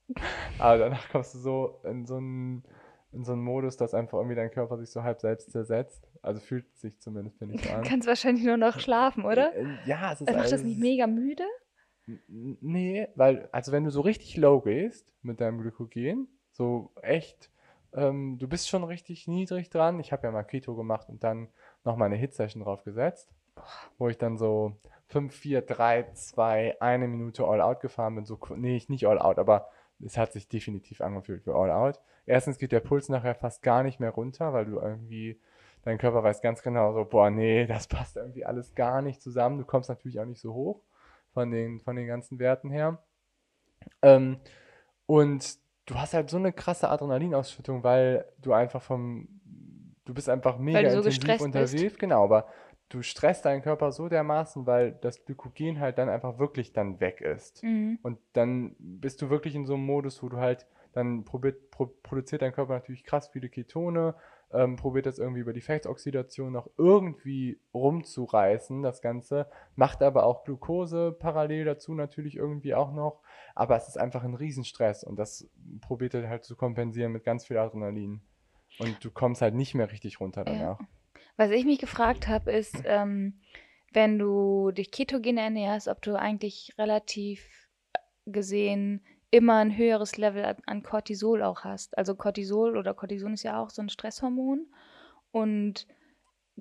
Aber 0.58 0.76
danach 0.76 1.08
kommst 1.08 1.34
du 1.34 1.38
so 1.38 1.80
in 1.84 2.04
so 2.04 2.16
einen, 2.16 2.64
in 3.12 3.24
so 3.24 3.32
einen 3.32 3.42
Modus, 3.42 3.76
dass 3.76 3.94
einfach 3.94 4.18
irgendwie 4.18 4.36
dein 4.36 4.50
Körper 4.50 4.78
sich 4.78 4.90
so 4.90 5.02
halb 5.02 5.20
selbst 5.20 5.52
zersetzt. 5.52 6.08
Also 6.22 6.40
fühlt 6.40 6.74
sich 6.76 6.98
zumindest, 7.00 7.38
finde 7.38 7.56
ich, 7.56 7.64
so 7.64 7.70
an. 7.70 7.82
Du 7.82 7.88
kannst 7.88 8.08
wahrscheinlich 8.08 8.44
nur 8.44 8.56
noch 8.56 8.80
schlafen, 8.80 9.24
oder? 9.24 9.54
Äh, 9.54 9.66
ja, 9.86 10.12
es 10.12 10.20
ist 10.20 10.30
Macht 10.30 10.50
das 10.50 10.62
nicht 10.62 10.80
mega 10.80 11.06
müde? 11.06 11.44
Nee, 12.26 13.08
weil, 13.14 13.48
also 13.52 13.70
wenn 13.70 13.84
du 13.84 13.90
so 13.90 14.00
richtig 14.00 14.36
low 14.36 14.60
gehst 14.60 15.12
mit 15.22 15.40
deinem 15.40 15.60
Glykogen, 15.60 16.26
so 16.50 16.90
echt, 17.00 17.50
ähm, 17.94 18.38
du 18.38 18.48
bist 18.48 18.68
schon 18.68 18.82
richtig 18.84 19.28
niedrig 19.28 19.70
dran. 19.70 20.00
Ich 20.00 20.12
habe 20.12 20.26
ja 20.26 20.32
mal 20.32 20.42
Keto 20.42 20.74
gemacht 20.74 21.08
und 21.08 21.22
dann 21.22 21.48
nochmal 21.84 22.06
eine 22.06 22.16
Hit-Session 22.16 22.62
draufgesetzt, 22.62 23.28
wo 23.98 24.08
ich 24.08 24.18
dann 24.18 24.38
so 24.38 24.76
5, 25.08 25.34
4, 25.34 25.62
3, 25.62 26.12
2, 26.14 26.80
eine 26.80 27.06
Minute 27.06 27.44
All-Out 27.44 27.80
gefahren 27.80 28.14
bin. 28.14 28.24
So, 28.24 28.38
nee, 28.56 28.82
nicht 28.88 29.06
All-Out, 29.06 29.38
aber 29.38 29.68
es 30.04 30.16
hat 30.16 30.32
sich 30.32 30.48
definitiv 30.48 31.00
angefühlt 31.00 31.46
wie 31.46 31.50
All-Out. 31.50 32.00
Erstens 32.26 32.58
geht 32.58 32.72
der 32.72 32.80
Puls 32.80 33.08
nachher 33.08 33.34
fast 33.34 33.62
gar 33.62 33.82
nicht 33.82 34.00
mehr 34.00 34.10
runter, 34.10 34.52
weil 34.52 34.66
du 34.66 34.78
irgendwie, 34.78 35.40
dein 35.82 35.98
Körper 35.98 36.22
weiß 36.22 36.40
ganz 36.40 36.62
genau 36.62 36.92
so, 36.92 37.04
boah, 37.04 37.30
nee, 37.30 37.66
das 37.68 37.86
passt 37.86 38.16
irgendwie 38.16 38.44
alles 38.44 38.74
gar 38.74 39.02
nicht 39.02 39.22
zusammen. 39.22 39.58
Du 39.58 39.64
kommst 39.64 39.88
natürlich 39.88 40.20
auch 40.20 40.26
nicht 40.26 40.40
so 40.40 40.54
hoch 40.54 40.82
von 41.32 41.50
den, 41.50 41.80
von 41.80 41.96
den 41.96 42.06
ganzen 42.06 42.38
Werten 42.38 42.70
her. 42.70 43.02
Ähm, 44.02 44.38
und 45.06 45.58
du 45.86 45.94
hast 45.96 46.14
halt 46.14 46.30
so 46.30 46.36
eine 46.36 46.52
krasse 46.52 46.88
Adrenalinausschüttung, 46.88 47.82
weil 47.82 48.24
du 48.38 48.52
einfach 48.52 48.82
vom, 48.82 49.28
du 50.04 50.14
bist 50.14 50.28
einfach 50.28 50.58
mega 50.58 50.90
so 50.90 51.08
intensiv 51.08 51.40
unterwegs, 51.40 51.82
bist. 51.82 51.98
genau, 51.98 52.24
aber 52.24 52.46
du 52.92 53.02
stresst 53.02 53.44
deinen 53.44 53.62
Körper 53.62 53.90
so 53.90 54.08
dermaßen, 54.08 54.66
weil 54.66 54.92
das 54.92 55.24
Glykogen 55.24 55.80
halt 55.80 55.98
dann 55.98 56.08
einfach 56.08 56.38
wirklich 56.38 56.72
dann 56.72 57.00
weg 57.00 57.20
ist. 57.20 57.62
Mhm. 57.62 57.98
Und 58.02 58.18
dann 58.34 58.76
bist 58.78 59.22
du 59.22 59.30
wirklich 59.30 59.54
in 59.54 59.66
so 59.66 59.74
einem 59.74 59.86
Modus, 59.86 60.22
wo 60.22 60.28
du 60.28 60.36
halt, 60.36 60.66
dann 60.92 61.24
probiert, 61.24 61.70
pro, 61.70 61.86
produziert 61.86 62.42
dein 62.42 62.52
Körper 62.52 62.74
natürlich 62.74 63.04
krass 63.04 63.28
viele 63.28 63.48
Ketone, 63.48 64.14
ähm, 64.52 64.76
probiert 64.76 65.06
das 65.06 65.18
irgendwie 65.18 65.40
über 65.40 65.54
die 65.54 65.62
Fettoxidation 65.62 66.52
noch 66.52 66.68
irgendwie 66.76 67.58
rumzureißen, 67.72 68.82
das 68.82 69.00
Ganze, 69.00 69.46
macht 69.74 70.02
aber 70.02 70.26
auch 70.26 70.44
Glucose 70.44 71.16
parallel 71.18 71.64
dazu 71.64 71.94
natürlich 71.94 72.36
irgendwie 72.36 72.74
auch 72.74 72.92
noch, 72.92 73.22
aber 73.54 73.76
es 73.76 73.88
ist 73.88 73.96
einfach 73.96 74.22
ein 74.22 74.34
Riesenstress 74.34 75.02
und 75.02 75.16
das 75.16 75.48
probiert 75.80 76.12
er 76.12 76.28
halt 76.28 76.44
zu 76.44 76.56
kompensieren 76.56 77.12
mit 77.12 77.24
ganz 77.24 77.46
viel 77.46 77.56
Adrenalin. 77.56 78.20
Und 78.78 79.04
du 79.04 79.10
kommst 79.10 79.42
halt 79.42 79.54
nicht 79.54 79.74
mehr 79.74 79.90
richtig 79.92 80.20
runter 80.20 80.44
danach. 80.44 80.80
Ja. 80.80 80.86
Was 81.36 81.50
ich 81.50 81.64
mich 81.64 81.78
gefragt 81.78 82.28
habe, 82.28 82.52
ist, 82.52 82.82
ähm, 82.84 83.40
wenn 83.92 84.18
du 84.18 84.70
dich 84.70 84.90
ketogen 84.90 85.38
ernährst, 85.38 85.88
ob 85.88 86.02
du 86.02 86.18
eigentlich 86.18 86.72
relativ 86.78 87.68
gesehen 88.26 89.02
immer 89.30 89.56
ein 89.56 89.76
höheres 89.76 90.18
Level 90.18 90.56
an 90.66 90.82
Cortisol 90.82 91.42
auch 91.42 91.64
hast. 91.64 91.96
Also 91.96 92.14
Cortisol 92.14 92.76
oder 92.76 92.92
Cortison 92.92 93.32
ist 93.32 93.42
ja 93.42 93.60
auch 93.60 93.70
so 93.70 93.80
ein 93.80 93.88
Stresshormon. 93.88 94.66
Und 95.30 95.86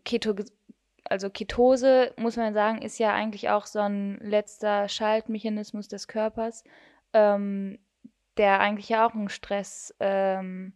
Keto, 0.05 0.33
also 1.03 1.29
Ketose, 1.29 2.13
muss 2.17 2.37
man 2.37 2.53
sagen, 2.53 2.81
ist 2.81 2.97
ja 2.97 3.13
eigentlich 3.13 3.49
auch 3.49 3.65
so 3.65 3.79
ein 3.79 4.17
letzter 4.21 4.87
Schaltmechanismus 4.87 5.89
des 5.89 6.07
Körpers, 6.07 6.63
ähm, 7.11 7.77
der 8.37 8.61
eigentlich 8.61 8.87
ja 8.87 9.05
auch 9.05 9.13
ein 9.13 9.27
Stresszustand 9.27 9.95
ähm, 9.99 10.73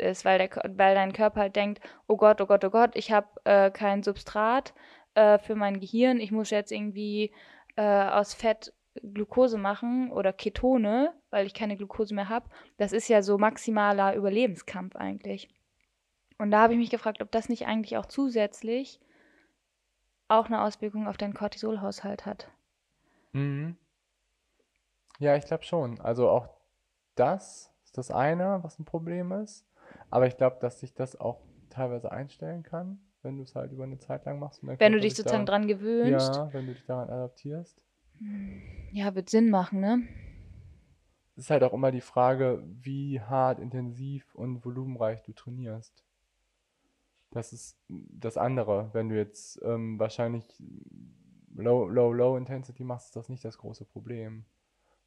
ist, 0.00 0.24
weil, 0.24 0.38
der, 0.38 0.50
weil 0.76 0.94
dein 0.94 1.12
Körper 1.12 1.40
halt 1.40 1.56
denkt, 1.56 1.80
oh 2.06 2.16
Gott, 2.16 2.40
oh 2.40 2.46
Gott, 2.46 2.64
oh 2.64 2.70
Gott, 2.70 2.90
ich 2.94 3.12
habe 3.12 3.28
äh, 3.44 3.70
kein 3.70 4.02
Substrat 4.02 4.74
äh, 5.14 5.38
für 5.38 5.54
mein 5.54 5.80
Gehirn, 5.80 6.20
ich 6.20 6.32
muss 6.32 6.50
jetzt 6.50 6.72
irgendwie 6.72 7.32
äh, 7.76 7.82
aus 7.82 8.34
Fett 8.34 8.72
Glucose 9.02 9.56
machen 9.56 10.10
oder 10.10 10.32
Ketone, 10.32 11.14
weil 11.30 11.46
ich 11.46 11.54
keine 11.54 11.76
Glucose 11.76 12.14
mehr 12.14 12.28
habe, 12.28 12.48
das 12.76 12.92
ist 12.92 13.08
ja 13.08 13.22
so 13.22 13.38
maximaler 13.38 14.14
Überlebenskampf 14.14 14.96
eigentlich. 14.96 15.48
Und 16.38 16.50
da 16.50 16.60
habe 16.60 16.72
ich 16.72 16.78
mich 16.78 16.90
gefragt, 16.90 17.22
ob 17.22 17.30
das 17.30 17.48
nicht 17.48 17.66
eigentlich 17.66 17.96
auch 17.96 18.06
zusätzlich 18.06 19.00
auch 20.28 20.46
eine 20.46 20.62
Auswirkung 20.62 21.06
auf 21.06 21.16
deinen 21.16 21.34
Cortisolhaushalt 21.34 22.24
hat. 22.24 22.50
Mhm. 23.32 23.76
Ja, 25.18 25.36
ich 25.36 25.44
glaube 25.44 25.64
schon. 25.64 26.00
Also 26.00 26.28
auch 26.28 26.48
das 27.14 27.69
ist 27.90 27.98
das 27.98 28.12
eine, 28.12 28.60
was 28.62 28.78
ein 28.78 28.84
Problem 28.84 29.32
ist. 29.32 29.66
Aber 30.10 30.28
ich 30.28 30.36
glaube, 30.36 30.58
dass 30.60 30.78
sich 30.78 30.94
das 30.94 31.18
auch 31.18 31.40
teilweise 31.70 32.12
einstellen 32.12 32.62
kann, 32.62 33.00
wenn 33.22 33.36
du 33.36 33.42
es 33.42 33.56
halt 33.56 33.72
über 33.72 33.82
eine 33.82 33.98
Zeit 33.98 34.24
lang 34.26 34.38
machst. 34.38 34.64
wenn 34.64 34.92
du 34.92 35.00
dich 35.00 35.16
sozusagen 35.16 35.44
daran, 35.44 35.62
dran 35.62 35.68
gewöhnst. 35.68 36.36
Ja, 36.36 36.52
wenn 36.52 36.66
du 36.66 36.74
dich 36.74 36.84
daran 36.84 37.10
adaptierst. 37.10 37.84
Ja, 38.92 39.12
wird 39.16 39.28
Sinn 39.28 39.50
machen, 39.50 39.80
ne? 39.80 40.06
Es 41.34 41.44
ist 41.44 41.50
halt 41.50 41.64
auch 41.64 41.72
immer 41.72 41.90
die 41.90 42.00
Frage, 42.00 42.62
wie 42.64 43.20
hart, 43.20 43.58
intensiv 43.58 44.34
und 44.36 44.64
volumenreich 44.64 45.22
du 45.22 45.32
trainierst. 45.32 46.04
Das 47.32 47.52
ist 47.52 47.76
das 47.88 48.36
andere. 48.36 48.90
Wenn 48.92 49.08
du 49.08 49.16
jetzt 49.16 49.60
ähm, 49.64 49.98
wahrscheinlich 49.98 50.44
low, 51.56 51.88
low, 51.88 52.12
low 52.12 52.36
Intensity 52.36 52.84
machst, 52.84 53.06
ist 53.06 53.16
das 53.16 53.28
nicht 53.28 53.44
das 53.44 53.58
große 53.58 53.84
Problem. 53.84 54.44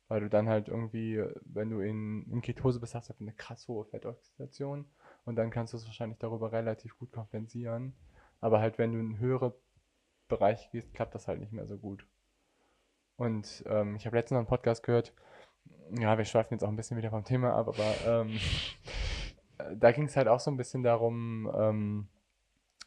Weil 0.08 0.22
du 0.22 0.30
dann 0.30 0.50
halt 0.50 0.68
irgendwie, 0.68 1.24
wenn 1.42 1.70
du 1.70 1.80
in, 1.80 2.30
in 2.30 2.42
Ketose 2.42 2.80
bist, 2.80 2.94
hast 2.94 3.10
du 3.10 3.14
halt 3.14 3.22
eine 3.22 3.34
krass 3.34 3.68
hohe 3.68 3.86
Fettoxidation 3.86 4.86
und 5.26 5.36
dann 5.36 5.50
kannst 5.50 5.74
du 5.74 5.78
es 5.78 5.86
wahrscheinlich 5.86 6.20
darüber 6.20 6.52
relativ 6.52 6.98
gut 6.98 7.12
kompensieren. 7.12 7.94
Aber 8.42 8.60
halt, 8.60 8.78
wenn 8.78 8.92
du 8.92 9.00
in 9.00 9.20
höhere 9.20 9.56
Bereiche 10.28 10.70
gehst, 10.72 10.94
klappt 10.94 11.16
das 11.16 11.28
halt 11.28 11.40
nicht 11.40 11.54
mehr 11.54 11.66
so 11.66 11.78
gut. 11.78 12.06
Und 13.16 13.64
ähm, 13.68 13.96
ich 13.96 14.06
habe 14.06 14.18
letztens 14.18 14.32
noch 14.32 14.40
einen 14.40 14.48
Podcast 14.48 14.84
gehört, 14.84 15.14
ja, 15.98 16.18
wir 16.18 16.26
schweifen 16.26 16.56
jetzt 16.56 16.64
auch 16.64 16.70
ein 16.70 16.76
bisschen 16.76 16.98
wieder 16.98 17.10
vom 17.12 17.24
Thema 17.24 17.54
ab, 17.54 17.68
aber 17.68 17.96
ähm, 18.06 18.38
da 19.76 19.92
ging 19.92 20.06
es 20.06 20.18
halt 20.18 20.28
auch 20.28 20.40
so 20.40 20.52
ein 20.52 20.58
bisschen 20.58 20.84
darum, 20.84 21.52
ähm, 21.56 22.08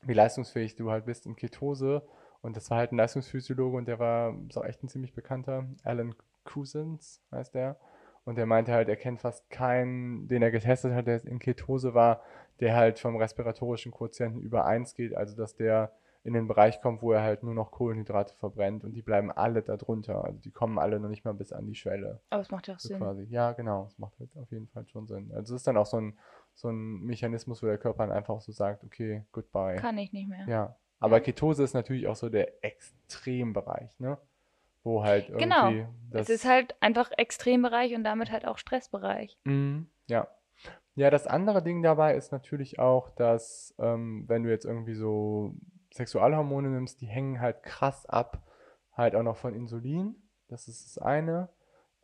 wie 0.02 0.12
leistungsfähig 0.12 0.76
du 0.76 0.90
halt 0.90 1.06
bist 1.06 1.26
in 1.26 1.36
Ketose. 1.36 2.06
Und 2.42 2.56
das 2.56 2.70
war 2.70 2.78
halt 2.78 2.92
ein 2.92 2.96
Leistungsphysiologe 2.96 3.76
und 3.76 3.88
der 3.88 3.98
war 3.98 4.36
so 4.52 4.62
echt 4.62 4.82
ein 4.82 4.88
ziemlich 4.88 5.14
bekannter, 5.14 5.66
Alan 5.82 6.14
Cousins 6.46 7.22
heißt 7.30 7.54
der. 7.54 7.76
Und 8.24 8.36
der 8.36 8.46
meinte 8.46 8.72
halt, 8.72 8.88
er 8.88 8.96
kennt 8.96 9.20
fast 9.20 9.48
keinen, 9.50 10.26
den 10.26 10.42
er 10.42 10.50
getestet 10.50 10.94
hat, 10.94 11.06
der 11.06 11.24
in 11.24 11.38
Ketose 11.38 11.94
war, 11.94 12.22
der 12.58 12.74
halt 12.74 12.98
vom 12.98 13.16
respiratorischen 13.16 13.92
Quotienten 13.92 14.40
über 14.40 14.64
1 14.64 14.94
geht, 14.94 15.14
also 15.14 15.36
dass 15.36 15.54
der 15.54 15.92
in 16.24 16.32
den 16.32 16.48
Bereich 16.48 16.80
kommt, 16.80 17.02
wo 17.02 17.12
er 17.12 17.22
halt 17.22 17.44
nur 17.44 17.54
noch 17.54 17.70
Kohlenhydrate 17.70 18.34
verbrennt 18.34 18.82
und 18.82 18.94
die 18.94 19.02
bleiben 19.02 19.30
alle 19.30 19.62
da 19.62 19.76
drunter. 19.76 20.24
Also 20.24 20.40
die 20.40 20.50
kommen 20.50 20.76
alle 20.76 20.98
noch 20.98 21.08
nicht 21.08 21.24
mal 21.24 21.34
bis 21.34 21.52
an 21.52 21.66
die 21.66 21.76
Schwelle. 21.76 22.20
Aber 22.30 22.42
es 22.42 22.50
macht 22.50 22.66
ja 22.66 22.74
auch 22.74 22.80
so 22.80 22.88
Sinn. 22.88 22.98
Quasi. 22.98 23.28
Ja, 23.30 23.52
genau, 23.52 23.86
es 23.86 23.96
macht 23.96 24.18
halt 24.18 24.36
auf 24.36 24.50
jeden 24.50 24.66
Fall 24.66 24.88
schon 24.88 25.06
Sinn. 25.06 25.30
Also 25.32 25.54
es 25.54 25.60
ist 25.60 25.68
dann 25.68 25.76
auch 25.76 25.86
so 25.86 25.98
ein, 25.98 26.18
so 26.54 26.68
ein 26.68 27.04
Mechanismus, 27.04 27.62
wo 27.62 27.66
der 27.66 27.78
Körper 27.78 28.08
dann 28.08 28.16
einfach 28.16 28.40
so 28.40 28.50
sagt, 28.50 28.82
okay, 28.82 29.22
goodbye. 29.30 29.76
Kann 29.76 29.98
ich 29.98 30.12
nicht 30.12 30.28
mehr. 30.28 30.48
Ja, 30.48 30.76
aber 30.98 31.20
Ketose 31.20 31.62
ist 31.62 31.74
natürlich 31.74 32.08
auch 32.08 32.16
so 32.16 32.28
der 32.28 32.64
Extrembereich, 32.64 34.00
ne? 34.00 34.18
Wo 34.86 35.02
halt 35.02 35.30
irgendwie. 35.30 35.42
Genau. 35.42 35.88
es 36.12 36.28
ist 36.28 36.44
halt 36.44 36.76
einfach 36.78 37.10
Extrembereich 37.16 37.96
und 37.96 38.04
damit 38.04 38.30
halt 38.30 38.46
auch 38.46 38.56
Stressbereich. 38.56 39.36
Mhm, 39.42 39.88
ja. 40.06 40.28
Ja, 40.94 41.10
das 41.10 41.26
andere 41.26 41.60
Ding 41.60 41.82
dabei 41.82 42.14
ist 42.14 42.30
natürlich 42.30 42.78
auch, 42.78 43.10
dass, 43.10 43.74
ähm, 43.80 44.28
wenn 44.28 44.44
du 44.44 44.48
jetzt 44.50 44.64
irgendwie 44.64 44.94
so 44.94 45.56
Sexualhormone 45.92 46.68
nimmst, 46.68 47.00
die 47.00 47.08
hängen 47.08 47.40
halt 47.40 47.64
krass 47.64 48.06
ab, 48.06 48.46
halt 48.92 49.16
auch 49.16 49.24
noch 49.24 49.36
von 49.36 49.54
Insulin. 49.54 50.14
Das 50.46 50.68
ist 50.68 50.86
das 50.86 51.02
eine, 51.02 51.48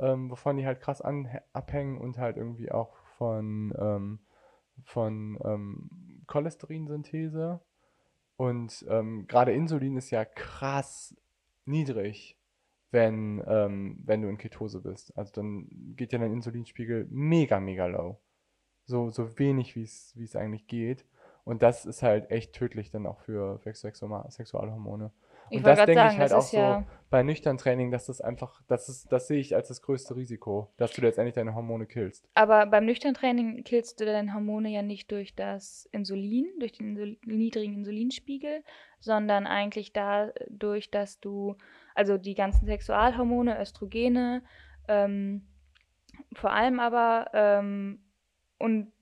ähm, 0.00 0.28
wovon 0.28 0.56
die 0.56 0.66
halt 0.66 0.80
krass 0.80 1.00
an, 1.00 1.28
abhängen 1.52 1.98
und 1.98 2.18
halt 2.18 2.36
irgendwie 2.36 2.72
auch 2.72 2.96
von, 3.16 3.72
ähm, 3.78 4.18
von 4.82 5.38
ähm, 5.44 6.24
Cholesterinsynthese. 6.26 7.60
Und 8.34 8.84
ähm, 8.88 9.28
gerade 9.28 9.52
Insulin 9.52 9.96
ist 9.96 10.10
ja 10.10 10.24
krass 10.24 11.14
niedrig, 11.64 12.41
wenn, 12.92 13.42
ähm, 13.46 13.98
wenn 14.04 14.22
du 14.22 14.28
in 14.28 14.38
Ketose 14.38 14.80
bist. 14.80 15.16
Also 15.16 15.32
dann 15.32 15.66
geht 15.96 16.12
ja 16.12 16.18
dein 16.18 16.32
Insulinspiegel 16.32 17.06
mega, 17.10 17.58
mega 17.58 17.86
low. 17.86 18.20
So, 18.84 19.10
so 19.10 19.38
wenig, 19.38 19.74
wie 19.74 19.82
es 19.82 20.36
eigentlich 20.36 20.66
geht. 20.66 21.04
Und 21.44 21.62
das 21.62 21.86
ist 21.86 22.02
halt 22.02 22.30
echt 22.30 22.52
tödlich 22.52 22.90
dann 22.90 23.06
auch 23.06 23.18
für, 23.20 23.60
Sexualhormone. 23.64 25.10
Ich 25.50 25.58
und 25.58 25.66
das 25.66 25.78
denke 25.78 25.94
sagen, 25.94 26.14
ich 26.14 26.18
halt 26.20 26.32
auch 26.32 26.52
ja 26.52 26.80
so 26.80 26.86
bei 27.10 27.22
nüchtern 27.22 27.58
Training, 27.58 27.90
dass 27.90 28.06
das 28.06 28.20
einfach, 28.20 28.62
das 28.68 28.88
ist, 28.88 29.12
das 29.12 29.26
sehe 29.26 29.38
ich 29.38 29.54
als 29.54 29.68
das 29.68 29.82
größte 29.82 30.16
Risiko, 30.16 30.72
dass 30.76 30.92
du 30.92 31.02
letztendlich 31.02 31.34
deine 31.34 31.54
Hormone 31.54 31.86
killst. 31.86 32.26
Aber 32.34 32.64
beim 32.66 32.86
nüchtern 32.86 33.12
Training 33.12 33.64
killst 33.64 34.00
du 34.00 34.06
deine 34.06 34.32
Hormone 34.32 34.70
ja 34.70 34.82
nicht 34.82 35.10
durch 35.10 35.34
das 35.34 35.88
Insulin, 35.92 36.46
durch 36.58 36.72
den 36.72 36.90
Insul 36.90 37.18
niedrigen 37.26 37.74
Insulinspiegel, 37.74 38.62
sondern 39.00 39.46
eigentlich 39.46 39.92
dadurch, 39.92 40.90
dass 40.90 41.20
du, 41.20 41.56
also 41.94 42.18
die 42.18 42.34
ganzen 42.34 42.66
Sexualhormone, 42.66 43.60
Östrogene, 43.60 44.42
ähm, 44.88 45.46
vor 46.34 46.52
allem 46.52 46.80
aber, 46.80 47.30
ähm, 47.32 48.02
und 48.58 48.92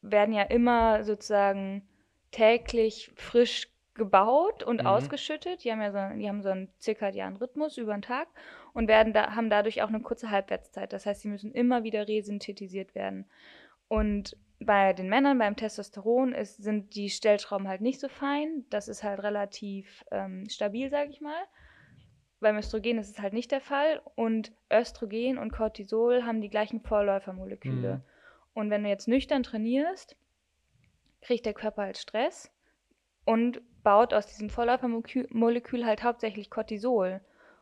werden 0.00 0.34
ja 0.34 0.42
immer 0.42 1.04
sozusagen 1.04 1.88
täglich 2.30 3.12
frisch 3.16 3.68
gebaut 3.94 4.62
und 4.62 4.80
mhm. 4.80 4.86
ausgeschüttet. 4.86 5.64
Die 5.64 5.70
haben 5.70 5.82
ja 5.82 5.92
so, 5.92 6.18
die 6.18 6.28
haben 6.28 6.42
so 6.42 6.48
einen 6.48 6.68
zirkadianen 6.78 7.36
Rhythmus 7.36 7.76
über 7.76 7.92
den 7.92 8.02
Tag 8.02 8.28
und 8.72 8.88
werden 8.88 9.12
da, 9.12 9.34
haben 9.34 9.50
dadurch 9.50 9.82
auch 9.82 9.88
eine 9.88 10.00
kurze 10.00 10.30
Halbwertszeit. 10.30 10.92
Das 10.92 11.06
heißt, 11.06 11.20
sie 11.20 11.28
müssen 11.28 11.52
immer 11.52 11.84
wieder 11.84 12.08
resynthetisiert 12.08 12.94
werden. 12.94 13.26
Und 13.88 14.36
bei 14.60 14.92
den 14.92 15.08
Männern, 15.08 15.38
beim 15.38 15.56
Testosteron, 15.56 16.32
ist, 16.32 16.56
sind 16.62 16.94
die 16.94 17.10
Stellschrauben 17.10 17.68
halt 17.68 17.80
nicht 17.80 18.00
so 18.00 18.08
fein. 18.08 18.64
Das 18.70 18.88
ist 18.88 19.02
halt 19.02 19.22
relativ 19.22 20.04
ähm, 20.10 20.48
stabil, 20.48 20.88
sage 20.88 21.10
ich 21.10 21.20
mal. 21.20 21.42
Beim 22.42 22.58
Östrogen 22.58 22.98
ist 22.98 23.08
es 23.08 23.20
halt 23.20 23.32
nicht 23.32 23.50
der 23.50 23.60
Fall. 23.60 24.02
Und 24.14 24.52
Östrogen 24.70 25.38
und 25.38 25.52
Cortisol 25.52 26.24
haben 26.24 26.40
die 26.40 26.50
gleichen 26.50 26.80
Vorläufermoleküle. 26.80 27.94
Mhm. 27.94 28.02
Und 28.54 28.70
wenn 28.70 28.82
du 28.82 28.90
jetzt 28.90 29.08
nüchtern 29.08 29.42
trainierst, 29.42 30.16
kriegt 31.22 31.46
der 31.46 31.54
Körper 31.54 31.82
halt 31.82 31.96
Stress 31.96 32.50
und 33.24 33.62
baut 33.82 34.12
aus 34.12 34.26
diesem 34.26 34.50
Vorläufermolekül 34.50 35.86
halt 35.86 36.02
hauptsächlich 36.02 36.50
Cortisol. 36.50 37.20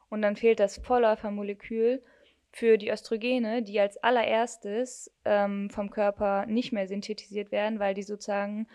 Und 0.09 0.23
dann 0.23 0.35
fehlt 0.35 0.59
das 0.59 0.79
Vorläufermolekül 0.79 2.03
für 2.51 2.79
die 2.79 2.91
Östrogene, 2.91 3.63
die 3.63 3.79
als 3.79 3.97
allererstes 3.99 5.15
ähm, 5.25 5.71
vom 5.71 5.91
Körper 5.91 6.47
nicht 6.47 6.73
mehr 6.73 6.89
synthetisiert 6.89 7.53
werden, 7.53 7.79
weil 7.79 7.95
die 7.95 8.03
sozusagen 8.03 8.67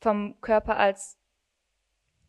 vom 0.00 0.38
Körper 0.42 0.76
als 0.76 1.18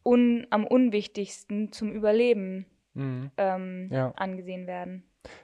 un, 0.05 0.47
am 0.49 0.65
unwichtigsten 0.65 1.73
zum 1.73 1.91
Überleben 1.91 2.65
mhm. 2.97 3.31
ähm, 3.37 3.89
ja. 3.91 4.11
angesehen 4.15 4.67
werden. 4.67 5.03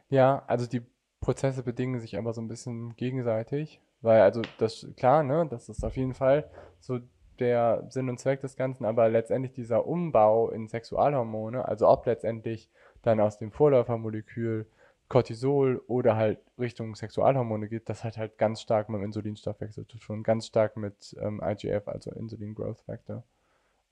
Ja, 0.10 0.44
also 0.48 0.68
die 0.68 0.82
Prozesse 1.22 1.64
bedingen 1.64 2.00
sich 2.00 2.18
aber 2.18 2.34
so 2.34 2.42
ein 2.42 2.48
bisschen 2.48 2.96
gegenseitig, 2.96 3.82
weil 4.02 4.22
also 4.22 4.42
das 4.58 4.88
klar, 4.98 5.24
ne, 5.24 5.48
das 5.50 5.70
ist 5.70 5.84
auf 5.84 5.96
jeden 5.96 6.14
Fall 6.14 6.50
so 6.80 7.00
der 7.40 7.86
Sinn 7.90 8.10
und 8.10 8.20
Zweck 8.20 8.42
des 8.42 8.56
Ganzen, 8.56 8.86
aber 8.86 9.10
letztendlich 9.10 9.54
dieser 9.54 9.88
Umbau 9.88 10.50
in 10.50 10.68
Sexualhormone, 10.68 11.68
also 11.68 11.88
ob 11.88 12.06
letztendlich 12.06 12.70
dann 13.02 13.20
aus 13.20 13.38
dem 13.38 13.52
Vorläufermolekül 13.52 14.68
Cortisol 15.10 15.82
oder 15.88 16.16
halt 16.16 16.40
Richtung 16.58 16.96
Sexualhormone 16.96 17.68
geht, 17.68 17.90
das 17.90 18.04
hat 18.04 18.18
halt 18.18 18.38
ganz 18.38 18.62
stark 18.62 18.90
mit 18.90 19.00
dem 19.00 19.06
Insulinstoffwechsel 19.06 19.88
zu 19.88 19.98
tun, 19.98 20.24
ganz 20.24 20.48
stark 20.48 20.78
mit 20.78 21.16
ähm, 21.22 21.42
IGF, 21.44 21.88
also 21.88 22.12
Insulin 22.12 22.56
Growth 22.56 22.82
Factor, 22.82 23.24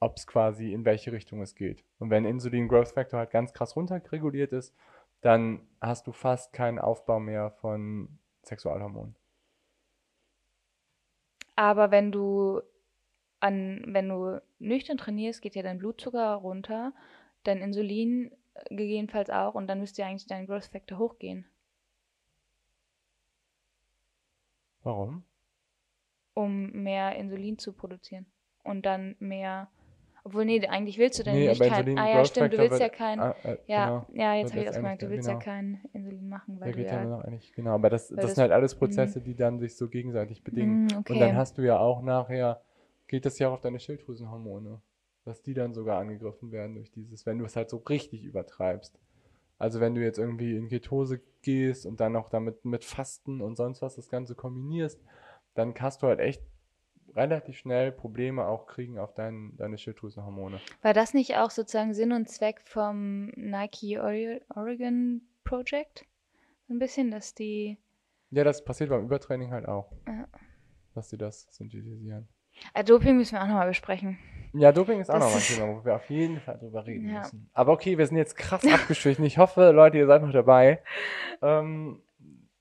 ob 0.02 0.18
es 0.18 0.28
quasi 0.28 0.74
in 0.74 0.84
welche 0.84 1.12
Richtung 1.12 1.42
es 1.42 1.56
geht. 1.56 1.86
Und 2.00 2.10
wenn 2.10 2.26
Insulin 2.26 2.68
Growth 2.68 2.90
Factor 2.90 3.20
halt 3.20 3.30
ganz 3.30 3.54
krass 3.54 3.76
runterreguliert 3.76 4.52
ist, 4.52 4.76
dann 5.22 5.62
hast 5.80 6.08
du 6.08 6.12
fast 6.12 6.52
keinen 6.54 6.80
Aufbau 6.80 7.20
mehr 7.20 7.52
von 7.52 8.18
Sexualhormonen. 8.44 9.16
Aber 11.56 11.92
wenn 11.92 12.12
du 12.12 12.62
an, 13.40 13.84
wenn 13.88 14.10
du 14.10 14.42
nüchtern 14.58 14.98
trainierst, 14.98 15.42
geht 15.42 15.56
ja 15.56 15.62
dein 15.62 15.78
Blutzucker 15.78 16.34
runter, 16.34 16.94
dein 17.44 17.62
Insulin 17.62 18.32
äh, 18.56 18.76
gegebenenfalls 18.76 19.30
auch 19.30 19.54
und 19.54 19.68
dann 19.68 19.80
müsste 19.80 20.02
ja 20.02 20.08
eigentlich 20.08 20.28
dein 20.28 20.48
Growth 20.48 20.66
Factor 20.66 20.98
hochgehen. 20.98 21.46
Warum? 24.82 25.24
Um 26.34 26.72
mehr 26.72 27.16
Insulin 27.18 27.60
zu 27.60 27.74
produzieren 27.74 28.26
und 28.64 28.84
dann 28.88 29.16
mehr 29.20 29.70
obwohl, 30.24 30.46
nee, 30.46 30.66
eigentlich 30.68 30.98
willst 30.98 31.20
du 31.20 31.24
denn 31.24 31.34
nee, 31.34 31.48
nicht 31.48 31.62
kein. 31.62 31.98
Ah 31.98 32.10
ja, 32.10 32.26
stimmt, 32.26 32.54
du 32.54 32.58
willst 32.58 32.80
ja 32.80 32.90
kein. 32.90 33.20
Ah, 33.20 33.36
äh, 33.44 33.58
ja, 33.68 33.86
genau, 33.86 34.06
ja, 34.14 34.36
jetzt 34.36 34.52
habe 34.52 34.62
ich 34.62 34.68
das 34.68 34.76
gemerkt, 34.76 35.02
du 35.02 35.10
willst 35.10 35.28
genau. 35.28 35.40
ja 35.40 35.44
kein 35.44 35.82
Insulin 35.94 36.30
machen, 36.30 36.60
weil 36.60 36.70
ja, 36.70 36.76
geht 36.76 36.86
du 36.86 36.94
ja, 36.94 37.02
ja 37.02 37.08
noch 37.08 37.24
eigentlich, 37.24 37.54
genau, 37.54 37.72
aber 37.72 37.90
das, 37.90 38.10
das, 38.10 38.18
das, 38.18 38.36
sind 38.36 38.42
halt 38.42 38.52
alles 38.52 38.76
Prozesse, 38.76 39.20
mh. 39.20 39.26
die 39.26 39.36
dann 39.36 39.60
sich 39.60 39.76
so 39.76 39.88
gegenseitig 39.90 40.44
bedingen. 40.44 40.86
Mh, 40.86 41.00
okay. 41.00 41.14
Und 41.14 41.20
dann 41.20 41.36
hast 41.36 41.58
du 41.58 41.64
ja 41.64 41.80
auch 41.80 42.02
nachher 42.02 42.62
geht 43.12 43.26
das 43.26 43.38
ja 43.40 43.50
auch 43.50 43.54
auf 43.54 43.62
deine 43.62 43.80
Schilddrüsenhormone, 43.80 44.82
dass 45.26 45.44
die 45.44 45.54
dann 45.54 45.74
sogar 45.74 46.00
angegriffen 46.00 46.52
werden 46.54 46.76
durch 46.76 46.92
dieses, 46.92 47.26
wenn 47.26 47.40
du 47.40 47.46
es 47.46 47.58
halt 47.58 47.70
so 47.70 47.78
richtig 47.78 48.24
übertreibst. 48.24 48.98
Also 49.60 49.82
wenn 49.82 49.94
du 49.94 50.02
jetzt 50.02 50.18
irgendwie 50.18 50.56
in 50.56 50.70
Ketose 50.70 51.22
gehst 51.42 51.86
und 51.86 52.00
dann 52.00 52.16
auch 52.16 52.30
damit 52.30 52.64
mit 52.64 52.86
Fasten 52.86 53.42
und 53.42 53.58
sonst 53.58 53.82
was 53.82 53.98
das 53.98 54.10
Ganze 54.10 54.34
kombinierst, 54.34 55.00
dann 55.54 55.74
kannst 55.74 56.02
du 56.02 56.08
halt 56.08 56.22
echt 56.22 56.42
relativ 57.16 57.58
schnell 57.58 57.92
Probleme 57.92 58.46
auch 58.46 58.68
kriegen 58.68 58.98
auf 59.00 59.14
dein, 59.14 59.56
deine 59.58 59.78
Schilddrüsenhormone. 59.78 60.60
War 60.82 60.94
das 60.94 61.14
nicht 61.14 61.38
auch 61.38 61.52
sozusagen 61.52 61.94
Sinn 61.94 62.12
und 62.12 62.30
Zweck 62.30 62.62
vom 62.66 63.28
Nike 63.36 64.00
Oregon 64.00 65.22
Project? 65.44 66.06
Ein 66.70 66.80
bisschen, 66.80 67.12
dass 67.12 67.34
die 67.36 67.78
Ja, 68.30 68.44
das 68.44 68.64
passiert 68.64 68.90
beim 68.90 69.04
Übertraining 69.04 69.52
halt 69.52 69.68
auch. 69.68 69.92
Ja. 70.08 70.26
Dass 70.96 71.10
die 71.10 71.18
das 71.18 71.48
synthetisieren. 71.52 72.28
Äh, 72.74 72.84
Doping 72.84 73.16
müssen 73.18 73.34
wir 73.34 73.42
auch 73.44 73.48
nochmal 73.48 73.68
besprechen. 73.68 74.18
Ja, 74.54 74.72
Doping 74.74 75.00
ist 75.00 75.10
auch 75.10 75.20
nochmal 75.20 75.36
ein 75.36 75.42
Thema, 75.42 75.68
wo 75.78 75.86
wir 75.86 75.96
auf 75.96 76.10
jeden 76.10 76.40
Fall 76.42 76.58
drüber 76.58 76.86
reden 76.86 77.08
Ja. 77.08 77.20
müssen. 77.20 77.50
Aber 77.54 77.72
okay, 77.72 77.98
wir 77.98 78.06
sind 78.06 78.18
jetzt 78.18 78.36
krass 78.36 78.66
abgeschwichen. 78.66 79.24
Ich 79.24 79.38
hoffe, 79.38 79.72
Leute, 79.72 79.98
ihr 79.98 80.08
seid 80.08 80.22
noch 80.22 80.34
dabei. 80.34 80.82
Ähm, 81.42 82.02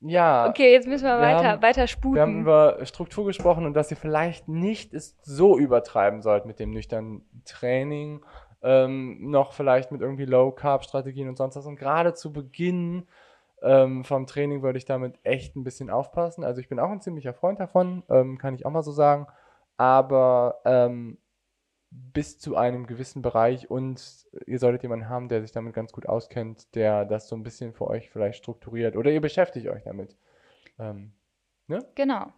ja, 0.00 0.48
Okay, 0.48 0.72
jetzt 0.72 0.86
müssen 0.88 1.04
wir, 1.04 1.16
Wir 1.18 1.20
weiter, 1.26 1.44
haben- 1.52 1.62
weiter 1.62 1.76
wir 1.76 1.82
haben 1.82 1.88
sputen. 1.88 2.40
über 2.40 2.78
Struktur 2.86 3.26
gesprochen 3.26 3.66
und 3.66 3.74
dass 3.74 3.90
ihr 3.90 3.96
vielleicht 3.96 4.48
nicht 4.48 4.94
es 4.94 5.18
so 5.22 5.58
übertreiben 5.58 6.22
sollt 6.22 6.46
mit 6.46 6.58
dem 6.58 6.70
nüchternen 6.70 7.22
Training. 7.44 8.22
Ähm, 8.62 9.30
noch 9.30 9.52
vielleicht 9.54 9.90
mit 9.90 10.00
irgendwie 10.02 10.26
Low-Carb-Strategien 10.26 11.28
und 11.28 11.36
sonst 11.36 11.56
was. 11.56 11.66
Und 11.66 11.76
gerade 11.76 12.12
zu 12.14 12.32
Beginn 12.32 13.06
ähm, 13.62 14.04
vom 14.04 14.26
Training 14.26 14.62
würde 14.62 14.78
ich 14.78 14.84
damit 14.84 15.18
echt 15.22 15.56
ein 15.56 15.64
bisschen 15.64 15.88
aufpassen. 15.90 16.44
Also 16.44 16.60
ich 16.60 16.68
bin 16.68 16.78
auch 16.78 16.90
ein 16.90 17.00
ziemlicher 17.00 17.32
Freund 17.34 17.58
davon, 17.60 18.02
ähm, 18.10 18.36
kann 18.38 18.54
ich 18.54 18.64
auch 18.66 18.70
mal 18.70 18.82
so 18.82 18.92
sagen. 18.92 19.26
Aber 19.76 20.60
ähm, 20.66 21.16
bis 21.90 22.38
zu 22.38 22.56
einem 22.56 22.86
gewissen 22.86 23.20
Bereich 23.20 23.68
und 23.68 24.26
ihr 24.46 24.58
solltet 24.58 24.82
jemanden 24.82 25.08
haben, 25.08 25.28
der 25.28 25.42
sich 25.42 25.52
damit 25.52 25.74
ganz 25.74 25.92
gut 25.92 26.06
auskennt, 26.06 26.74
der 26.74 27.04
das 27.04 27.28
so 27.28 27.34
ein 27.36 27.42
bisschen 27.42 27.72
für 27.72 27.88
euch 27.88 28.10
vielleicht 28.10 28.38
strukturiert 28.38 28.96
oder 28.96 29.10
ihr 29.10 29.20
beschäftigt 29.20 29.68
euch 29.68 29.82
damit. 29.82 30.16
Ähm, 30.78 31.12
Genau. 31.96 32.32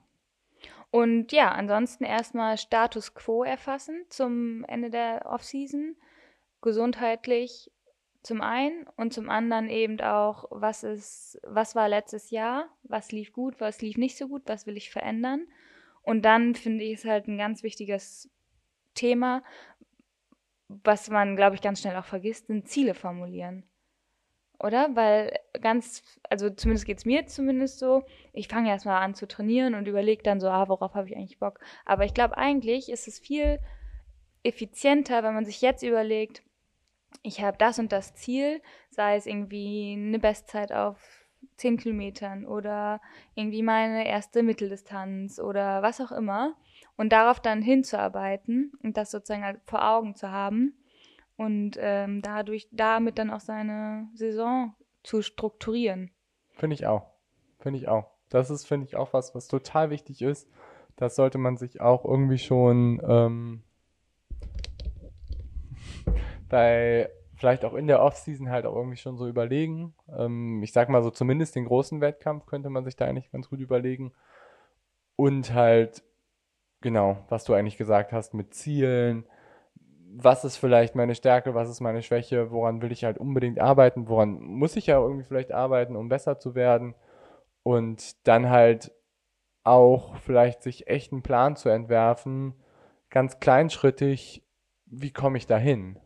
Und 0.90 1.32
ja, 1.32 1.50
ansonsten 1.52 2.04
erstmal 2.04 2.58
Status 2.58 3.14
quo 3.14 3.44
erfassen 3.44 4.04
zum 4.08 4.64
Ende 4.64 4.90
der 4.90 5.26
Offseason. 5.26 5.96
Gesundheitlich 6.60 7.70
zum 8.22 8.40
einen 8.40 8.86
und 8.96 9.12
zum 9.12 9.28
anderen 9.28 9.68
eben 9.68 10.00
auch, 10.00 10.44
was 10.50 10.84
ist, 10.84 11.40
was 11.42 11.74
war 11.74 11.88
letztes 11.88 12.30
Jahr, 12.30 12.68
was 12.84 13.10
lief 13.10 13.32
gut, 13.32 13.58
was 13.58 13.82
lief 13.82 13.96
nicht 13.96 14.16
so 14.16 14.28
gut, 14.28 14.42
was 14.46 14.66
will 14.66 14.76
ich 14.76 14.90
verändern. 14.90 15.46
Und 16.02 16.24
dann 16.24 16.54
finde 16.54 16.84
ich 16.84 16.98
es 16.98 17.04
halt 17.04 17.26
ein 17.26 17.38
ganz 17.38 17.62
wichtiges 17.62 18.30
Thema, 18.94 19.42
was 20.68 21.10
man, 21.10 21.36
glaube 21.36 21.54
ich, 21.54 21.62
ganz 21.62 21.80
schnell 21.80 21.96
auch 21.96 22.04
vergisst, 22.04 22.46
sind 22.46 22.68
Ziele 22.68 22.94
formulieren. 22.94 23.64
Oder? 24.58 24.94
Weil 24.94 25.36
ganz, 25.60 26.02
also 26.30 26.48
zumindest 26.50 26.86
geht 26.86 26.98
es 26.98 27.04
mir 27.04 27.26
zumindest 27.26 27.78
so, 27.78 28.04
ich 28.32 28.48
fange 28.48 28.70
erstmal 28.70 29.02
an 29.02 29.14
zu 29.14 29.26
trainieren 29.26 29.74
und 29.74 29.88
überlege 29.88 30.22
dann 30.22 30.40
so, 30.40 30.48
ah, 30.48 30.68
worauf 30.68 30.94
habe 30.94 31.08
ich 31.08 31.16
eigentlich 31.16 31.38
Bock. 31.38 31.58
Aber 31.84 32.04
ich 32.04 32.14
glaube, 32.14 32.36
eigentlich 32.36 32.90
ist 32.90 33.08
es 33.08 33.18
viel 33.18 33.58
effizienter, 34.44 35.22
wenn 35.22 35.34
man 35.34 35.44
sich 35.44 35.60
jetzt 35.60 35.82
überlegt, 35.82 36.42
ich 37.22 37.42
habe 37.42 37.58
das 37.58 37.78
und 37.78 37.92
das 37.92 38.14
Ziel, 38.14 38.62
sei 38.90 39.16
es 39.16 39.26
irgendwie 39.26 39.94
eine 39.96 40.18
Bestzeit 40.18 40.72
auf 40.72 40.98
10 41.56 41.76
Kilometern 41.76 42.46
oder 42.46 43.00
irgendwie 43.34 43.62
meine 43.62 44.06
erste 44.06 44.42
Mitteldistanz 44.42 45.38
oder 45.38 45.82
was 45.82 46.00
auch 46.00 46.12
immer 46.12 46.56
und 46.96 47.12
darauf 47.12 47.40
dann 47.40 47.62
hinzuarbeiten 47.62 48.72
und 48.82 48.96
das 48.96 49.10
sozusagen 49.10 49.44
halt 49.44 49.60
vor 49.64 49.88
Augen 49.88 50.14
zu 50.14 50.30
haben 50.30 50.74
und 51.36 51.76
ähm, 51.80 52.22
dadurch 52.22 52.68
damit 52.70 53.18
dann 53.18 53.30
auch 53.30 53.40
seine 53.40 54.08
Saison 54.14 54.74
zu 55.02 55.22
strukturieren. 55.22 56.10
Finde 56.52 56.74
ich 56.74 56.86
auch. 56.86 57.06
Finde 57.58 57.78
ich 57.78 57.88
auch. 57.88 58.10
Das 58.28 58.50
ist, 58.50 58.66
finde 58.66 58.86
ich, 58.86 58.96
auch 58.96 59.12
was, 59.12 59.34
was 59.34 59.48
total 59.48 59.90
wichtig 59.90 60.22
ist. 60.22 60.48
Das 60.96 61.16
sollte 61.16 61.38
man 61.38 61.56
sich 61.56 61.80
auch 61.80 62.04
irgendwie 62.04 62.38
schon 62.38 63.00
ähm, 63.06 63.62
bei, 66.48 67.10
vielleicht 67.34 67.64
auch 67.64 67.74
in 67.74 67.86
der 67.86 68.02
Offseason 68.02 68.50
halt 68.50 68.66
auch 68.66 68.76
irgendwie 68.76 68.96
schon 68.96 69.16
so 69.16 69.26
überlegen. 69.26 69.94
Ähm, 70.16 70.62
ich 70.62 70.72
sag 70.72 70.88
mal 70.88 71.02
so, 71.02 71.10
zumindest 71.10 71.56
den 71.56 71.64
großen 71.64 72.00
Wettkampf 72.00 72.46
könnte 72.46 72.70
man 72.70 72.84
sich 72.84 72.96
da 72.96 73.06
eigentlich 73.06 73.30
ganz 73.32 73.48
gut 73.48 73.60
überlegen. 73.60 74.12
Und 75.16 75.52
halt, 75.52 76.02
genau, 76.82 77.24
was 77.28 77.44
du 77.44 77.54
eigentlich 77.54 77.78
gesagt 77.78 78.12
hast 78.12 78.34
mit 78.34 78.54
Zielen. 78.54 79.24
Was 80.14 80.44
ist 80.44 80.58
vielleicht 80.58 80.94
meine 80.94 81.14
Stärke, 81.14 81.54
was 81.54 81.70
ist 81.70 81.80
meine 81.80 82.02
Schwäche, 82.02 82.50
woran 82.50 82.82
will 82.82 82.92
ich 82.92 83.04
halt 83.04 83.16
unbedingt 83.16 83.58
arbeiten, 83.58 84.08
woran 84.08 84.40
muss 84.42 84.76
ich 84.76 84.86
ja 84.86 85.00
irgendwie 85.00 85.24
vielleicht 85.24 85.52
arbeiten, 85.52 85.96
um 85.96 86.10
besser 86.10 86.38
zu 86.38 86.54
werden. 86.54 86.94
Und 87.62 88.26
dann 88.26 88.50
halt 88.50 88.92
auch 89.64 90.16
vielleicht 90.16 90.62
sich 90.62 90.88
echt 90.88 91.12
einen 91.12 91.22
Plan 91.22 91.56
zu 91.56 91.70
entwerfen, 91.70 92.54
ganz 93.08 93.40
kleinschrittig, 93.40 94.44
wie 94.86 95.12
komme 95.12 95.38
ich 95.38 95.46
dahin? 95.46 95.98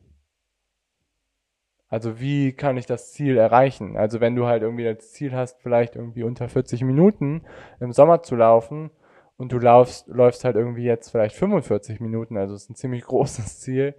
Also 1.89 2.21
wie 2.21 2.53
kann 2.53 2.77
ich 2.77 2.87
das 2.87 3.13
Ziel 3.13 3.37
erreichen? 3.37 3.97
Also 3.97 4.21
wenn 4.21 4.37
du 4.37 4.47
halt 4.47 4.63
irgendwie 4.63 4.85
das 4.85 5.13
Ziel 5.13 5.33
hast, 5.33 5.61
vielleicht 5.63 5.97
irgendwie 5.97 6.25
unter 6.25 6.49
40 6.49 6.83
Minuten 6.83 7.43
im 7.81 7.93
Sommer 7.93 8.23
zu 8.23 8.37
laufen 8.37 8.91
und 9.37 9.53
du 9.53 9.59
laufst, 9.59 10.09
läufst 10.09 10.45
halt 10.45 10.57
irgendwie 10.57 10.85
jetzt 10.85 11.11
vielleicht 11.11 11.37
45 11.37 12.01
Minuten, 12.01 12.37
also 12.37 12.55
es 12.55 12.65
ist 12.65 12.71
ein 12.71 12.77
ziemlich 12.77 13.05
großes 13.07 13.61
Ziel, 13.61 13.95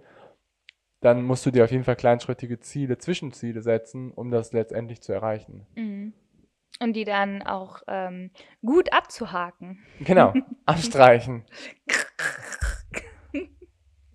dann 1.00 1.22
musst 1.22 1.46
du 1.46 1.50
dir 1.50 1.64
auf 1.64 1.70
jeden 1.70 1.84
Fall 1.84 1.96
kleinschrittige 1.96 2.58
Ziele, 2.58 2.98
Zwischenziele 2.98 3.62
setzen, 3.62 4.12
um 4.12 4.30
das 4.30 4.52
letztendlich 4.52 5.00
zu 5.00 5.12
erreichen. 5.12 5.66
Mhm. 5.76 6.12
Und 6.80 6.94
die 6.94 7.04
dann 7.04 7.42
auch 7.42 7.82
ähm, 7.88 8.30
gut 8.64 8.92
abzuhaken. 8.92 9.80
Genau, 10.00 10.32
abstreichen. 10.66 11.44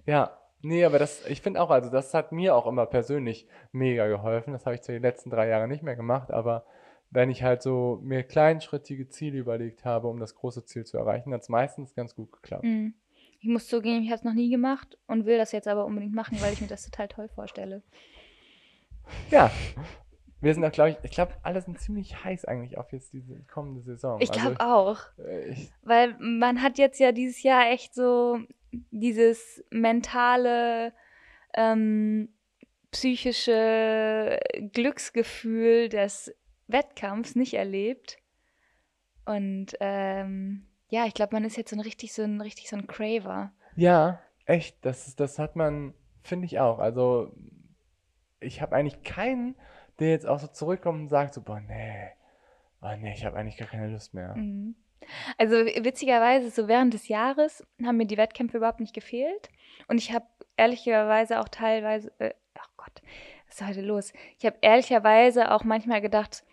Ja, 0.05 0.37
nee, 0.61 0.83
aber 0.83 0.99
das, 0.99 1.25
ich 1.27 1.41
finde 1.41 1.61
auch, 1.61 1.69
also 1.69 1.89
das 1.89 2.13
hat 2.13 2.31
mir 2.31 2.55
auch 2.55 2.67
immer 2.67 2.85
persönlich 2.85 3.47
mega 3.71 4.07
geholfen. 4.07 4.51
Das 4.53 4.65
habe 4.65 4.75
ich 4.75 4.81
zwar 4.81 4.95
die 4.95 5.01
letzten 5.01 5.29
drei 5.29 5.47
Jahre 5.47 5.67
nicht 5.67 5.83
mehr 5.83 5.95
gemacht, 5.95 6.31
aber 6.31 6.65
wenn 7.13 7.29
ich 7.29 7.43
halt 7.43 7.61
so 7.61 7.99
mir 8.03 8.23
kleinschrittige 8.23 9.07
Ziele 9.07 9.37
überlegt 9.37 9.85
habe, 9.85 10.07
um 10.07 10.19
das 10.19 10.35
große 10.35 10.65
Ziel 10.65 10.83
zu 10.83 10.97
erreichen, 10.97 11.31
hat 11.33 11.41
es 11.41 11.49
meistens 11.49 11.93
ganz 11.93 12.15
gut 12.15 12.31
geklappt. 12.31 12.63
Mhm. 12.63 12.95
Ich 13.39 13.49
muss 13.49 13.67
zugeben, 13.67 14.03
ich 14.03 14.09
habe 14.09 14.15
es 14.15 14.23
noch 14.23 14.33
nie 14.33 14.49
gemacht 14.49 14.97
und 15.05 15.25
will 15.25 15.37
das 15.37 15.51
jetzt 15.51 15.67
aber 15.67 15.85
unbedingt 15.85 16.15
machen, 16.15 16.41
weil 16.41 16.53
ich 16.53 16.61
mir 16.61 16.67
das 16.67 16.85
total 16.85 17.07
toll 17.09 17.27
vorstelle. 17.27 17.83
Ja, 19.29 19.51
wir 20.39 20.53
sind 20.53 20.65
auch, 20.65 20.71
glaube 20.71 20.91
ich, 20.91 20.97
ich 21.03 21.11
glaube, 21.11 21.33
alle 21.43 21.61
sind 21.61 21.79
ziemlich 21.79 22.23
heiß 22.23 22.45
eigentlich 22.45 22.77
auf 22.77 22.91
jetzt 22.93 23.13
diese 23.13 23.43
kommende 23.43 23.81
Saison. 23.81 24.19
Ich 24.21 24.31
glaube 24.31 24.59
also, 24.59 24.73
auch. 24.73 24.99
äh, 25.19 25.49
ich, 25.49 25.71
Weil 25.83 26.15
man 26.19 26.61
hat 26.61 26.77
jetzt 26.77 26.99
ja 26.99 27.11
dieses 27.11 27.43
Jahr 27.43 27.69
echt 27.69 27.93
so 27.93 28.39
dieses 28.91 29.63
mentale, 29.69 30.93
ähm, 31.53 32.29
psychische 32.91 34.39
Glücksgefühl 34.71 35.89
des 35.89 36.33
Wettkampfs 36.73 37.35
nicht 37.35 37.53
erlebt. 37.53 38.17
Und 39.25 39.67
ähm, 39.79 40.65
ja, 40.89 41.05
ich 41.05 41.13
glaube, 41.13 41.33
man 41.35 41.45
ist 41.45 41.55
jetzt 41.55 41.69
so 41.69 41.75
ein 41.77 41.79
richtig 41.79 42.13
so 42.13 42.23
ein 42.23 42.41
richtig 42.41 42.69
so 42.69 42.75
ein 42.75 42.87
Craver. 42.87 43.53
Ja, 43.75 44.19
echt, 44.45 44.83
das, 44.85 45.07
ist- 45.07 45.19
das 45.19 45.39
hat 45.39 45.55
man, 45.55 45.93
finde 46.23 46.45
ich 46.45 46.59
auch. 46.59 46.79
Also, 46.79 47.33
ich 48.41 48.61
habe 48.61 48.75
eigentlich 48.75 49.03
keinen, 49.03 49.55
der 49.99 50.09
jetzt 50.09 50.27
auch 50.27 50.39
so 50.39 50.47
zurückkommt 50.47 50.99
und 51.01 51.07
sagt 51.07 51.33
so, 51.33 51.41
boah, 51.41 51.61
nee, 51.61 52.09
oh 52.81 52.93
nee, 52.99 53.13
ich 53.13 53.23
habe 53.25 53.37
eigentlich 53.37 53.57
gar 53.57 53.69
keine 53.69 53.87
Lust 53.87 54.13
mehr. 54.13 54.35
Mhm. 54.35 54.75
Also 55.37 55.55
witzigerweise, 55.55 56.49
so 56.49 56.67
während 56.69 56.93
des 56.93 57.07
Jahres 57.09 57.65
haben 57.85 57.97
mir 57.97 58.05
die 58.05 58.17
Wettkämpfe 58.17 58.57
überhaupt 58.57 58.79
nicht 58.79 58.93
gefehlt. 58.93 59.49
Und 59.87 59.97
ich 59.97 60.13
habe 60.13 60.25
ehrlicherweise 60.55 61.39
auch 61.41 61.49
teilweise, 61.49 62.11
äh, 62.19 62.33
ach 62.55 62.69
Gott, 62.77 63.01
was 63.47 63.55
ist 63.61 63.67
heute 63.67 63.81
los? 63.81 64.13
Ich 64.39 64.45
habe 64.45 64.57
ehrlicherweise 64.61 65.51
auch 65.51 65.63
manchmal 65.63 65.99
gedacht, 66.01 66.43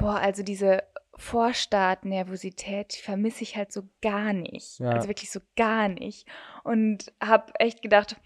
boah, 0.00 0.16
also 0.16 0.42
diese 0.42 0.82
Vorstart-Nervosität, 1.16 2.96
die 2.96 3.02
vermisse 3.02 3.42
ich 3.42 3.56
halt 3.56 3.70
so 3.70 3.82
gar 4.00 4.32
nicht. 4.32 4.80
Ja. 4.80 4.90
Also 4.90 5.08
wirklich 5.08 5.30
so 5.30 5.40
gar 5.54 5.88
nicht. 5.88 6.26
Und 6.64 7.12
habe 7.22 7.52
echt 7.58 7.82
gedacht, 7.82 8.16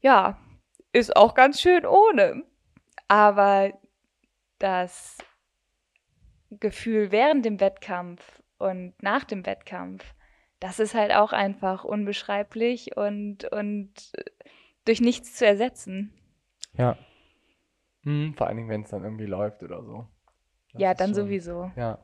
ja, 0.00 0.38
ist 0.92 1.16
auch 1.16 1.34
ganz 1.34 1.60
schön 1.60 1.84
ohne. 1.84 2.44
Aber 3.08 3.72
das 4.58 5.18
Gefühl 6.50 7.10
während 7.10 7.44
dem 7.44 7.60
Wettkampf 7.60 8.42
und 8.58 8.94
nach 9.02 9.24
dem 9.24 9.44
Wettkampf, 9.44 10.14
das 10.60 10.78
ist 10.78 10.94
halt 10.94 11.12
auch 11.12 11.32
einfach 11.32 11.84
unbeschreiblich 11.84 12.96
und, 12.96 13.44
und 13.52 14.12
durch 14.84 15.00
nichts 15.00 15.34
zu 15.34 15.44
ersetzen. 15.44 16.14
Ja. 16.74 16.96
Mhm, 18.02 18.34
vor 18.34 18.46
allen 18.46 18.56
Dingen, 18.56 18.68
wenn 18.68 18.82
es 18.82 18.90
dann 18.90 19.02
irgendwie 19.04 19.26
läuft 19.26 19.62
oder 19.64 19.82
so. 19.82 20.06
Ja, 20.78 20.94
dann 20.94 21.08
schon- 21.14 21.24
sowieso. 21.26 21.70
Ja, 21.76 21.98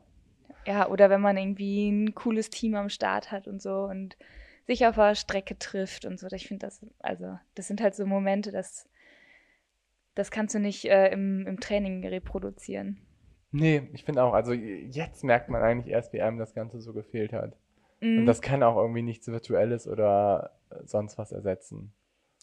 Ja, 0.65 0.87
oder 0.87 1.09
wenn 1.09 1.21
man 1.21 1.35
irgendwie 1.37 1.89
ein 1.89 2.15
cooles 2.15 2.49
Team 2.49 2.75
am 2.75 2.89
Start 2.89 3.31
hat 3.31 3.47
und 3.47 3.61
so 3.61 3.83
und 3.83 4.15
sich 4.65 4.85
auf 4.85 4.95
der 4.95 5.15
Strecke 5.15 5.57
trifft 5.59 6.05
und 6.05 6.17
so. 6.19 6.27
Ich 6.31 6.47
finde 6.47 6.65
das, 6.67 6.85
also, 6.99 7.37
das 7.55 7.67
sind 7.67 7.81
halt 7.81 7.95
so 7.95 8.05
Momente, 8.05 8.51
das, 8.51 8.87
das 10.15 10.31
kannst 10.31 10.55
du 10.55 10.59
nicht 10.59 10.85
äh, 10.85 11.09
im, 11.11 11.45
im 11.47 11.59
Training 11.59 12.05
reproduzieren. 12.07 13.01
nee, 13.51 13.89
ich 13.93 14.03
finde 14.05 14.23
auch, 14.23 14.33
also 14.33 14.53
jetzt 14.53 15.23
merkt 15.23 15.49
man 15.49 15.61
eigentlich 15.61 15.91
erst, 15.93 16.13
wie 16.13 16.21
einem 16.21 16.37
das 16.37 16.53
Ganze 16.53 16.79
so 16.81 16.93
gefehlt 16.93 17.33
hat. 17.33 17.57
Und 18.01 18.23
Mhm, 18.23 18.25
das 18.25 18.41
kann 18.41 18.63
auch 18.63 18.75
irgendwie 18.77 19.01
nichts 19.01 19.27
Virtuelles 19.27 19.87
oder 19.87 20.51
äh, 20.69 20.75
sonst 20.85 21.17
was 21.17 21.31
ersetzen. 21.31 21.93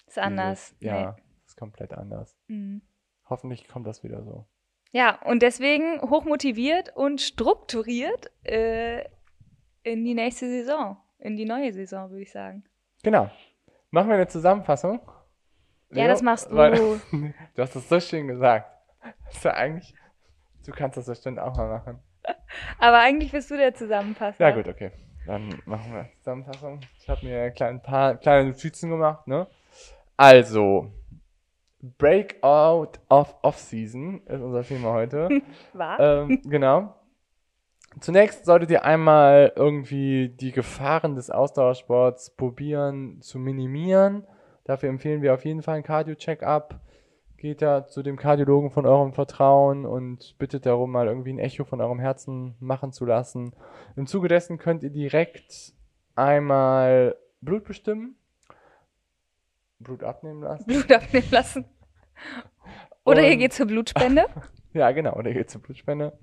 ist 0.06 0.18
anders. 0.18 0.70
Dieses, 0.70 0.80
ja, 0.82 1.16
ist 1.46 1.56
komplett 1.56 1.92
anders. 1.94 2.36
Nee. 2.48 2.56
Mhm. 2.56 2.82
Hoffentlich 3.28 3.68
kommt 3.68 3.86
das 3.86 4.02
wieder 4.02 4.22
so. 4.24 4.46
Ja, 4.92 5.20
und 5.24 5.42
deswegen 5.42 6.00
hochmotiviert 6.00 6.96
und 6.96 7.20
strukturiert 7.20 8.30
äh, 8.44 9.04
in 9.82 10.04
die 10.04 10.14
nächste 10.14 10.48
Saison, 10.48 10.96
in 11.18 11.36
die 11.36 11.44
neue 11.44 11.72
Saison, 11.72 12.10
würde 12.10 12.22
ich 12.22 12.32
sagen. 12.32 12.64
Genau. 13.02 13.30
Machen 13.90 14.08
wir 14.08 14.16
eine 14.16 14.28
Zusammenfassung? 14.28 15.00
Ja, 15.90 16.06
das 16.06 16.22
machst 16.22 16.50
du. 16.50 16.56
Weil, 16.56 16.72
du 17.54 17.62
hast 17.62 17.74
das 17.74 17.88
so 17.88 18.00
schön 18.00 18.28
gesagt. 18.28 18.70
Das 19.26 19.36
ist 19.36 19.44
ja 19.44 19.54
eigentlich, 19.54 19.94
du 20.66 20.72
kannst 20.72 20.96
das 20.96 21.06
bestimmt 21.06 21.38
auch 21.38 21.56
mal 21.56 21.68
machen. 21.68 21.98
Aber 22.78 22.98
eigentlich 22.98 23.32
bist 23.32 23.50
du 23.50 23.56
der 23.56 23.74
Zusammenfasser. 23.74 24.44
Ja, 24.44 24.54
gut, 24.54 24.68
okay. 24.68 24.90
Dann 25.26 25.60
machen 25.66 25.92
wir 25.92 26.08
Zusammenfassung. 26.18 26.80
Ich 26.98 27.08
habe 27.08 27.24
mir 27.24 27.52
ein 27.60 27.82
paar 27.82 28.16
kleine 28.16 28.50
Notizen 28.50 28.90
gemacht, 28.90 29.26
ne? 29.26 29.46
Also, 30.16 30.92
Breakout 31.82 32.98
of 33.08 33.34
Off-Season 33.42 34.22
ist 34.26 34.40
unser 34.40 34.62
Thema 34.62 34.92
heute. 34.92 35.28
Was? 35.72 35.98
ähm, 36.00 36.42
genau. 36.44 36.94
Zunächst 37.98 38.44
solltet 38.44 38.70
ihr 38.70 38.84
einmal 38.84 39.52
irgendwie 39.56 40.28
die 40.28 40.52
Gefahren 40.52 41.16
des 41.16 41.30
Ausdauersports 41.30 42.36
probieren 42.36 43.20
zu 43.20 43.38
minimieren. 43.38 44.24
Dafür 44.64 44.90
empfehlen 44.90 45.22
wir 45.22 45.34
auf 45.34 45.44
jeden 45.44 45.62
Fall 45.62 45.78
ein 45.78 45.82
Cardio-Check-up. 45.82 46.78
Geht 47.36 47.62
da 47.62 47.86
zu 47.86 48.02
dem 48.02 48.16
Kardiologen 48.16 48.70
von 48.70 48.86
eurem 48.86 49.12
Vertrauen 49.12 49.86
und 49.86 50.36
bittet 50.38 50.66
darum, 50.66 50.92
mal 50.92 51.08
irgendwie 51.08 51.32
ein 51.32 51.38
Echo 51.38 51.64
von 51.64 51.80
eurem 51.80 51.98
Herzen 51.98 52.54
machen 52.60 52.92
zu 52.92 53.06
lassen. 53.06 53.54
Im 53.96 54.06
Zuge 54.06 54.28
dessen 54.28 54.58
könnt 54.58 54.82
ihr 54.82 54.90
direkt 54.90 55.72
einmal 56.14 57.16
Blut 57.40 57.64
bestimmen. 57.64 58.19
Blut 59.80 60.02
abnehmen 60.04 60.42
lassen. 60.42 60.66
Blut 60.66 60.92
abnehmen 60.92 61.28
lassen. 61.30 61.64
Oder 63.04 63.22
ihr 63.26 63.32
Und- 63.32 63.38
geht 63.38 63.52
zur 63.52 63.66
Blutspende. 63.66 64.26
Ja, 64.72 64.92
genau. 64.92 65.14
Oder 65.16 65.30
ihr 65.30 65.34
geht 65.34 65.50
zur 65.50 65.60
Blutspende. 65.62 66.16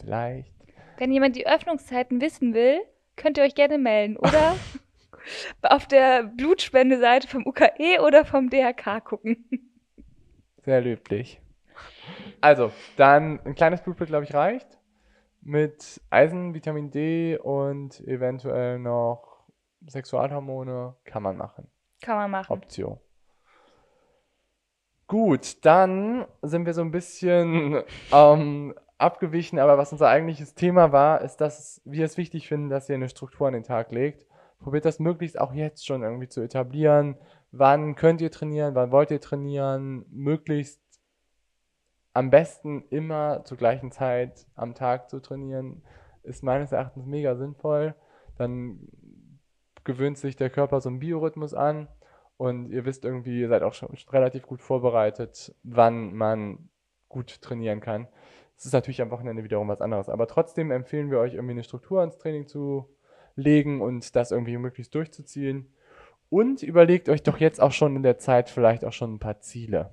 Vielleicht. 0.00 0.50
Wenn 0.96 1.12
jemand 1.12 1.36
die 1.36 1.46
Öffnungszeiten 1.46 2.22
wissen 2.22 2.54
will, 2.54 2.80
könnt 3.16 3.36
ihr 3.36 3.44
euch 3.44 3.54
gerne 3.54 3.76
melden. 3.76 4.16
Oder 4.16 4.56
auf 5.62 5.86
der 5.86 6.22
Blutspendeseite 6.22 7.28
vom 7.28 7.46
UKE 7.46 8.00
oder 8.02 8.24
vom 8.24 8.48
DRK 8.48 9.00
gucken. 9.04 9.44
Sehr 10.64 10.80
löblich. 10.80 11.42
Also, 12.40 12.72
dann 12.96 13.38
ein 13.44 13.54
kleines 13.54 13.82
Blutbild, 13.82 14.08
glaube 14.08 14.24
ich, 14.24 14.32
reicht. 14.32 14.78
Mit 15.42 16.00
Eisen, 16.08 16.54
Vitamin 16.54 16.90
D 16.90 17.36
und 17.36 18.00
eventuell 18.06 18.78
noch 18.78 19.44
Sexualhormone 19.88 20.96
kann 21.04 21.22
man 21.22 21.36
machen. 21.36 21.69
Kann 22.00 22.16
man 22.16 22.30
machen. 22.30 22.52
Option. 22.52 22.98
Gut, 25.06 25.64
dann 25.64 26.24
sind 26.42 26.66
wir 26.66 26.74
so 26.74 26.82
ein 26.82 26.92
bisschen 26.92 27.82
ähm, 28.12 28.74
abgewichen, 28.96 29.58
aber 29.58 29.76
was 29.76 29.92
unser 29.92 30.08
eigentliches 30.08 30.54
Thema 30.54 30.92
war, 30.92 31.22
ist, 31.22 31.38
dass 31.38 31.80
wir 31.84 32.04
es 32.04 32.16
wichtig 32.16 32.46
finden, 32.46 32.68
dass 32.68 32.88
ihr 32.88 32.94
eine 32.94 33.08
Struktur 33.08 33.48
an 33.48 33.54
den 33.54 33.64
Tag 33.64 33.90
legt. 33.90 34.26
Probiert 34.60 34.84
das 34.84 35.00
möglichst 35.00 35.40
auch 35.40 35.52
jetzt 35.52 35.86
schon 35.86 36.02
irgendwie 36.02 36.28
zu 36.28 36.42
etablieren. 36.42 37.16
Wann 37.50 37.96
könnt 37.96 38.20
ihr 38.20 38.30
trainieren? 38.30 38.74
Wann 38.74 38.92
wollt 38.92 39.10
ihr 39.10 39.20
trainieren? 39.20 40.04
Möglichst 40.10 40.80
am 42.12 42.30
besten 42.30 42.84
immer 42.90 43.44
zur 43.44 43.56
gleichen 43.56 43.92
Zeit 43.92 44.46
am 44.54 44.74
Tag 44.74 45.10
zu 45.10 45.20
trainieren, 45.20 45.82
ist 46.22 46.42
meines 46.42 46.72
Erachtens 46.72 47.06
mega 47.06 47.36
sinnvoll. 47.36 47.94
Dann 48.36 48.88
gewöhnt 49.84 50.18
sich 50.18 50.36
der 50.36 50.50
Körper 50.50 50.80
so 50.80 50.88
einen 50.88 51.00
Biorhythmus 51.00 51.54
an 51.54 51.88
und 52.36 52.70
ihr 52.70 52.84
wisst 52.84 53.04
irgendwie, 53.04 53.40
ihr 53.40 53.48
seid 53.48 53.62
auch 53.62 53.74
schon 53.74 53.90
relativ 54.10 54.46
gut 54.46 54.62
vorbereitet, 54.62 55.54
wann 55.62 56.14
man 56.14 56.70
gut 57.08 57.42
trainieren 57.42 57.80
kann. 57.80 58.08
Es 58.56 58.66
ist 58.66 58.72
natürlich 58.72 59.02
am 59.02 59.10
Wochenende 59.10 59.44
wiederum 59.44 59.68
was 59.68 59.80
anderes, 59.80 60.08
aber 60.08 60.26
trotzdem 60.26 60.70
empfehlen 60.70 61.10
wir 61.10 61.18
euch 61.18 61.34
irgendwie 61.34 61.52
eine 61.52 61.64
Struktur 61.64 62.02
ins 62.02 62.18
Training 62.18 62.46
zu 62.46 62.88
legen 63.34 63.80
und 63.80 64.14
das 64.16 64.30
irgendwie 64.30 64.56
möglichst 64.58 64.94
durchzuziehen. 64.94 65.72
Und 66.28 66.62
überlegt 66.62 67.08
euch 67.08 67.22
doch 67.22 67.38
jetzt 67.38 67.60
auch 67.60 67.72
schon 67.72 67.96
in 67.96 68.02
der 68.02 68.18
Zeit 68.18 68.48
vielleicht 68.48 68.84
auch 68.84 68.92
schon 68.92 69.14
ein 69.14 69.18
paar 69.18 69.40
Ziele. 69.40 69.92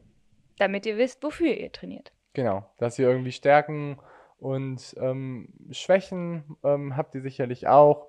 Damit 0.59 0.85
ihr 0.85 0.97
wisst, 0.97 1.23
wofür 1.23 1.53
ihr 1.53 1.71
trainiert. 1.71 2.11
Genau, 2.33 2.69
dass 2.77 2.99
ihr 2.99 3.09
irgendwie 3.09 3.31
Stärken 3.31 3.97
und 4.37 4.95
ähm, 4.99 5.49
Schwächen 5.71 6.57
ähm, 6.63 6.95
habt 6.95 7.15
ihr 7.15 7.21
sicherlich 7.21 7.67
auch. 7.67 8.07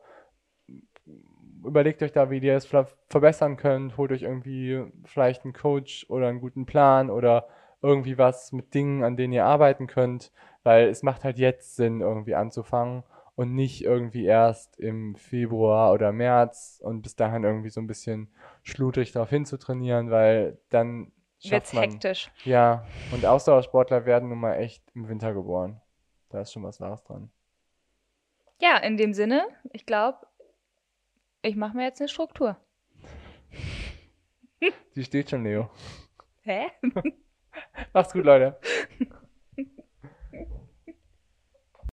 Überlegt 1.65 2.03
euch 2.03 2.13
da, 2.13 2.31
wie 2.31 2.39
ihr 2.39 2.57
es 2.57 2.67
ver 2.67 2.89
verbessern 3.09 3.57
könnt. 3.57 3.97
Holt 3.97 4.13
euch 4.13 4.23
irgendwie 4.23 4.85
vielleicht 5.05 5.45
einen 5.45 5.53
Coach 5.53 6.07
oder 6.09 6.29
einen 6.29 6.41
guten 6.41 6.67
Plan 6.67 7.11
oder 7.11 7.49
irgendwie 7.83 8.19
was 8.19 8.53
mit 8.53 8.75
Dingen, 8.75 9.05
an 9.05 9.17
denen 9.17 9.33
ihr 9.33 9.45
arbeiten 9.45 9.87
könnt, 9.87 10.33
weil 10.63 10.89
es 10.89 11.03
macht 11.03 11.25
halt 11.25 11.39
jetzt 11.39 11.77
Sinn, 11.77 12.01
irgendwie 12.01 12.35
anzufangen 12.35 13.05
und 13.37 13.55
nicht 13.55 13.85
irgendwie 13.85 14.25
erst 14.25 14.81
im 14.81 15.15
Februar 15.15 15.93
oder 15.93 16.11
März 16.11 16.81
und 16.83 17.03
bis 17.03 17.15
dahin 17.15 17.45
irgendwie 17.45 17.71
so 17.71 17.81
ein 17.81 17.87
bisschen 17.87 18.29
schludrig 18.65 19.13
darauf 19.13 19.31
hinzutrainieren, 19.31 20.11
weil 20.11 20.59
dann 20.71 21.13
Wird's 21.45 21.73
man 21.73 21.85
hektisch. 21.85 22.33
ja, 22.45 22.85
und 23.13 23.25
Ausdauersportler 23.25 24.07
werden 24.07 24.29
nun 24.29 24.41
mal 24.41 24.55
echt 24.55 24.83
im 24.95 25.09
Winter 25.09 25.33
geboren. 25.35 25.81
Da 26.31 26.41
ist 26.41 26.53
schon 26.53 26.65
was 26.65 26.81
Wahres 26.81 27.05
dran. 27.05 27.31
Ja, 28.61 28.77
in 28.79 28.97
dem 28.97 29.15
Sinne, 29.15 29.47
ich 29.73 29.87
glaube, 29.87 30.19
ich 31.43 31.57
mache 31.57 31.77
mir 31.77 31.85
jetzt 31.85 32.01
eine 32.01 32.09
Struktur. 32.09 32.57
Die 34.95 35.05
steht 35.05 35.31
schon, 35.31 35.45
Leo. 35.45 35.71
Hä? 36.43 36.67
Macht's 37.93 38.13
gut, 38.13 38.25
Leute. 38.25 38.59